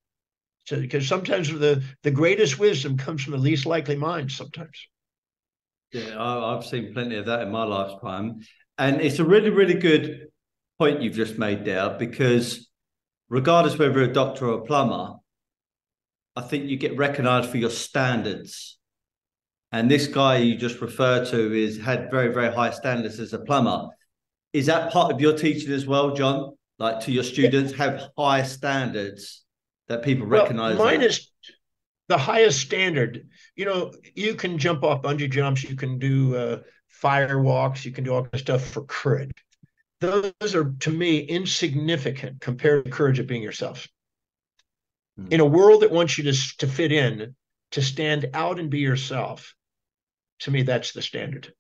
so, 0.69 0.81
because 0.81 1.09
sometimes 1.09 1.49
the 1.49 1.83
the 2.03 2.11
greatest 2.11 2.59
wisdom 2.59 2.97
comes 2.97 3.23
from 3.23 3.33
the 3.33 3.39
least 3.39 3.67
likely 3.67 3.97
minds 3.97 4.37
sometimes 4.37 4.89
yeah, 5.93 6.23
I, 6.23 6.55
have 6.55 6.67
seen 6.67 6.93
plenty 6.93 7.17
of 7.17 7.27
that 7.27 7.43
in 7.43 7.51
my 7.51 7.65
lifetime. 7.65 8.41
And 8.77 9.01
it's 9.01 9.19
a 9.19 9.25
really, 9.25 9.51
really 9.51 9.75
good 9.75 10.29
point 10.79 11.03
you've 11.03 11.15
just 11.15 11.39
made 11.39 11.65
there 11.65 11.97
because 11.99 12.69
regardless 13.29 13.79
whether 13.79 13.93
you're 13.93 14.11
a 14.11 14.13
doctor 14.13 14.49
or 14.49 14.61
a 14.61 14.65
plumber, 14.65 15.15
I 16.37 16.43
think 16.43 16.67
you 16.67 16.77
get 16.77 16.97
recognized 16.97 17.51
for 17.51 17.57
your 17.57 17.71
standards. 17.71 18.79
And 19.73 19.91
this 19.91 20.07
guy 20.07 20.39
you 20.39 20.57
just 20.57 20.81
referred 20.81 21.27
to 21.29 21.53
is 21.53 21.81
had 21.81 22.11
very, 22.11 22.33
very 22.33 22.55
high 22.55 22.71
standards 22.71 23.19
as 23.19 23.33
a 23.33 23.39
plumber. 23.39 23.89
Is 24.53 24.67
that 24.67 24.93
part 24.93 25.13
of 25.13 25.21
your 25.21 25.37
teaching 25.37 25.73
as 25.73 25.87
well, 25.87 26.15
John? 26.15 26.55
Like 26.79 27.01
to 27.01 27.13
your 27.13 27.25
students, 27.25 27.73
have 27.75 28.09
high 28.17 28.45
standards 28.45 29.45
that 29.89 30.03
people 30.03 30.27
well, 30.27 30.43
recognize? 30.43 30.79
Mine 30.79 31.01
that? 31.01 31.11
is 31.11 31.31
the 32.09 32.19
highest 32.19 32.61
standard. 32.61 33.29
You 33.57 33.65
know, 33.65 33.93
you 34.15 34.35
can 34.35 34.59
jump 34.59 34.83
off 34.85 35.03
bungee 35.03 35.31
jumps, 35.31 35.65
you 35.65 35.77
can 35.77 35.99
do 35.99 36.37
uh, 36.37 36.59
fire 36.89 37.41
walks, 37.41 37.85
you 37.85 37.93
can 37.93 38.05
do 38.05 38.15
all 38.15 38.23
kinds 38.23 38.35
of 38.35 38.41
stuff 38.41 38.65
for 38.65 38.85
courage. 38.85 39.33
Those 40.01 40.55
are 40.55 40.75
to 40.81 40.91
me 40.91 41.19
insignificant 41.19 42.41
compared 42.41 42.85
to 42.85 42.91
courage 42.91 43.19
of 43.19 43.27
being 43.27 43.43
yourself. 43.43 43.89
Mm-hmm. 45.19 45.33
In 45.33 45.41
a 45.41 45.47
world 45.47 45.83
that 45.83 45.91
wants 45.91 46.17
you 46.17 46.25
to, 46.25 46.57
to 46.59 46.67
fit 46.67 46.93
in, 46.93 47.35
to 47.73 47.83
stand 47.83 48.31
out 48.33 48.59
and 48.59 48.71
be 48.71 48.79
yourself, 48.79 49.55
to 50.41 50.51
me, 50.51 50.63
that's 50.63 50.93
the 50.93 51.03
standard. 51.03 51.53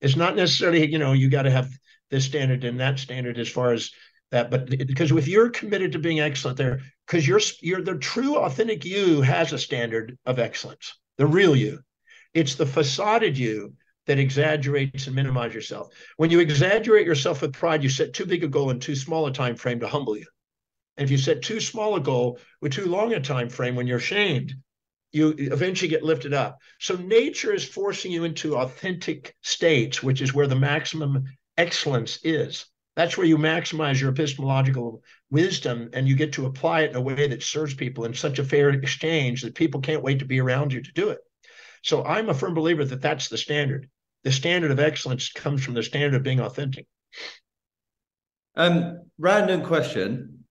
It's 0.00 0.16
not 0.16 0.36
necessarily, 0.36 0.90
you 0.90 0.98
know, 0.98 1.12
you 1.12 1.30
got 1.30 1.42
to 1.42 1.50
have 1.50 1.70
this 2.10 2.24
standard 2.24 2.64
and 2.64 2.80
that 2.80 2.98
standard 2.98 3.38
as 3.38 3.48
far 3.48 3.72
as 3.72 3.90
that 4.30 4.50
but 4.50 4.68
because 4.68 5.10
if 5.12 5.28
you're 5.28 5.50
committed 5.50 5.92
to 5.92 5.98
being 5.98 6.20
excellent 6.20 6.56
there 6.56 6.80
because 7.08 7.26
you're 7.26 7.40
you're 7.60 7.82
the 7.82 7.96
true 7.96 8.36
authentic 8.36 8.84
you 8.84 9.22
has 9.22 9.52
a 9.52 9.58
standard 9.58 10.18
of 10.26 10.38
excellence 10.38 10.94
the 11.16 11.26
real 11.26 11.56
you. 11.56 11.80
It's 12.32 12.54
the 12.54 12.66
facaded 12.66 13.36
you 13.36 13.74
that 14.06 14.20
exaggerates 14.20 15.06
and 15.06 15.16
minimizes 15.16 15.54
yourself. 15.54 15.92
When 16.16 16.30
you 16.30 16.38
exaggerate 16.38 17.06
yourself 17.06 17.42
with 17.42 17.54
pride 17.54 17.82
you 17.82 17.88
set 17.88 18.12
too 18.12 18.26
big 18.26 18.44
a 18.44 18.48
goal 18.48 18.70
in 18.70 18.78
too 18.78 18.94
small 18.94 19.26
a 19.26 19.32
time 19.32 19.56
frame 19.56 19.80
to 19.80 19.88
humble 19.88 20.16
you. 20.16 20.26
And 20.96 21.04
if 21.04 21.10
you 21.10 21.18
set 21.18 21.42
too 21.42 21.60
small 21.60 21.96
a 21.96 22.00
goal 22.00 22.38
with 22.60 22.72
too 22.72 22.86
long 22.86 23.12
a 23.14 23.20
time 23.20 23.48
frame 23.48 23.74
when 23.74 23.86
you're 23.86 23.98
shamed 23.98 24.54
you 25.10 25.34
eventually 25.38 25.88
get 25.88 26.02
lifted 26.02 26.34
up. 26.34 26.58
So 26.78 26.94
nature 26.94 27.54
is 27.54 27.64
forcing 27.64 28.12
you 28.12 28.24
into 28.24 28.56
authentic 28.56 29.34
states 29.42 30.02
which 30.02 30.20
is 30.20 30.34
where 30.34 30.46
the 30.46 30.56
maximum 30.56 31.24
excellence 31.56 32.20
is 32.22 32.66
that's 32.98 33.16
where 33.16 33.28
you 33.28 33.38
maximize 33.38 34.00
your 34.00 34.10
epistemological 34.10 35.04
wisdom 35.30 35.88
and 35.92 36.08
you 36.08 36.16
get 36.16 36.32
to 36.32 36.46
apply 36.46 36.80
it 36.80 36.90
in 36.90 36.96
a 36.96 37.00
way 37.00 37.28
that 37.28 37.44
serves 37.44 37.72
people 37.72 38.04
in 38.04 38.12
such 38.12 38.40
a 38.40 38.44
fair 38.44 38.70
exchange 38.70 39.42
that 39.42 39.54
people 39.54 39.80
can't 39.80 40.02
wait 40.02 40.18
to 40.18 40.24
be 40.24 40.40
around 40.40 40.72
you 40.72 40.82
to 40.82 40.92
do 40.94 41.10
it. 41.10 41.20
So 41.84 42.04
I'm 42.04 42.28
a 42.28 42.34
firm 42.34 42.54
believer 42.54 42.84
that 42.84 43.00
that's 43.00 43.28
the 43.28 43.38
standard. 43.38 43.88
The 44.24 44.32
standard 44.32 44.72
of 44.72 44.80
excellence 44.80 45.30
comes 45.30 45.64
from 45.64 45.74
the 45.74 45.84
standard 45.84 46.16
of 46.16 46.24
being 46.24 46.40
authentic. 46.40 46.88
Um, 48.56 49.04
random 49.16 49.62
question, 49.62 50.42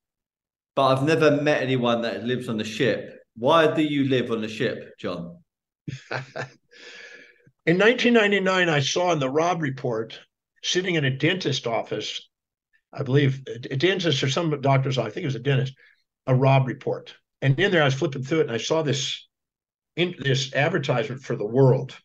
but 0.73 0.85
I've 0.85 1.03
never 1.03 1.41
met 1.41 1.61
anyone 1.61 2.03
that 2.03 2.23
lives 2.23 2.47
on 2.47 2.55
the 2.55 2.63
ship. 2.63 3.25
Why 3.35 3.73
do 3.73 3.81
you 3.81 4.07
live 4.07 4.31
on 4.31 4.39
the 4.39 4.47
ship, 4.47 4.97
John? 4.97 5.39
in 7.65 7.77
1999, 7.77 8.69
I 8.69 8.79
saw 8.79 9.11
in 9.11 9.19
the 9.19 9.29
Robb 9.29 9.61
Report, 9.61 10.17
sitting 10.63 10.95
in 10.95 11.03
a 11.03 11.11
dentist 11.11 11.67
office, 11.67 12.21
I 12.93 13.03
believe, 13.03 13.43
a 13.47 13.75
dentist 13.75 14.23
or 14.23 14.29
some 14.29 14.61
doctor's, 14.61 14.97
I 14.97 15.09
think 15.09 15.23
it 15.23 15.27
was 15.27 15.35
a 15.35 15.39
dentist, 15.39 15.73
a 16.25 16.33
Robb 16.33 16.67
Report. 16.67 17.13
And 17.41 17.59
in 17.59 17.71
there, 17.71 17.81
I 17.81 17.85
was 17.85 17.93
flipping 17.93 18.23
through 18.23 18.39
it 18.39 18.47
and 18.47 18.51
I 18.51 18.57
saw 18.57 18.81
this 18.81 19.27
in 19.95 20.15
this 20.19 20.53
advertisement 20.53 21.21
for 21.21 21.35
the 21.35 21.45
world, 21.45 21.95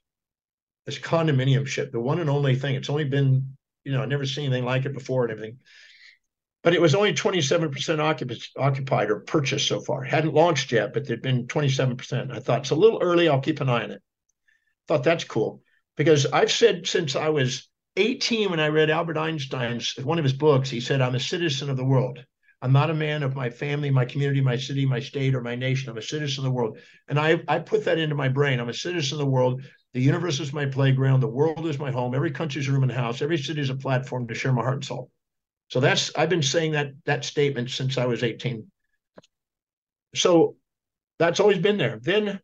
this 0.87 0.99
condominium 0.99 1.67
ship, 1.67 1.93
the 1.93 2.01
one 2.01 2.21
and 2.21 2.29
only 2.29 2.57
thing. 2.57 2.75
It's 2.75 2.91
only 2.91 3.05
been, 3.05 3.57
you 3.85 3.93
know, 3.93 4.03
I've 4.03 4.09
never 4.09 4.27
seen 4.27 4.47
anything 4.47 4.65
like 4.65 4.85
it 4.85 4.95
before 4.95 5.25
and 5.25 5.33
everything. 5.33 5.59
But 6.63 6.75
it 6.75 6.81
was 6.81 6.95
only 6.95 7.13
27% 7.13 8.49
occupied 8.57 9.11
or 9.11 9.21
purchased 9.21 9.67
so 9.67 9.81
far. 9.81 10.03
Hadn't 10.03 10.35
launched 10.35 10.71
yet, 10.71 10.93
but 10.93 11.07
there'd 11.07 11.21
been 11.21 11.47
27%. 11.47 12.33
I 12.33 12.39
thought 12.39 12.61
it's 12.61 12.71
a 12.71 12.77
little 12.77 13.01
early. 13.03 13.29
I'll 13.29 13.41
keep 13.41 13.61
an 13.61 13.69
eye 13.69 13.83
on 13.83 13.91
it. 13.91 14.03
Thought 14.87 15.05
that's 15.05 15.25
cool 15.25 15.63
because 15.97 16.27
I've 16.27 16.53
said 16.53 16.87
since 16.87 17.17
I 17.17 17.31
was 17.31 17.69
18, 17.97 18.51
when 18.51 18.61
I 18.61 18.69
read 18.69 18.91
Albert 18.91 19.19
Einstein's 19.19 19.95
one 20.03 20.19
of 20.19 20.25
his 20.25 20.33
books, 20.33 20.71
he 20.71 20.81
said, 20.81 21.01
I'm 21.01 21.15
a 21.15 21.21
citizen 21.21 21.69
of 21.69 21.77
the 21.77 21.85
world. 21.85 22.25
I'm 22.63 22.73
not 22.73 22.91
a 22.91 22.95
man 22.95 23.23
of 23.23 23.35
my 23.35 23.51
family, 23.51 23.91
my 23.91 24.05
community, 24.05 24.41
my 24.41 24.57
city, 24.57 24.87
my 24.87 25.01
state, 25.01 25.35
or 25.35 25.43
my 25.43 25.57
nation. 25.57 25.91
I'm 25.91 25.99
a 25.99 26.03
citizen 26.03 26.45
of 26.45 26.51
the 26.51 26.55
world. 26.55 26.79
And 27.09 27.19
I, 27.19 27.43
I 27.49 27.59
put 27.59 27.85
that 27.85 27.99
into 27.99 28.15
my 28.15 28.29
brain. 28.29 28.61
I'm 28.61 28.69
a 28.69 28.75
citizen 28.75 29.17
of 29.17 29.19
the 29.19 29.31
world. 29.31 29.63
The 29.95 30.01
universe 30.01 30.39
is 30.41 30.53
my 30.53 30.67
playground. 30.67 31.21
The 31.21 31.29
world 31.29 31.67
is 31.67 31.79
my 31.79 31.91
home. 31.91 32.15
Every 32.15 32.31
country's 32.31 32.69
a 32.69 32.73
room 32.73 32.85
and 32.85 32.93
house. 32.93 33.21
Every 33.21 33.37
city 33.37 33.61
is 33.61 33.69
a 33.69 33.75
platform 33.75 34.29
to 34.29 34.35
share 34.35 34.53
my 34.53 34.63
heart 34.63 34.77
and 34.77 34.85
soul. 34.85 35.11
So 35.69 35.81
that's 35.81 36.13
I've 36.17 36.31
been 36.31 36.43
saying 36.43 36.73
that 36.73 36.93
that 37.05 37.25
statement 37.25 37.71
since 37.71 37.99
I 37.99 38.07
was 38.07 38.23
18. 38.23 38.71
So 40.15 40.57
that's 41.19 41.41
always 41.41 41.59
been 41.59 41.79
there. 41.79 41.99
Then 42.01 42.41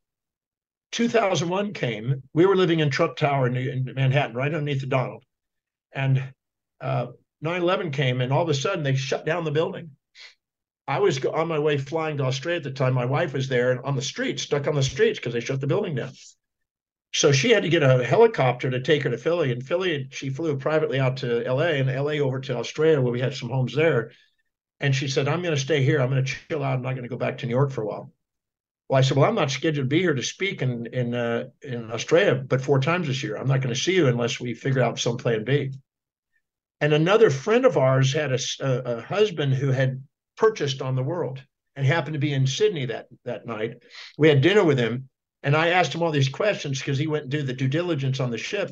2001 0.92 1.74
came. 1.74 2.22
We 2.34 2.44
were 2.44 2.57
living 2.57 2.80
in 2.80 2.90
Trump 2.90 3.16
Tower 3.16 3.46
in, 3.46 3.57
in 3.57 3.94
Manhattan, 3.94 4.34
right 4.34 4.53
underneath 4.53 4.80
the 4.80 4.86
Donald 4.88 5.24
and 5.93 6.22
uh, 6.80 7.07
9-11 7.45 7.93
came 7.93 8.20
and 8.20 8.32
all 8.32 8.43
of 8.43 8.49
a 8.49 8.55
sudden 8.55 8.82
they 8.82 8.97
shut 8.97 9.24
down 9.24 9.45
the 9.45 9.51
building. 9.51 9.91
I 10.86 11.01
was 11.01 11.24
on 11.24 11.49
my 11.49 11.59
way 11.59 11.76
flying 11.76 12.16
to 12.16 12.24
australia 12.24 12.59
at 12.59 12.64
the 12.64 12.70
time 12.70 12.95
my 12.95 13.05
wife 13.05 13.34
was 13.34 13.49
there 13.49 13.72
and 13.72 13.80
on 13.84 13.95
the 13.95 14.03
streets 14.03 14.43
stuck 14.43 14.66
on 14.66 14.74
the 14.74 14.82
streets 14.82 15.18
because 15.18 15.34
they 15.34 15.41
shut 15.41 15.61
the 15.61 15.66
building 15.66 15.95
down. 15.95 16.12
So 17.12 17.32
she 17.32 17.51
had 17.51 17.62
to 17.62 17.68
get 17.68 17.82
a 17.82 18.05
helicopter 18.05 18.70
to 18.70 18.80
take 18.80 19.03
her 19.03 19.11
to 19.11 19.18
philly 19.18 19.53
and 19.53 19.62
philly 19.62 20.09
she 20.11 20.30
flew 20.30 20.57
privately 20.57 20.99
out 20.99 21.18
to 21.18 21.43
la 21.53 21.61
and 21.61 21.89
la 21.89 22.12
over 22.12 22.41
to 22.41 22.57
australia 22.57 23.01
where 23.01 23.12
we 23.12 23.20
had 23.20 23.34
some 23.34 23.51
homes 23.51 23.74
there. 23.74 24.12
And 24.80 24.95
she 24.95 25.09
said 25.09 25.28
i'm 25.28 25.43
going 25.43 25.55
to 25.55 25.61
stay 25.61 25.82
here. 25.82 26.01
I'm 26.01 26.11
going 26.11 26.24
to 26.24 26.34
chill 26.49 26.62
out. 26.62 26.74
I'm 26.74 26.82
not 26.82 26.93
going 26.93 27.03
to 27.03 27.09
go 27.09 27.18
back 27.18 27.39
to 27.39 27.47
new 27.47 27.55
york 27.55 27.70
for 27.70 27.82
a 27.82 27.86
while 27.86 28.12
well, 28.89 28.99
I 28.99 29.03
said, 29.03 29.16
well, 29.16 29.28
I'm 29.28 29.34
not 29.34 29.51
scheduled 29.51 29.84
to 29.84 29.89
be 29.89 30.01
here 30.01 30.14
to 30.14 30.22
speak 30.22 30.62
in 30.62 30.86
in 30.86 31.14
uh, 31.14 31.49
in 31.62 31.91
Australia, 31.91 32.34
but 32.34 32.62
four 32.62 32.80
times 32.80 33.07
this 33.07 33.22
year. 33.22 33.36
I'm 33.36 33.47
not 33.47 33.61
going 33.61 33.74
to 33.74 33.80
see 33.80 33.95
you 33.95 34.09
unless 34.09 34.41
we 34.41 34.55
figure 34.55 34.82
out 34.82 34.99
some 34.99 35.18
plan 35.18 35.45
B. 35.45 35.72
And 36.80 36.93
another 36.93 37.28
friend 37.28 37.66
of 37.66 37.76
ours 37.76 38.14
had 38.14 38.32
a, 38.32 38.39
a, 38.61 38.99
a 38.99 39.03
husband 39.03 39.55
who 39.55 39.70
had 39.72 40.03
purchased 40.36 40.80
on 40.80 40.95
the 40.95 41.03
world 41.03 41.43
and 41.76 41.84
happened 41.84 42.14
to 42.14 42.20
be 42.20 42.32
in 42.32 42.47
Sydney 42.47 42.86
that 42.86 43.09
that 43.24 43.47
night. 43.47 43.82
We 44.16 44.28
had 44.28 44.41
dinner 44.41 44.64
with 44.64 44.78
him, 44.78 45.09
and 45.43 45.55
I 45.55 45.68
asked 45.68 45.95
him 45.95 46.03
all 46.03 46.11
these 46.11 46.28
questions 46.28 46.78
because 46.78 46.99
he 46.99 47.07
went 47.07 47.24
and 47.24 47.30
did 47.30 47.47
the 47.47 47.53
due 47.53 47.68
diligence 47.68 48.20
on 48.20 48.30
the 48.30 48.39
ship. 48.39 48.70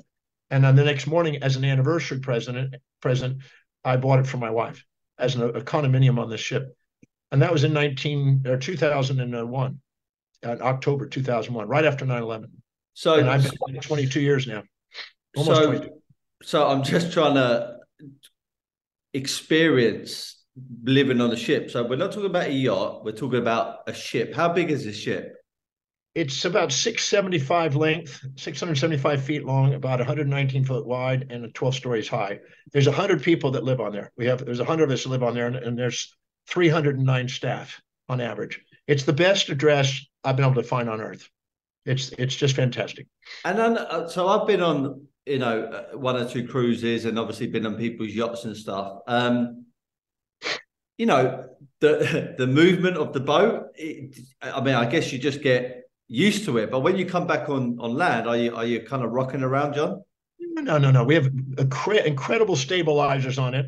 And 0.51 0.65
then 0.65 0.77
the 0.77 0.85
next 0.85 1.07
morning, 1.07 1.43
as 1.43 1.57
an 1.57 1.65
anniversary 1.65 2.21
present, 2.21 2.75
present, 3.03 3.43
I 3.85 3.97
bought 3.97 4.21
it 4.21 4.27
for 4.27 4.39
my 4.39 4.51
wife 4.51 4.85
as 5.19 5.35
an, 5.35 5.43
a 5.43 5.61
condominium 5.61 6.19
on 6.19 6.31
the 6.31 6.39
ship. 6.39 6.75
And 7.33 7.43
that 7.43 7.53
was 7.53 7.65
in 7.65 7.73
19 7.73 8.45
or 8.47 8.57
2001, 8.57 9.81
uh, 10.47 10.57
October 10.61 11.07
2001, 11.07 11.69
right 11.69 11.85
after 11.85 12.05
9 12.05 12.23
11. 12.23 12.51
So 12.95 13.15
and 13.15 13.29
I've 13.29 13.43
been 13.67 13.81
22 13.81 14.21
years 14.21 14.47
now. 14.47 14.63
Almost 15.37 15.61
so, 15.61 15.67
22. 15.67 15.91
so 16.43 16.69
I'm 16.69 16.83
just 16.83 17.13
trying 17.13 17.35
to 17.35 17.77
experience 19.13 20.43
living 20.85 21.21
on 21.21 21.31
a 21.31 21.37
ship. 21.37 21.71
So 21.71 21.87
we're 21.87 21.97
not 21.97 22.13
talking 22.13 22.31
about 22.31 22.47
a 22.47 22.53
yacht, 22.53 23.05
we're 23.05 23.13
talking 23.13 23.39
about 23.39 23.81
a 23.87 23.93
ship. 23.93 24.35
How 24.35 24.53
big 24.53 24.71
is 24.71 24.85
this 24.85 24.97
ship? 24.97 25.35
It's 26.15 26.47
about 26.47 26.73
675 26.73 27.77
length, 27.77 28.21
675 28.37 29.23
feet 29.23 29.45
long, 29.45 29.75
about 29.75 29.99
119 29.99 30.65
foot 30.65 30.87
wide, 30.87 31.27
and 31.31 31.55
12 31.55 31.75
stories 31.75 32.09
high. 32.09 32.39
There's 32.73 32.87
100 32.87 33.23
people 33.23 33.51
that 33.51 33.65
live 33.65 33.81
on 33.81 33.93
there. 33.93 34.11
We 34.17 34.25
have 34.25 34.43
there's 34.43 34.59
100 34.59 34.85
of 34.85 34.91
us 34.91 35.03
that 35.03 35.11
live 35.11 35.23
on 35.23 35.35
there, 35.35 35.47
and, 35.47 35.57
and 35.57 35.79
there's 35.79 36.17
309 36.49 37.29
staff 37.29 37.83
on 38.09 38.23
average. 38.23 38.63
It's 38.87 39.05
the 39.05 39.13
best 39.13 39.49
address 39.49 40.05
I've 40.25 40.37
been 40.37 40.45
able 40.45 40.63
to 40.63 40.69
find 40.69 40.89
on 40.89 41.01
Earth. 41.01 41.29
It's 41.85 42.11
it's 42.19 42.35
just 42.35 42.57
fantastic. 42.57 43.07
And 43.45 43.59
then, 43.59 43.79
uh, 43.79 44.09
so 44.09 44.27
I've 44.29 44.47
been 44.47 44.61
on 44.61 45.07
you 45.25 45.39
know 45.39 45.65
uh, 45.65 45.97
one 45.97 46.17
or 46.17 46.29
two 46.29 46.47
cruises, 46.47 47.05
and 47.05 47.19
obviously 47.19 47.47
been 47.47 47.67
on 47.67 47.77
people's 47.77 48.11
yachts 48.11 48.45
and 48.45 48.57
stuff. 48.57 48.99
Um, 49.07 49.67
you 50.99 51.07
know 51.07 51.45
the 51.81 52.35
the 52.39 52.47
movement 52.47 52.97
of 52.97 53.13
the 53.13 53.21
boat. 53.21 53.69
It, 53.75 54.19
I 54.43 54.61
mean, 54.61 54.75
I 54.75 54.87
guess 54.87 55.13
you 55.13 55.19
just 55.19 55.43
get 55.43 55.85
used 56.09 56.45
to 56.47 56.59
it. 56.59 56.71
But 56.71 56.81
when 56.81 56.97
you 56.97 57.07
come 57.07 57.27
back 57.27 57.49
on 57.49 57.79
on 57.81 57.95
land, 57.95 58.27
are 58.27 58.37
you 58.37 58.55
are 58.55 58.67
you 58.67 58.81
kind 58.81 59.05
of 59.05 59.13
rocking 59.13 59.43
around, 59.43 59.75
John? 59.75 60.03
No, 60.39 60.79
no, 60.79 60.91
no. 60.91 61.05
We 61.05 61.15
have 61.15 61.31
incredible 61.59 62.57
stabilizers 62.57 63.39
on 63.39 63.55
it. 63.55 63.67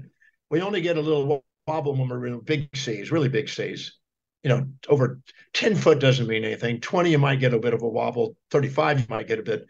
We 0.50 0.60
only 0.62 0.80
get 0.80 0.96
a 0.96 1.00
little 1.00 1.44
wobble 1.66 1.94
when 1.94 2.08
we're 2.08 2.26
in 2.26 2.40
big 2.40 2.74
seas, 2.76 3.12
really 3.12 3.28
big 3.28 3.48
seas. 3.48 3.97
You 4.42 4.50
know, 4.50 4.66
over 4.88 5.20
10 5.52 5.74
foot 5.74 5.98
doesn't 5.98 6.28
mean 6.28 6.44
anything. 6.44 6.80
20, 6.80 7.10
you 7.10 7.18
might 7.18 7.40
get 7.40 7.54
a 7.54 7.58
bit 7.58 7.74
of 7.74 7.82
a 7.82 7.88
wobble. 7.88 8.36
35, 8.50 9.00
you 9.00 9.06
might 9.08 9.26
get 9.26 9.40
a 9.40 9.42
bit. 9.42 9.66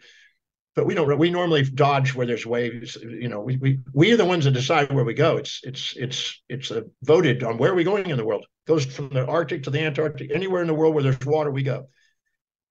But 0.75 0.85
we 0.85 0.93
don't. 0.93 1.17
We 1.17 1.31
normally 1.31 1.63
dodge 1.63 2.13
where 2.13 2.27
there's 2.27 2.45
waves. 2.45 2.95
You 2.95 3.27
know, 3.27 3.41
we 3.41 3.57
we 3.57 3.79
we 3.91 4.13
are 4.13 4.17
the 4.17 4.23
ones 4.23 4.45
that 4.45 4.51
decide 4.51 4.93
where 4.93 5.03
we 5.03 5.15
go. 5.15 5.35
It's 5.37 5.59
it's 5.63 5.93
it's 5.97 6.41
it's 6.47 6.71
a 6.71 6.85
voted 7.01 7.43
on 7.43 7.57
where 7.57 7.71
are 7.71 7.75
we 7.75 7.83
going 7.83 8.09
in 8.09 8.17
the 8.17 8.23
world. 8.23 8.43
It 8.43 8.69
goes 8.69 8.85
from 8.85 9.09
the 9.09 9.25
Arctic 9.25 9.63
to 9.63 9.71
the 9.71 9.81
Antarctic. 9.81 10.31
Anywhere 10.31 10.61
in 10.61 10.67
the 10.67 10.73
world 10.73 10.93
where 10.93 11.03
there's 11.03 11.19
water, 11.25 11.51
we 11.51 11.63
go. 11.63 11.89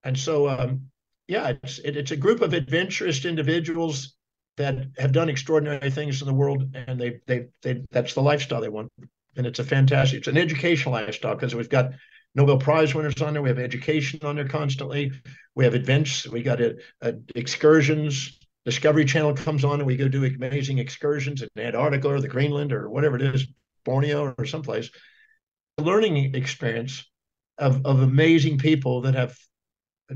And 0.04 0.18
so, 0.18 0.48
um, 0.48 0.90
yeah, 1.26 1.54
it's 1.62 1.80
it, 1.80 1.96
it's 1.96 2.12
a 2.12 2.16
group 2.16 2.40
of 2.40 2.54
adventurous 2.54 3.24
individuals 3.24 4.14
that 4.56 4.86
have 4.98 5.12
done 5.12 5.28
extraordinary 5.28 5.90
things 5.90 6.22
in 6.22 6.28
the 6.28 6.34
world, 6.34 6.64
and 6.74 7.00
they 7.00 7.20
they 7.26 7.48
they 7.62 7.84
that's 7.90 8.14
the 8.14 8.22
lifestyle 8.22 8.60
they 8.60 8.68
want, 8.68 8.90
and 9.36 9.46
it's 9.46 9.58
a 9.58 9.64
fantastic, 9.64 10.18
it's 10.18 10.28
an 10.28 10.38
educational 10.38 10.94
lifestyle 10.94 11.34
because 11.34 11.54
we've 11.54 11.68
got 11.68 11.92
Nobel 12.34 12.58
Prize 12.58 12.94
winners 12.94 13.20
on 13.22 13.32
there, 13.32 13.42
we 13.42 13.48
have 13.48 13.58
education 13.58 14.20
on 14.22 14.36
there 14.36 14.48
constantly, 14.48 15.12
we 15.54 15.64
have 15.64 15.74
events, 15.74 16.26
we 16.28 16.42
got 16.42 16.60
a, 16.60 16.76
a 17.00 17.14
excursions. 17.34 18.38
Discovery 18.64 19.06
Channel 19.06 19.34
comes 19.34 19.64
on, 19.64 19.80
and 19.80 19.86
we 19.86 19.96
go 19.96 20.08
do 20.08 20.24
amazing 20.24 20.78
excursions 20.78 21.42
in 21.42 21.48
Antarctica 21.56 22.08
or 22.08 22.20
the 22.20 22.28
Greenland 22.28 22.72
or 22.72 22.90
whatever 22.90 23.16
it 23.16 23.22
is, 23.22 23.46
Borneo 23.84 24.34
or 24.36 24.44
someplace. 24.44 24.90
A 25.78 25.82
learning 25.82 26.34
experience 26.34 27.08
of, 27.56 27.86
of 27.86 28.02
amazing 28.02 28.58
people 28.58 29.00
that 29.02 29.14
have 29.14 29.36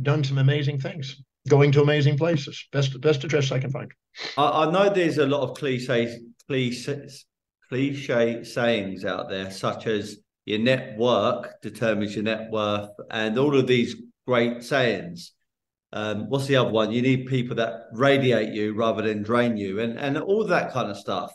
done 0.03 0.23
some 0.23 0.39
amazing 0.39 0.81
things, 0.81 1.23
going 1.49 1.73
to 1.73 1.83
amazing 1.83 2.19
places. 2.19 2.67
Best 2.73 3.01
best 3.01 3.25
address 3.25 3.51
I 3.53 3.59
can 3.59 3.71
find. 3.71 3.91
I, 4.37 4.67
I 4.67 4.71
know 4.71 4.91
there's 4.91 5.19
a 5.19 5.27
lot 5.27 5.49
of 5.49 5.57
cliches 5.57 6.19
cliche 6.47 7.09
cliche 7.73 8.45
sayings 8.45 9.05
out 9.05 9.31
there, 9.31 9.51
such 9.51 9.87
as 9.87 10.19
your 10.45 10.59
network 10.59 11.61
determines 11.63 12.15
your 12.15 12.25
net 12.25 12.51
worth, 12.51 12.91
and 13.11 13.39
all 13.39 13.57
of 13.57 13.67
these 13.67 13.97
great 14.27 14.63
sayings. 14.63 15.33
Um, 15.95 16.29
what's 16.29 16.47
the 16.47 16.57
other 16.57 16.71
one? 16.71 16.93
You 16.93 17.01
need 17.01 17.27
people 17.27 17.57
that 17.57 17.85
radiate 17.93 18.53
you 18.53 18.75
rather 18.75 19.03
than 19.03 19.23
drain 19.23 19.57
you, 19.57 19.81
and 19.81 19.99
and 19.99 20.19
all 20.19 20.47
that 20.47 20.73
kind 20.73 20.91
of 20.91 20.99
stuff. 20.99 21.33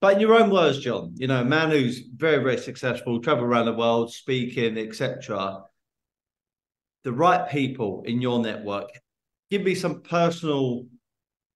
But 0.00 0.14
in 0.14 0.20
your 0.20 0.34
own 0.34 0.50
words, 0.50 0.80
John, 0.80 1.12
you 1.16 1.28
know, 1.28 1.40
a 1.40 1.44
man 1.44 1.70
who's 1.70 2.00
very, 2.16 2.42
very 2.42 2.58
successful, 2.58 3.20
travel 3.20 3.44
around 3.44 3.66
the 3.66 3.72
world, 3.74 4.12
speaking, 4.12 4.78
etc 4.78 5.62
the 7.04 7.12
right 7.12 7.48
people 7.48 8.02
in 8.04 8.20
your 8.20 8.38
network. 8.40 8.90
Give 9.50 9.62
me 9.62 9.74
some 9.74 10.02
personal 10.02 10.86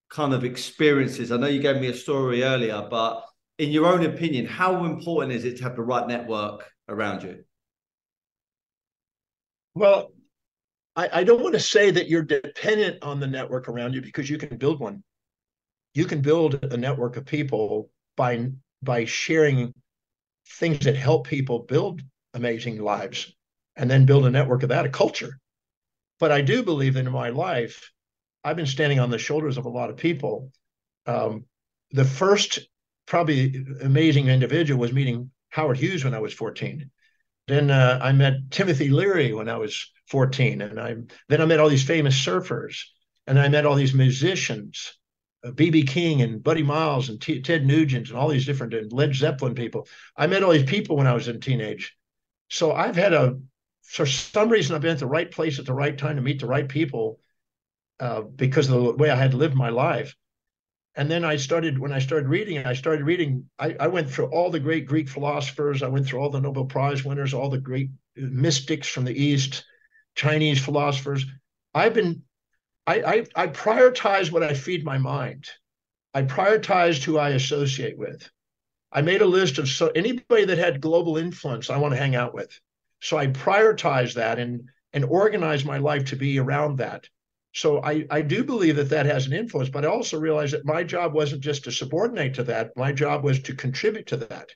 kind 0.08 0.32
of 0.32 0.44
experiences. 0.44 1.32
I 1.32 1.36
know 1.36 1.46
you 1.46 1.60
gave 1.60 1.80
me 1.80 1.88
a 1.88 1.94
story 1.94 2.42
earlier, 2.42 2.86
but 2.88 3.22
in 3.62 3.70
your 3.70 3.86
own 3.86 4.04
opinion, 4.04 4.44
how 4.44 4.84
important 4.84 5.32
is 5.32 5.44
it 5.44 5.58
to 5.58 5.62
have 5.62 5.76
the 5.76 5.82
right 5.82 6.08
network 6.08 6.68
around 6.88 7.22
you? 7.22 7.44
Well, 9.74 10.12
I, 10.96 11.20
I 11.20 11.24
don't 11.24 11.42
want 11.42 11.54
to 11.54 11.60
say 11.60 11.92
that 11.92 12.08
you're 12.08 12.24
dependent 12.24 13.04
on 13.04 13.20
the 13.20 13.28
network 13.28 13.68
around 13.68 13.94
you 13.94 14.02
because 14.02 14.28
you 14.28 14.36
can 14.36 14.56
build 14.58 14.80
one. 14.80 15.04
You 15.94 16.06
can 16.06 16.22
build 16.22 16.54
a 16.54 16.76
network 16.76 17.16
of 17.16 17.24
people 17.24 17.88
by 18.16 18.50
by 18.82 19.04
sharing 19.04 19.72
things 20.58 20.80
that 20.80 20.96
help 20.96 21.28
people 21.28 21.60
build 21.60 22.02
amazing 22.34 22.82
lives 22.82 23.32
and 23.76 23.88
then 23.88 24.06
build 24.06 24.26
a 24.26 24.30
network 24.30 24.64
of 24.64 24.70
that, 24.70 24.86
a 24.86 24.88
culture. 24.88 25.38
But 26.18 26.32
I 26.32 26.40
do 26.40 26.64
believe 26.64 26.94
that 26.94 27.06
in 27.06 27.12
my 27.12 27.28
life, 27.28 27.92
I've 28.42 28.56
been 28.56 28.66
standing 28.66 28.98
on 28.98 29.10
the 29.10 29.18
shoulders 29.18 29.56
of 29.56 29.66
a 29.66 29.70
lot 29.70 29.88
of 29.88 29.96
people. 29.96 30.50
Um, 31.06 31.44
the 31.92 32.04
first, 32.04 32.58
probably 33.06 33.64
amazing 33.82 34.28
individual 34.28 34.80
was 34.80 34.92
meeting 34.92 35.30
Howard 35.50 35.76
Hughes 35.76 36.04
when 36.04 36.14
I 36.14 36.20
was 36.20 36.32
14. 36.32 36.90
Then 37.48 37.70
uh, 37.70 37.98
I 38.00 38.12
met 38.12 38.50
Timothy 38.50 38.88
Leary 38.88 39.32
when 39.32 39.48
I 39.48 39.56
was 39.56 39.90
14, 40.08 40.60
and 40.60 40.80
I 40.80 40.96
then 41.28 41.40
I 41.40 41.46
met 41.46 41.60
all 41.60 41.68
these 41.68 41.84
famous 41.84 42.14
surfers, 42.14 42.82
and 43.26 43.38
I 43.38 43.48
met 43.48 43.66
all 43.66 43.74
these 43.74 43.94
musicians, 43.94 44.92
BB 45.44 45.88
uh, 45.88 45.92
King 45.92 46.22
and 46.22 46.42
Buddy 46.42 46.62
Miles 46.62 47.08
and 47.08 47.20
T- 47.20 47.42
Ted 47.42 47.66
Nugent 47.66 48.08
and 48.08 48.16
all 48.16 48.28
these 48.28 48.46
different 48.46 48.74
and 48.74 48.92
Led 48.92 49.14
Zeppelin 49.14 49.54
people. 49.54 49.88
I 50.16 50.26
met 50.26 50.42
all 50.42 50.52
these 50.52 50.62
people 50.64 50.96
when 50.96 51.06
I 51.06 51.14
was 51.14 51.28
in 51.28 51.40
teenage. 51.40 51.96
So 52.48 52.72
I've 52.72 52.96
had 52.96 53.12
a 53.12 53.38
for 53.82 54.06
some 54.06 54.48
reason, 54.48 54.74
I've 54.74 54.80
been 54.80 54.92
at 54.92 54.98
the 54.98 55.06
right 55.06 55.30
place 55.30 55.58
at 55.58 55.66
the 55.66 55.74
right 55.74 55.96
time 55.96 56.16
to 56.16 56.22
meet 56.22 56.40
the 56.40 56.46
right 56.46 56.68
people 56.68 57.20
uh, 58.00 58.22
because 58.22 58.70
of 58.70 58.82
the 58.82 58.92
way 58.92 59.10
I 59.10 59.16
had 59.16 59.34
lived 59.34 59.54
my 59.54 59.68
life. 59.68 60.16
And 60.94 61.10
then 61.10 61.24
I 61.24 61.36
started, 61.36 61.78
when 61.78 61.92
I 61.92 61.98
started 61.98 62.28
reading, 62.28 62.58
I 62.58 62.74
started 62.74 63.04
reading, 63.04 63.48
I, 63.58 63.74
I 63.80 63.86
went 63.86 64.10
through 64.10 64.26
all 64.26 64.50
the 64.50 64.60
great 64.60 64.86
Greek 64.86 65.08
philosophers. 65.08 65.82
I 65.82 65.88
went 65.88 66.06
through 66.06 66.20
all 66.20 66.30
the 66.30 66.40
Nobel 66.40 66.66
Prize 66.66 67.04
winners, 67.04 67.32
all 67.32 67.48
the 67.48 67.58
great 67.58 67.90
mystics 68.16 68.88
from 68.88 69.04
the 69.04 69.14
East, 69.14 69.64
Chinese 70.14 70.62
philosophers. 70.62 71.24
I've 71.74 71.94
been, 71.94 72.22
I, 72.86 73.02
I, 73.02 73.26
I 73.34 73.46
prioritize 73.46 74.30
what 74.30 74.42
I 74.42 74.52
feed 74.52 74.84
my 74.84 74.98
mind. 74.98 75.48
I 76.12 76.22
prioritized 76.22 77.04
who 77.04 77.16
I 77.16 77.30
associate 77.30 77.96
with. 77.96 78.28
I 78.92 79.00
made 79.00 79.22
a 79.22 79.26
list 79.26 79.56
of 79.56 79.68
so 79.68 79.88
anybody 79.94 80.44
that 80.44 80.58
had 80.58 80.82
global 80.82 81.16
influence 81.16 81.70
I 81.70 81.78
want 81.78 81.94
to 81.94 81.98
hang 81.98 82.14
out 82.14 82.34
with. 82.34 82.60
So 83.00 83.16
I 83.16 83.28
prioritize 83.28 84.14
that 84.14 84.38
and 84.38 84.68
and 84.92 85.04
organize 85.06 85.64
my 85.64 85.78
life 85.78 86.04
to 86.06 86.16
be 86.16 86.38
around 86.38 86.76
that. 86.76 87.08
So 87.52 87.82
I, 87.82 88.06
I 88.10 88.22
do 88.22 88.44
believe 88.44 88.76
that 88.76 88.88
that 88.90 89.06
has 89.06 89.26
an 89.26 89.34
influence, 89.34 89.68
but 89.68 89.84
I 89.84 89.88
also 89.88 90.18
realize 90.18 90.52
that 90.52 90.64
my 90.64 90.82
job 90.82 91.12
wasn't 91.12 91.42
just 91.42 91.64
to 91.64 91.72
subordinate 91.72 92.34
to 92.34 92.44
that. 92.44 92.76
My 92.76 92.92
job 92.92 93.24
was 93.24 93.40
to 93.40 93.54
contribute 93.54 94.06
to 94.08 94.16
that 94.16 94.50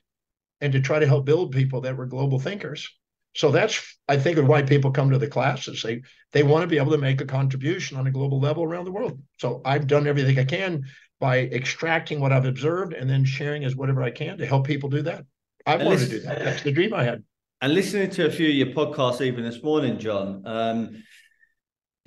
and 0.61 0.73
to 0.73 0.81
try 0.81 0.97
to 0.99 1.07
help 1.07 1.25
build 1.25 1.51
people 1.51 1.81
that 1.81 1.95
were 1.95 2.07
global 2.07 2.39
thinkers. 2.39 2.89
So 3.35 3.51
that's, 3.51 3.99
I 4.07 4.17
think, 4.17 4.39
why 4.39 4.63
people 4.63 4.89
come 4.89 5.11
to 5.11 5.19
the 5.19 5.27
classes. 5.27 5.83
They 5.83 6.01
they 6.31 6.41
want 6.41 6.63
to 6.63 6.67
be 6.67 6.77
able 6.77 6.93
to 6.93 6.97
make 6.97 7.21
a 7.21 7.25
contribution 7.25 7.95
on 7.97 8.07
a 8.07 8.11
global 8.11 8.39
level 8.39 8.63
around 8.63 8.85
the 8.85 8.91
world. 8.91 9.21
So 9.39 9.61
I've 9.63 9.85
done 9.85 10.07
everything 10.07 10.39
I 10.39 10.45
can 10.45 10.85
by 11.19 11.41
extracting 11.41 12.19
what 12.19 12.31
I've 12.31 12.45
observed 12.45 12.93
and 12.93 13.07
then 13.07 13.25
sharing 13.25 13.63
as 13.63 13.75
whatever 13.75 14.01
I 14.01 14.09
can 14.09 14.39
to 14.39 14.45
help 14.47 14.65
people 14.65 14.89
do 14.89 15.03
that. 15.03 15.25
I 15.67 15.75
wanted 15.75 15.99
to 15.99 16.09
do 16.09 16.19
that. 16.21 16.39
That's 16.39 16.63
the 16.63 16.71
dream 16.71 16.95
I 16.95 17.03
had 17.03 17.23
and 17.61 17.73
listening 17.73 18.09
to 18.11 18.27
a 18.27 18.31
few 18.31 18.49
of 18.49 18.53
your 18.53 18.67
podcasts 18.67 19.21
even 19.21 19.43
this 19.43 19.63
morning, 19.63 19.97
John, 19.97 20.43
um, 20.45 21.03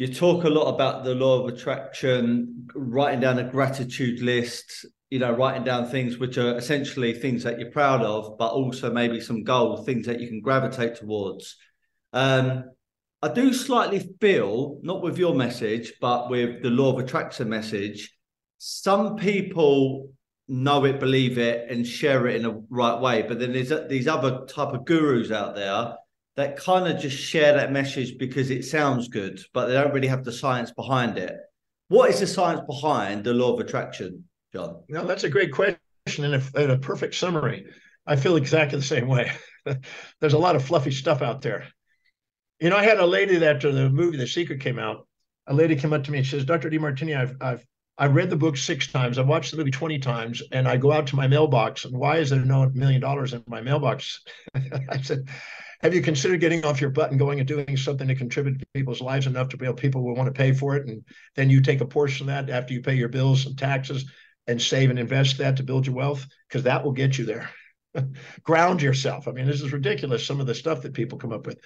you 0.00 0.08
talk 0.08 0.44
a 0.44 0.48
lot 0.48 0.74
about 0.74 1.04
the 1.04 1.14
law 1.14 1.42
of 1.42 1.52
attraction, 1.52 2.66
writing 2.74 3.20
down 3.20 3.38
a 3.38 3.44
gratitude 3.44 4.22
list, 4.22 4.86
you 5.10 5.18
know, 5.18 5.30
writing 5.30 5.62
down 5.62 5.90
things 5.90 6.16
which 6.16 6.38
are 6.38 6.56
essentially 6.56 7.12
things 7.12 7.42
that 7.42 7.60
you're 7.60 7.70
proud 7.70 8.00
of, 8.00 8.38
but 8.38 8.50
also 8.50 8.90
maybe 8.90 9.20
some 9.20 9.44
goals, 9.44 9.84
things 9.84 10.06
that 10.06 10.18
you 10.18 10.26
can 10.26 10.40
gravitate 10.40 10.94
towards. 10.94 11.54
Um, 12.14 12.64
I 13.20 13.28
do 13.28 13.52
slightly 13.52 14.14
feel, 14.22 14.78
not 14.82 15.02
with 15.02 15.18
your 15.18 15.34
message, 15.34 15.92
but 16.00 16.30
with 16.30 16.62
the 16.62 16.70
law 16.70 16.94
of 16.94 17.04
attraction 17.04 17.50
message, 17.50 18.10
some 18.56 19.16
people 19.16 20.08
know 20.48 20.86
it, 20.86 20.98
believe 20.98 21.36
it, 21.36 21.70
and 21.70 21.86
share 21.86 22.26
it 22.26 22.36
in 22.36 22.46
a 22.46 22.58
right 22.70 22.98
way. 22.98 23.20
But 23.20 23.38
then 23.38 23.52
there's 23.52 23.72
these 23.90 24.08
other 24.08 24.46
type 24.46 24.72
of 24.72 24.86
gurus 24.86 25.30
out 25.30 25.56
there 25.56 25.92
that 26.40 26.56
kind 26.56 26.88
of 26.88 27.00
just 27.00 27.16
share 27.16 27.52
that 27.52 27.70
message 27.70 28.16
because 28.16 28.50
it 28.50 28.64
sounds 28.64 29.08
good, 29.08 29.40
but 29.52 29.66
they 29.66 29.74
don't 29.74 29.92
really 29.92 30.08
have 30.08 30.24
the 30.24 30.32
science 30.32 30.70
behind 30.70 31.18
it. 31.18 31.36
What 31.88 32.08
is 32.08 32.20
the 32.20 32.26
science 32.26 32.62
behind 32.66 33.24
the 33.24 33.34
law 33.34 33.52
of 33.52 33.60
attraction, 33.60 34.24
John? 34.54 34.82
No, 34.88 35.06
that's 35.06 35.24
a 35.24 35.28
great 35.28 35.52
question 35.52 35.78
and 36.18 36.36
a, 36.36 36.42
and 36.54 36.72
a 36.72 36.78
perfect 36.78 37.14
summary. 37.14 37.66
I 38.06 38.16
feel 38.16 38.36
exactly 38.36 38.78
the 38.78 38.84
same 38.84 39.06
way. 39.06 39.30
There's 40.20 40.32
a 40.32 40.38
lot 40.38 40.56
of 40.56 40.64
fluffy 40.64 40.92
stuff 40.92 41.20
out 41.20 41.42
there. 41.42 41.66
You 42.58 42.70
know, 42.70 42.76
I 42.76 42.84
had 42.84 42.98
a 42.98 43.06
lady 43.06 43.36
that 43.36 43.56
after 43.56 43.70
the 43.70 43.90
movie 43.90 44.16
The 44.16 44.26
Secret 44.26 44.60
came 44.60 44.78
out, 44.78 45.06
a 45.46 45.54
lady 45.54 45.76
came 45.76 45.92
up 45.92 46.04
to 46.04 46.10
me 46.10 46.18
and 46.18 46.26
says, 46.26 46.44
Dr. 46.44 46.70
DeMartini, 46.70 47.16
I've, 47.16 47.36
I've, 47.40 47.66
I've 47.98 48.14
read 48.14 48.30
the 48.30 48.36
book 48.36 48.56
six 48.56 48.86
times. 48.86 49.18
I've 49.18 49.26
watched 49.26 49.50
the 49.50 49.58
movie 49.58 49.70
20 49.70 49.98
times 49.98 50.42
and 50.52 50.66
I 50.66 50.78
go 50.78 50.90
out 50.90 51.06
to 51.08 51.16
my 51.16 51.26
mailbox 51.26 51.84
and 51.84 51.94
why 51.94 52.16
is 52.16 52.30
there 52.30 52.40
no 52.40 52.66
million 52.70 53.00
dollars 53.00 53.34
in 53.34 53.44
my 53.46 53.60
mailbox? 53.60 54.22
I 54.54 55.02
said, 55.02 55.28
have 55.82 55.94
you 55.94 56.02
considered 56.02 56.40
getting 56.40 56.64
off 56.64 56.80
your 56.80 56.90
butt 56.90 57.10
and 57.10 57.18
going 57.18 57.38
and 57.38 57.48
doing 57.48 57.76
something 57.76 58.08
to 58.08 58.14
contribute 58.14 58.58
to 58.58 58.66
people's 58.74 59.00
lives 59.00 59.26
enough 59.26 59.48
to 59.48 59.56
be 59.56 59.64
able 59.64 59.76
people 59.76 60.02
will 60.02 60.14
want 60.14 60.26
to 60.26 60.38
pay 60.38 60.52
for 60.52 60.76
it? 60.76 60.86
And 60.86 61.02
then 61.36 61.48
you 61.48 61.62
take 61.62 61.80
a 61.80 61.86
portion 61.86 62.28
of 62.28 62.34
that 62.46 62.54
after 62.54 62.74
you 62.74 62.82
pay 62.82 62.94
your 62.94 63.08
bills 63.08 63.46
and 63.46 63.56
taxes 63.56 64.04
and 64.46 64.60
save 64.60 64.90
and 64.90 64.98
invest 64.98 65.38
that 65.38 65.56
to 65.56 65.62
build 65.62 65.86
your 65.86 65.96
wealth? 65.96 66.26
Because 66.48 66.64
that 66.64 66.84
will 66.84 66.92
get 66.92 67.16
you 67.16 67.24
there. 67.24 67.50
Ground 68.42 68.82
yourself. 68.82 69.26
I 69.26 69.32
mean 69.32 69.46
this 69.46 69.62
is 69.62 69.72
ridiculous 69.72 70.26
some 70.26 70.40
of 70.40 70.46
the 70.46 70.54
stuff 70.54 70.82
that 70.82 70.92
people 70.92 71.18
come 71.18 71.32
up 71.32 71.46
with. 71.46 71.58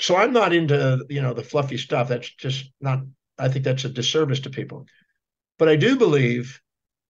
So 0.00 0.16
i'm 0.16 0.32
not 0.32 0.52
into 0.52 1.04
you 1.10 1.20
know 1.20 1.34
the 1.34 1.44
fluffy 1.44 1.76
stuff. 1.76 2.08
That's 2.08 2.34
just 2.34 2.70
not 2.80 3.00
i 3.38 3.48
think 3.48 3.64
that's 3.64 3.84
a 3.84 3.90
disservice 3.90 4.40
to 4.40 4.50
people. 4.50 4.86
But 5.58 5.68
i 5.68 5.76
do 5.76 5.96
believe 5.96 6.60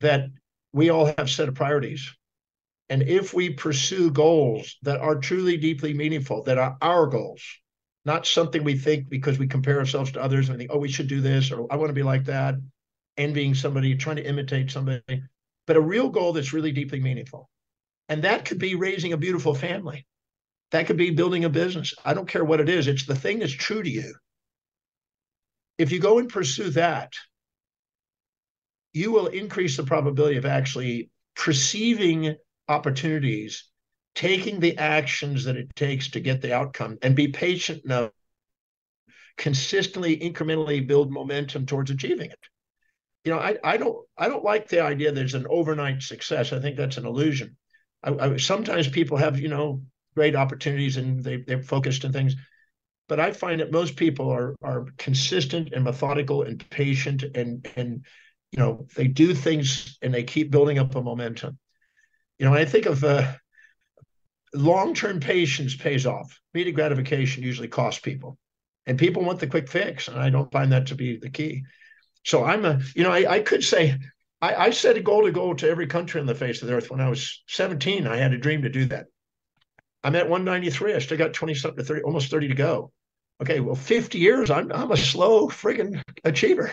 that 0.01 0.27
we 0.73 0.91
all 0.91 1.13
have 1.17 1.31
set 1.31 1.49
of 1.49 1.55
priorities 1.55 2.13
and 2.91 3.03
if 3.03 3.35
we 3.35 3.51
pursue 3.51 4.11
goals 4.11 4.77
that 4.83 5.01
are 5.01 5.17
truly 5.17 5.57
deeply 5.57 5.93
meaningful, 5.93 6.43
that 6.45 6.59
are 6.59 6.77
our 6.81 7.07
goals, 7.07 7.43
not 8.05 8.27
something 8.27 8.65
we 8.65 8.79
think 8.79 9.09
because 9.11 9.39
we 9.39 9.47
compare 9.47 9.79
ourselves 9.79 10.13
to 10.13 10.23
others 10.23 10.49
and 10.49 10.59
think, 10.59 10.71
oh, 10.73 10.79
we 10.79 10.89
should 10.89 11.09
do 11.09 11.21
this, 11.21 11.51
or 11.51 11.71
I 11.71 11.77
want 11.77 11.91
to 11.91 11.95
be 11.95 12.03
like 12.03 12.25
that, 12.25 12.55
envying 13.19 13.55
somebody, 13.55 13.95
trying 13.95 14.17
to 14.17 14.27
imitate 14.27 14.71
somebody, 14.71 15.23
but 15.67 15.77
a 15.77 15.81
real 15.81 16.09
goal 16.09 16.33
that's 16.33 16.55
really 16.55 16.73
deeply 16.73 17.01
meaningful. 17.01 17.51
And 18.09 18.25
that 18.25 18.47
could 18.47 18.59
be 18.59 18.75
raising 18.75 19.13
a 19.13 19.19
beautiful 19.19 19.55
family. 19.55 20.07
That 20.71 20.87
could 20.87 20.97
be 20.97 21.11
building 21.11 21.45
a 21.45 21.51
business. 21.51 21.95
I 22.05 22.15
don't 22.15 22.29
care 22.29 22.45
what 22.45 22.61
it 22.61 22.71
is, 22.71 22.89
it's 22.89 23.05
the 23.05 23.15
thing 23.15 23.41
that's 23.41 23.53
true 23.53 23.83
to 23.83 23.91
you. 23.91 24.15
If 25.77 25.93
you 25.93 26.01
go 26.01 26.19
and 26.19 26.29
pursue 26.29 26.71
that, 26.71 27.13
you 28.95 29.13
will 29.13 29.27
increase 29.27 29.77
the 29.77 29.85
probability 29.85 30.39
of 30.39 30.47
actually 30.47 31.11
perceiving 31.37 32.37
opportunities, 32.69 33.65
taking 34.15 34.61
the 34.61 34.77
actions 34.79 35.45
that 35.45 35.57
it 35.57 35.75
takes 35.75 36.11
to 36.11 36.21
get 36.21 36.43
the 36.43 36.55
outcome 36.55 36.99
and 37.03 37.15
be 37.15 37.29
patient 37.29 37.85
enough, 37.85 38.11
consistently, 39.37 40.19
incrementally 40.19 40.87
build 40.87 41.11
momentum 41.11 41.67
towards 41.67 41.91
achieving 41.91 42.31
it. 42.31 42.39
You 43.25 43.33
know, 43.33 43.39
I, 43.39 43.57
I 43.63 43.77
don't 43.77 43.97
I 44.17 44.29
don't 44.29 44.45
like 44.45 44.69
the 44.69 44.81
idea 44.81 45.13
there's 45.13 45.35
an 45.35 45.47
overnight 45.51 46.03
success. 46.03 46.53
I 46.53 46.61
think 46.61 46.77
that's 46.77 46.97
an 46.97 47.07
illusion. 47.07 47.57
I, 48.03 48.15
I, 48.15 48.37
sometimes 48.37 48.89
people 48.89 49.17
have, 49.17 49.39
you 49.39 49.49
know, 49.49 49.83
great 50.15 50.35
opportunities 50.35 50.97
and 50.97 51.23
they, 51.23 51.39
they're 51.39 51.63
focused 51.63 52.05
on 52.05 52.13
things. 52.13 52.35
But 53.09 53.21
I 53.21 53.33
find 53.33 53.61
that 53.61 53.73
most 53.73 53.97
people 53.97 54.31
are 54.31 54.55
are 54.63 54.87
consistent 54.99 55.73
and 55.73 55.85
methodical 55.85 56.43
and 56.43 56.69
patient 56.71 57.23
and 57.23 57.67
and 57.77 58.05
you 58.53 58.59
know 58.59 58.87
they 58.97 59.07
do 59.07 59.35
things 59.35 59.99
and 60.03 60.13
they 60.13 60.25
keep 60.25 60.51
building 60.51 60.79
up 60.79 60.95
a 60.95 61.03
momentum. 61.03 61.59
You 62.39 62.47
know, 62.47 62.53
when 62.53 62.61
I 62.61 62.65
think 62.65 62.87
of 62.87 63.03
uh, 63.03 63.33
long-term 64.55 65.21
patience 65.21 65.77
pays 65.77 66.07
off. 66.07 66.41
Immediate 66.55 66.75
gratification 66.75 67.43
usually 67.43 67.69
costs 67.69 68.01
people, 68.01 68.39
and 68.87 68.99
people 68.99 69.25
want 69.25 69.41
the 69.41 69.47
quick 69.47 69.69
fix, 69.69 70.09
and 70.09 70.19
I 70.19 70.31
don't 70.31 70.53
find 70.53 70.73
that 70.73 70.87
to 70.89 70.95
be 70.95 71.17
the 71.17 71.31
key. 71.31 71.65
So 72.25 72.45
I'm 72.45 72.65
a, 72.65 72.81
you 72.95 73.03
know, 73.03 73.13
I, 73.13 73.35
I 73.35 73.41
could 73.41 73.65
say 73.65 73.99
I, 74.41 74.55
I 74.55 74.71
set 74.71 74.97
a 74.97 75.01
goal 75.01 75.25
to 75.25 75.33
go 75.33 75.55
to 75.55 75.69
every 75.69 75.87
country 75.87 76.21
on 76.21 76.27
the 76.27 76.35
face 76.35 76.63
of 76.63 76.69
the 76.69 76.75
earth. 76.75 76.91
When 76.91 77.01
I 77.01 77.09
was 77.09 77.43
17, 77.49 78.07
I 78.07 78.17
had 78.17 78.33
a 78.33 78.39
dream 78.39 78.63
to 78.63 78.69
do 78.69 78.87
that. 78.87 79.07
I'm 80.05 80.17
at 80.17 80.29
193. 80.29 80.95
I 80.95 80.99
still 80.99 81.19
got 81.19 81.33
20 81.33 81.55
something 81.55 81.79
to 81.79 81.85
30, 81.85 82.03
almost 82.03 82.31
30 82.31 82.49
to 82.49 82.55
go. 82.55 82.93
Okay, 83.41 83.61
well, 83.61 83.77
50 83.77 84.19
years, 84.19 84.51
I'm 84.51 84.73
I'm 84.73 84.91
a 84.91 84.97
slow 84.97 85.49
friggin' 85.49 86.03
achiever. 86.25 86.73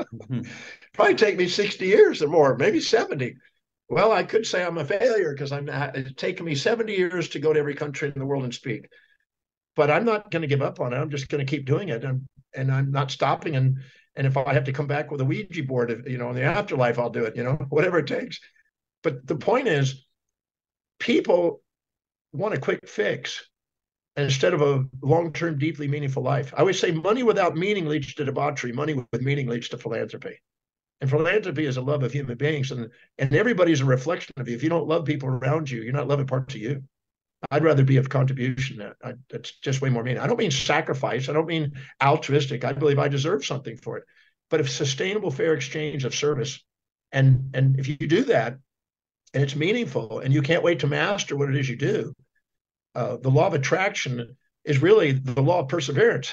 mm-hmm. 0.00 0.42
Probably 0.92 1.14
take 1.14 1.38
me 1.38 1.48
60 1.48 1.86
years 1.86 2.22
or 2.22 2.28
more, 2.28 2.56
maybe 2.56 2.80
70 2.80 3.36
well, 3.92 4.10
I 4.10 4.22
could 4.22 4.46
say 4.46 4.64
I'm 4.64 4.78
a 4.78 4.86
failure 4.86 5.34
because 5.34 5.52
I'm 5.52 5.66
not, 5.66 5.94
it's 5.94 6.14
taken 6.14 6.46
me 6.46 6.54
70 6.54 6.94
years 6.94 7.28
to 7.28 7.38
go 7.38 7.52
to 7.52 7.58
every 7.60 7.74
country 7.74 8.10
in 8.10 8.18
the 8.18 8.24
world 8.24 8.42
and 8.42 8.54
speak. 8.54 8.88
But 9.76 9.90
I'm 9.90 10.06
not 10.06 10.30
going 10.30 10.40
to 10.40 10.48
give 10.48 10.62
up 10.62 10.80
on 10.80 10.94
it. 10.94 10.96
I'm 10.96 11.10
just 11.10 11.28
going 11.28 11.44
to 11.44 11.50
keep 11.50 11.66
doing 11.66 11.90
it, 11.90 12.02
and 12.02 12.26
and 12.54 12.72
I'm 12.72 12.90
not 12.90 13.10
stopping. 13.10 13.54
And 13.54 13.78
and 14.16 14.26
if 14.26 14.36
I 14.36 14.54
have 14.54 14.64
to 14.64 14.72
come 14.72 14.86
back 14.86 15.10
with 15.10 15.20
a 15.20 15.24
Ouija 15.26 15.62
board, 15.64 16.04
you 16.06 16.16
know, 16.16 16.30
in 16.30 16.36
the 16.36 16.42
afterlife, 16.42 16.98
I'll 16.98 17.10
do 17.10 17.24
it. 17.24 17.36
You 17.36 17.44
know, 17.44 17.54
whatever 17.68 17.98
it 17.98 18.06
takes. 18.06 18.40
But 19.02 19.26
the 19.26 19.36
point 19.36 19.68
is, 19.68 20.06
people 20.98 21.62
want 22.32 22.54
a 22.54 22.60
quick 22.60 22.88
fix 22.88 23.46
instead 24.16 24.54
of 24.54 24.62
a 24.62 24.84
long-term, 25.02 25.58
deeply 25.58 25.88
meaningful 25.88 26.22
life. 26.22 26.52
I 26.54 26.60
always 26.60 26.78
say, 26.78 26.92
money 26.92 27.22
without 27.22 27.56
meaning 27.56 27.86
leads 27.86 28.14
to 28.14 28.24
debauchery. 28.24 28.72
Money 28.72 28.94
with 28.94 29.22
meaning 29.22 29.48
leads 29.48 29.68
to 29.70 29.78
philanthropy. 29.78 30.38
And 31.02 31.10
philanthropy 31.10 31.66
is 31.66 31.78
a 31.78 31.82
love 31.82 32.04
of 32.04 32.12
human 32.12 32.38
beings, 32.38 32.70
and 32.70 32.88
and 33.18 33.34
everybody's 33.34 33.80
a 33.80 33.84
reflection 33.84 34.32
of 34.36 34.48
you. 34.48 34.54
If 34.54 34.62
you 34.62 34.68
don't 34.68 34.86
love 34.86 35.04
people 35.04 35.28
around 35.28 35.68
you, 35.68 35.82
you're 35.82 35.92
not 35.92 36.06
loving 36.06 36.28
parts 36.28 36.54
of 36.54 36.60
you. 36.60 36.84
I'd 37.50 37.64
rather 37.64 37.82
be 37.82 37.96
of 37.96 38.08
contribution. 38.08 38.94
I, 39.02 39.14
that's 39.28 39.58
just 39.58 39.82
way 39.82 39.90
more 39.90 40.04
mean. 40.04 40.16
I 40.16 40.28
don't 40.28 40.38
mean 40.38 40.52
sacrifice. 40.52 41.28
I 41.28 41.32
don't 41.32 41.48
mean 41.48 41.72
altruistic. 42.00 42.64
I 42.64 42.72
believe 42.72 43.00
I 43.00 43.08
deserve 43.08 43.44
something 43.44 43.76
for 43.76 43.98
it. 43.98 44.04
But 44.48 44.60
if 44.60 44.70
sustainable, 44.70 45.32
fair 45.32 45.54
exchange 45.54 46.04
of 46.04 46.14
service, 46.14 46.62
and 47.10 47.50
and 47.52 47.80
if 47.80 47.88
you 47.88 47.96
do 47.96 48.22
that, 48.26 48.58
and 49.34 49.42
it's 49.42 49.56
meaningful, 49.56 50.20
and 50.20 50.32
you 50.32 50.40
can't 50.40 50.62
wait 50.62 50.78
to 50.80 50.86
master 50.86 51.36
what 51.36 51.48
it 51.48 51.56
is 51.56 51.68
you 51.68 51.76
do, 51.76 52.14
uh, 52.94 53.16
the 53.16 53.28
law 53.28 53.48
of 53.48 53.54
attraction 53.54 54.36
is 54.64 54.80
really 54.80 55.10
the 55.10 55.42
law 55.42 55.62
of 55.62 55.68
perseverance. 55.68 56.32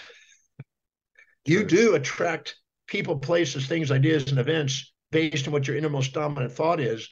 You 1.44 1.64
do 1.64 1.96
attract 1.96 2.56
people, 2.90 3.18
places, 3.18 3.68
things, 3.68 3.92
ideas, 3.92 4.30
and 4.30 4.40
events 4.40 4.92
based 5.12 5.48
on 5.48 5.54
what 5.54 5.68
your 5.68 5.78
innermost 5.78 6.14
dominant 6.14 6.52
thought 6.52 6.80
is 6.80 7.08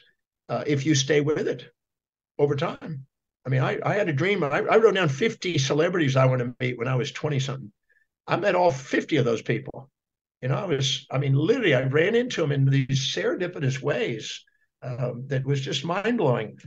uh, 0.48 0.64
if 0.66 0.84
you 0.84 0.94
stay 0.94 1.20
with 1.20 1.48
it 1.48 1.70
over 2.38 2.54
time. 2.56 3.06
I 3.46 3.50
mean, 3.50 3.62
I, 3.62 3.78
I 3.84 3.94
had 3.94 4.08
a 4.08 4.12
dream. 4.12 4.44
I, 4.44 4.58
I 4.58 4.76
wrote 4.76 4.94
down 4.94 5.08
50 5.08 5.58
celebrities 5.58 6.16
I 6.16 6.26
want 6.26 6.40
to 6.40 6.54
meet 6.60 6.78
when 6.78 6.88
I 6.88 6.96
was 6.96 7.12
20 7.12 7.40
something. 7.40 7.72
I 8.26 8.36
met 8.36 8.54
all 8.54 8.70
50 8.70 9.16
of 9.16 9.24
those 9.24 9.42
people. 9.42 9.90
You 10.42 10.48
know, 10.48 10.56
I 10.56 10.66
was, 10.66 11.06
I 11.10 11.18
mean, 11.18 11.34
literally, 11.34 11.74
I 11.74 11.82
ran 11.84 12.14
into 12.14 12.42
them 12.42 12.52
in 12.52 12.66
these 12.66 13.12
serendipitous 13.14 13.80
ways 13.80 14.44
um, 14.82 15.24
that 15.28 15.44
was 15.44 15.60
just 15.60 15.84
mind 15.84 16.18
blowing 16.18 16.58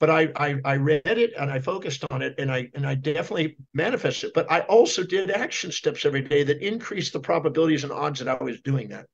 but 0.00 0.08
I, 0.10 0.28
I, 0.34 0.56
I 0.64 0.76
read 0.76 1.02
it 1.04 1.34
and 1.38 1.50
I 1.50 1.60
focused 1.60 2.04
on 2.10 2.22
it 2.22 2.34
and 2.38 2.50
I 2.50 2.70
and 2.74 2.86
I 2.86 2.94
definitely 2.94 3.56
manifested. 3.74 4.32
But 4.34 4.50
I 4.50 4.60
also 4.60 5.04
did 5.04 5.30
action 5.30 5.70
steps 5.70 6.04
every 6.04 6.22
day 6.22 6.42
that 6.42 6.66
increased 6.66 7.12
the 7.12 7.20
probabilities 7.20 7.84
and 7.84 7.92
odds 7.92 8.18
that 8.18 8.28
I 8.28 8.42
was 8.42 8.60
doing 8.62 8.88
that 8.88 9.06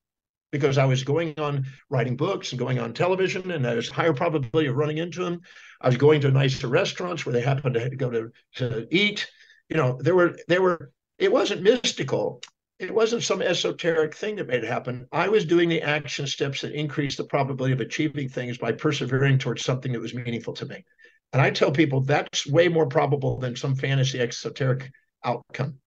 because 0.51 0.77
I 0.77 0.85
was 0.85 1.03
going 1.03 1.33
on 1.37 1.65
writing 1.89 2.15
books 2.15 2.53
and 2.53 2.59
going 2.59 2.79
on 2.79 2.93
television, 2.93 3.51
and 3.51 3.63
there 3.63 3.75
was 3.75 3.89
higher 3.89 4.13
probability 4.13 4.69
of 4.69 4.77
running 4.77 4.97
into 4.97 5.23
them. 5.23 5.41
I 5.81 5.87
was 5.87 5.97
going 5.97 6.21
to 6.21 6.31
nicer 6.31 6.69
restaurants 6.69 7.25
where 7.25 7.33
they 7.33 7.41
happened 7.41 7.75
to 7.75 7.89
go 7.89 8.09
to, 8.09 8.31
to 8.55 8.87
eat. 8.89 9.27
You 9.69 9.75
know, 9.75 9.99
there 10.01 10.15
were 10.15 10.37
there 10.47 10.61
were. 10.61 10.91
It 11.19 11.31
wasn't 11.31 11.63
mystical 11.63 12.41
it 12.79 12.93
wasn't 12.93 13.23
some 13.23 13.41
esoteric 13.41 14.15
thing 14.15 14.35
that 14.35 14.47
made 14.47 14.63
it 14.63 14.69
happen. 14.69 15.07
I 15.11 15.29
was 15.29 15.45
doing 15.45 15.67
the 15.67 15.81
action 15.81 16.27
steps 16.27 16.61
that 16.61 16.73
increased 16.73 17.17
the 17.17 17.23
probability 17.23 17.73
of 17.73 17.81
achieving 17.81 18.29
things 18.29 18.57
by 18.57 18.71
persevering 18.71 19.39
towards 19.39 19.65
something 19.65 19.91
that 19.93 20.01
was 20.01 20.13
meaningful 20.13 20.53
to 20.55 20.65
me. 20.65 20.85
And 21.33 21.41
I 21.41 21.49
tell 21.49 21.71
people 21.71 22.01
that's 22.01 22.45
way 22.47 22.67
more 22.67 22.85
probable 22.85 23.39
than 23.39 23.55
some 23.55 23.75
fantasy 23.75 24.19
esoteric 24.21 24.91
outcome. 25.23 25.79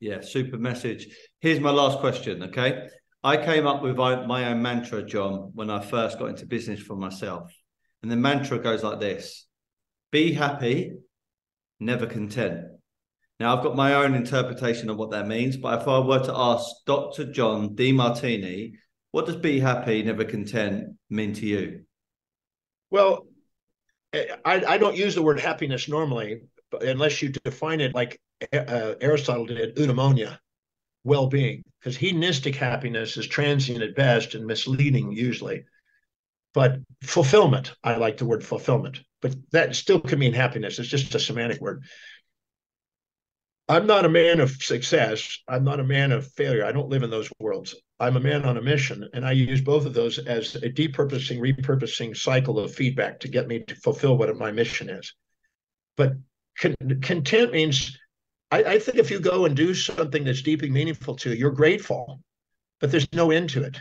Yeah, 0.00 0.20
super 0.20 0.58
message. 0.58 1.08
Here's 1.40 1.60
my 1.60 1.70
last 1.70 1.98
question. 2.00 2.42
Okay. 2.44 2.88
I 3.22 3.38
came 3.38 3.66
up 3.66 3.82
with 3.82 3.96
my 3.96 4.44
own 4.44 4.60
mantra, 4.60 5.02
John, 5.02 5.50
when 5.54 5.70
I 5.70 5.80
first 5.80 6.18
got 6.18 6.26
into 6.26 6.44
business 6.44 6.78
for 6.78 6.94
myself. 6.94 7.50
And 8.02 8.12
the 8.12 8.16
mantra 8.16 8.58
goes 8.58 8.82
like 8.82 9.00
this 9.00 9.46
be 10.12 10.32
happy, 10.32 10.92
never 11.80 12.06
content. 12.06 12.66
Now, 13.40 13.56
I've 13.56 13.64
got 13.64 13.74
my 13.74 13.94
own 13.94 14.14
interpretation 14.14 14.88
of 14.90 14.96
what 14.96 15.10
that 15.10 15.26
means, 15.26 15.56
but 15.56 15.80
if 15.80 15.88
I 15.88 15.98
were 15.98 16.24
to 16.24 16.32
ask 16.34 16.70
Dr. 16.86 17.24
John 17.32 17.74
DeMartini, 17.74 18.74
what 19.10 19.26
does 19.26 19.36
be 19.36 19.58
happy, 19.58 20.02
never 20.02 20.24
content 20.24 20.96
mean 21.10 21.32
to 21.34 21.46
you? 21.46 21.84
Well, 22.90 23.26
I, 24.12 24.30
I 24.44 24.78
don't 24.78 24.96
use 24.96 25.16
the 25.16 25.22
word 25.22 25.40
happiness 25.40 25.88
normally, 25.88 26.42
unless 26.80 27.22
you 27.22 27.30
define 27.30 27.80
it 27.80 27.94
like 27.94 28.20
uh, 28.52 28.94
Aristotle 29.00 29.46
did, 29.46 29.74
eudaimonia, 29.76 30.38
well 31.02 31.26
being, 31.26 31.64
because 31.80 31.96
hedonistic 31.96 32.54
happiness 32.54 33.16
is 33.16 33.26
transient 33.26 33.82
at 33.82 33.96
best 33.96 34.34
and 34.34 34.46
misleading 34.46 35.10
usually. 35.10 35.64
But 36.52 36.78
fulfillment, 37.02 37.74
I 37.82 37.96
like 37.96 38.16
the 38.16 38.26
word 38.26 38.44
fulfillment, 38.44 39.00
but 39.20 39.34
that 39.50 39.74
still 39.74 40.00
can 40.00 40.20
mean 40.20 40.32
happiness. 40.32 40.78
It's 40.78 40.88
just 40.88 41.14
a 41.16 41.20
semantic 41.20 41.60
word 41.60 41.82
I'm 43.66 43.86
not 43.86 44.04
a 44.04 44.10
man 44.10 44.40
of 44.40 44.50
success. 44.50 45.38
I'm 45.48 45.64
not 45.64 45.80
a 45.80 45.84
man 45.84 46.12
of 46.12 46.26
failure. 46.32 46.66
I 46.66 46.72
don't 46.72 46.90
live 46.90 47.02
in 47.02 47.08
those 47.08 47.30
worlds. 47.40 47.74
I'm 47.98 48.16
a 48.16 48.20
man 48.20 48.44
on 48.44 48.58
a 48.58 48.62
mission, 48.62 49.08
and 49.14 49.24
I 49.24 49.32
use 49.32 49.62
both 49.62 49.86
of 49.86 49.94
those 49.94 50.18
as 50.18 50.54
a 50.56 50.68
depurposing, 50.68 51.38
repurposing 51.38 52.14
cycle 52.14 52.58
of 52.58 52.74
feedback 52.74 53.20
to 53.20 53.28
get 53.28 53.48
me 53.48 53.60
to 53.60 53.74
fulfill 53.76 54.18
what 54.18 54.36
my 54.36 54.52
mission 54.52 54.90
is. 54.90 55.14
But 55.96 56.12
con- 56.58 56.74
content 57.00 57.52
means, 57.52 57.98
I, 58.50 58.64
I 58.64 58.78
think 58.78 58.98
if 58.98 59.10
you 59.10 59.18
go 59.18 59.46
and 59.46 59.56
do 59.56 59.72
something 59.72 60.24
that's 60.24 60.42
deeply 60.42 60.68
meaningful 60.68 61.16
to 61.16 61.30
you, 61.30 61.36
you're 61.36 61.50
grateful, 61.50 62.20
but 62.80 62.90
there's 62.90 63.10
no 63.14 63.30
end 63.30 63.48
to 63.50 63.62
it. 63.62 63.80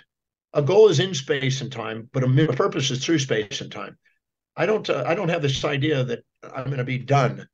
A 0.54 0.62
goal 0.62 0.88
is 0.88 1.02
in 1.02 1.14
space 1.14 1.60
and 1.60 1.72
time, 1.72 2.10
but 2.14 2.24
a 2.24 2.54
purpose 2.54 2.90
is 2.90 3.04
through 3.04 3.20
space 3.20 3.60
and 3.60 3.72
time. 3.72 3.98
I 4.56 4.66
don't. 4.66 4.88
Uh, 4.88 5.04
I 5.06 5.16
don't 5.16 5.30
have 5.30 5.42
this 5.42 5.66
idea 5.66 6.04
that 6.04 6.24
I'm 6.44 6.66
going 6.66 6.78
to 6.78 6.84
be 6.84 7.00
done 7.00 7.48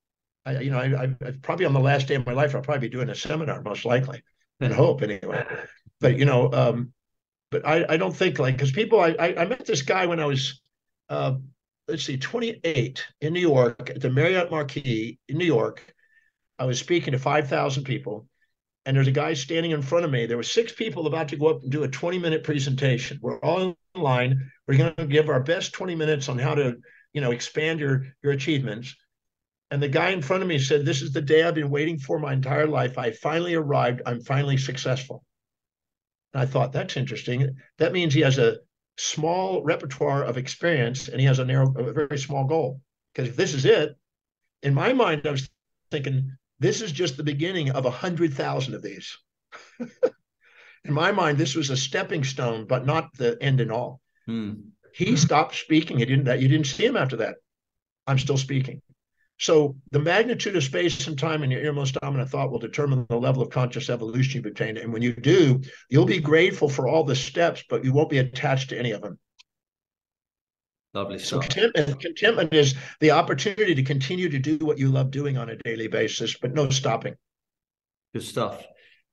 I, 0.46 0.60
you 0.60 0.72
know, 0.72 0.80
I, 0.80 1.04
I 1.26 1.32
probably 1.42 1.66
on 1.66 1.74
the 1.74 1.80
last 1.80 2.08
day 2.08 2.16
of 2.16 2.26
my 2.26 2.34
life, 2.34 2.56
I'll 2.56 2.62
probably 2.62 2.88
be 2.88 2.96
doing 2.96 3.10
a 3.10 3.16
seminar, 3.16 3.62
most 3.62 3.86
likely, 3.86 4.22
and 4.60 4.74
hope 4.74 5.02
anyway. 5.02 5.46
But 6.00 6.18
you 6.18 6.26
know, 6.26 6.52
um, 6.52 6.94
but 7.52 7.68
I, 7.68 7.86
I 7.90 7.98
don't 7.98 8.16
think 8.16 8.40
like 8.40 8.56
because 8.56 8.72
people, 8.72 9.00
I, 9.00 9.16
I 9.20 9.46
met 9.46 9.66
this 9.66 9.82
guy 9.82 10.06
when 10.06 10.20
I 10.20 10.26
was, 10.26 10.62
uh, 11.10 11.36
let's 11.88 12.04
see, 12.04 12.18
28 12.18 13.06
in 13.22 13.34
New 13.34 13.40
York 13.40 13.90
at 13.90 14.02
the 14.02 14.10
Marriott 14.10 14.52
Marquis 14.52 15.20
in 15.28 15.38
New 15.38 15.46
York. 15.46 15.84
I 16.60 16.66
was 16.66 16.80
speaking 16.80 17.14
to 17.14 17.20
5,000 17.20 17.84
people, 17.86 18.28
and 18.86 18.96
there's 18.96 19.08
a 19.08 19.12
guy 19.12 19.34
standing 19.34 19.72
in 19.72 19.82
front 19.82 20.06
of 20.06 20.12
me. 20.12 20.26
There 20.26 20.38
were 20.38 20.44
six 20.44 20.74
people 20.74 21.08
about 21.08 21.30
to 21.30 21.38
go 21.38 21.48
up 21.48 21.64
and 21.64 21.72
do 21.72 21.84
a 21.84 21.88
20 21.88 22.20
minute 22.20 22.44
presentation. 22.44 23.20
We're 23.22 23.40
all 23.40 23.62
in 23.62 23.76
line. 24.02 24.52
We're 24.68 24.78
going 24.78 24.96
to 24.96 25.08
give 25.08 25.30
our 25.30 25.42
best 25.42 25.74
20 25.74 25.96
minutes 25.96 26.30
on 26.30 26.38
how 26.38 26.56
to, 26.56 26.78
you 27.14 27.22
know, 27.22 27.32
expand 27.32 27.80
your 27.80 28.08
your 28.22 28.34
achievements. 28.34 28.96
And 29.72 29.82
the 29.82 29.88
guy 29.88 30.10
in 30.10 30.22
front 30.22 30.42
of 30.42 30.50
me 30.50 30.58
said, 30.58 30.86
This 30.86 31.02
is 31.02 31.12
the 31.12 31.22
day 31.22 31.44
I've 31.44 31.56
been 31.56 31.70
waiting 31.70 32.00
for 32.00 32.20
my 32.20 32.34
entire 32.34 32.68
life. 32.68 32.98
I 32.98 33.12
finally 33.12 33.54
arrived. 33.54 34.02
I'm 34.06 34.22
finally 34.22 34.58
successful. 34.58 35.24
And 36.34 36.42
I 36.42 36.46
thought, 36.46 36.72
That's 36.72 36.98
interesting. 36.98 37.58
That 37.78 37.94
means 37.94 38.14
he 38.14 38.22
has 38.22 38.38
a 38.38 38.58
small 38.98 39.64
repertoire 39.64 40.24
of 40.24 40.38
experience 40.38 41.08
and 41.08 41.20
he 41.20 41.28
has 41.28 41.40
a 41.40 41.46
narrow, 41.46 41.74
a 41.78 41.94
very 41.94 42.18
small 42.18 42.46
goal. 42.46 42.82
Because 43.14 43.30
if 43.30 43.36
this 43.36 43.54
is 43.54 43.66
it, 43.66 43.96
in 44.64 44.74
my 44.74 44.94
mind, 44.94 45.26
I 45.26 45.32
was 45.32 45.50
thinking, 45.92 46.36
This 46.60 46.82
is 46.82 46.92
just 46.92 47.18
the 47.18 47.24
beginning 47.24 47.70
of 47.72 47.86
a 47.86 47.92
hundred 47.92 48.34
thousand 48.34 48.74
of 48.74 48.82
these. 48.82 49.18
in 49.80 50.94
my 50.94 51.12
mind, 51.12 51.38
this 51.38 51.56
was 51.56 51.70
a 51.70 51.78
stepping 51.78 52.24
stone, 52.24 52.66
but 52.66 52.88
not 52.88 53.14
the 53.18 53.38
end 53.42 53.62
and 53.62 53.72
all. 53.72 54.02
Hmm. 54.26 54.54
He 54.94 55.16
stopped 55.16 55.56
speaking. 55.56 56.00
He 56.00 56.06
didn't 56.06 56.26
that 56.26 56.42
you 56.42 56.48
didn't 56.48 56.66
see 56.66 56.86
him 56.86 56.98
after 56.98 57.18
that. 57.18 57.36
I'm 58.08 58.18
still 58.18 58.38
speaking. 58.38 58.82
So 59.40 59.78
the 59.92 60.00
magnitude 60.00 60.58
of 60.58 60.64
space 60.66 61.08
and 61.08 61.18
time 61.18 61.44
in 61.44 61.52
your 61.52 61.62
innermost 61.62 61.96
dominant 61.96 62.30
thought 62.30 62.52
will 62.52 62.60
determine 62.60 63.06
the 63.08 63.18
level 63.18 63.42
of 63.42 63.50
conscious 63.50 63.90
evolution 63.90 64.44
you've 64.44 64.52
attained. 64.52 64.78
And 64.78 64.92
when 64.92 65.02
you 65.02 65.14
do, 65.14 65.62
you'll 65.90 66.06
be 66.06 66.20
grateful 66.20 66.68
for 66.68 66.90
all 66.90 67.06
the 67.06 67.16
steps, 67.16 67.64
but 67.70 67.86
you 67.86 67.94
won't 67.94 68.10
be 68.10 68.18
attached 68.18 68.70
to 68.70 68.78
any 68.78 68.92
of 68.92 69.02
them. 69.02 69.18
Lovely 70.94 71.20
stuff. 71.20 71.46
So 71.46 71.50
contentment, 71.50 72.02
contentment 72.02 72.54
is 72.54 72.76
the 73.00 73.12
opportunity 73.12 73.74
to 73.76 73.84
continue 73.84 74.28
to 74.28 74.40
do 74.40 74.58
what 74.58 74.78
you 74.78 74.90
love 74.90 75.10
doing 75.10 75.38
on 75.38 75.50
a 75.50 75.56
daily 75.56 75.88
basis, 75.88 76.38
but 76.38 76.54
no 76.54 76.70
stopping. 76.70 77.16
Good 78.14 78.24
stuff. 78.24 78.66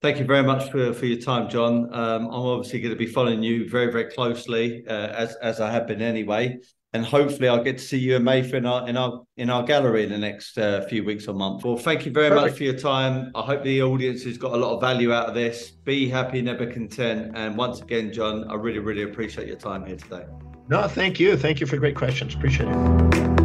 Thank 0.03 0.19
you 0.19 0.25
very 0.25 0.43
much 0.43 0.71
for, 0.73 0.93
for 0.93 1.07
your 1.07 1.21
time, 1.21 1.49
John. 1.49 1.95
Um, 1.95 2.27
I'm 2.27 2.33
obviously 2.33 2.81
going 2.81 2.95
to 2.95 2.99
be 2.99 3.07
following 3.07 3.45
you 3.45 3.69
very, 3.69 3.93
very 3.93 4.11
closely, 4.11 4.85
uh, 4.89 4.93
as 4.93 5.37
as 5.37 5.61
I 5.61 5.71
have 5.71 5.87
been 5.87 6.03
anyway 6.03 6.59
and 6.97 7.05
hopefully 7.05 7.47
I'll 7.47 7.63
get 7.63 7.77
to 7.77 7.85
see 7.85 7.99
you 7.99 8.17
and 8.17 8.25
Mayfair 8.25 8.57
in 8.57 8.67
our 8.67 8.89
in 8.89 8.97
our 8.97 9.23
in 9.37 9.51
our 9.51 9.63
gallery 9.63 10.03
in 10.05 10.11
the 10.11 10.19
next 10.19 10.57
uh, 10.57 10.87
few 10.89 11.05
weeks 11.05 11.29
or 11.29 11.35
months. 11.35 11.63
Well, 11.63 11.77
thank 11.77 12.07
you 12.07 12.11
very 12.11 12.31
Perfect. 12.31 12.47
much 12.47 12.59
for 12.59 12.65
your 12.65 12.79
time. 12.79 13.31
I 13.35 13.43
hope 13.43 13.63
the 13.63 13.83
audience 13.83 14.25
has 14.25 14.39
got 14.39 14.53
a 14.53 14.57
lot 14.57 14.75
of 14.75 14.81
value 14.81 15.13
out 15.13 15.29
of 15.29 15.35
this. 15.35 15.71
Be 15.71 16.09
happy, 16.09 16.41
never 16.41 16.67
content. 16.67 17.33
And 17.35 17.57
once 17.57 17.81
again, 17.83 18.13
John, 18.13 18.45
I 18.51 18.55
really 18.55 18.79
really 18.79 19.03
appreciate 19.03 19.47
your 19.47 19.59
time 19.59 19.85
here 19.85 19.97
today. 19.97 20.25
No, 20.69 20.89
thank 20.89 21.21
you. 21.21 21.37
Thank 21.37 21.61
you 21.61 21.67
for 21.67 21.77
great 21.77 21.97
questions. 21.97 22.35
Appreciate 22.35 22.69
it. 22.69 23.36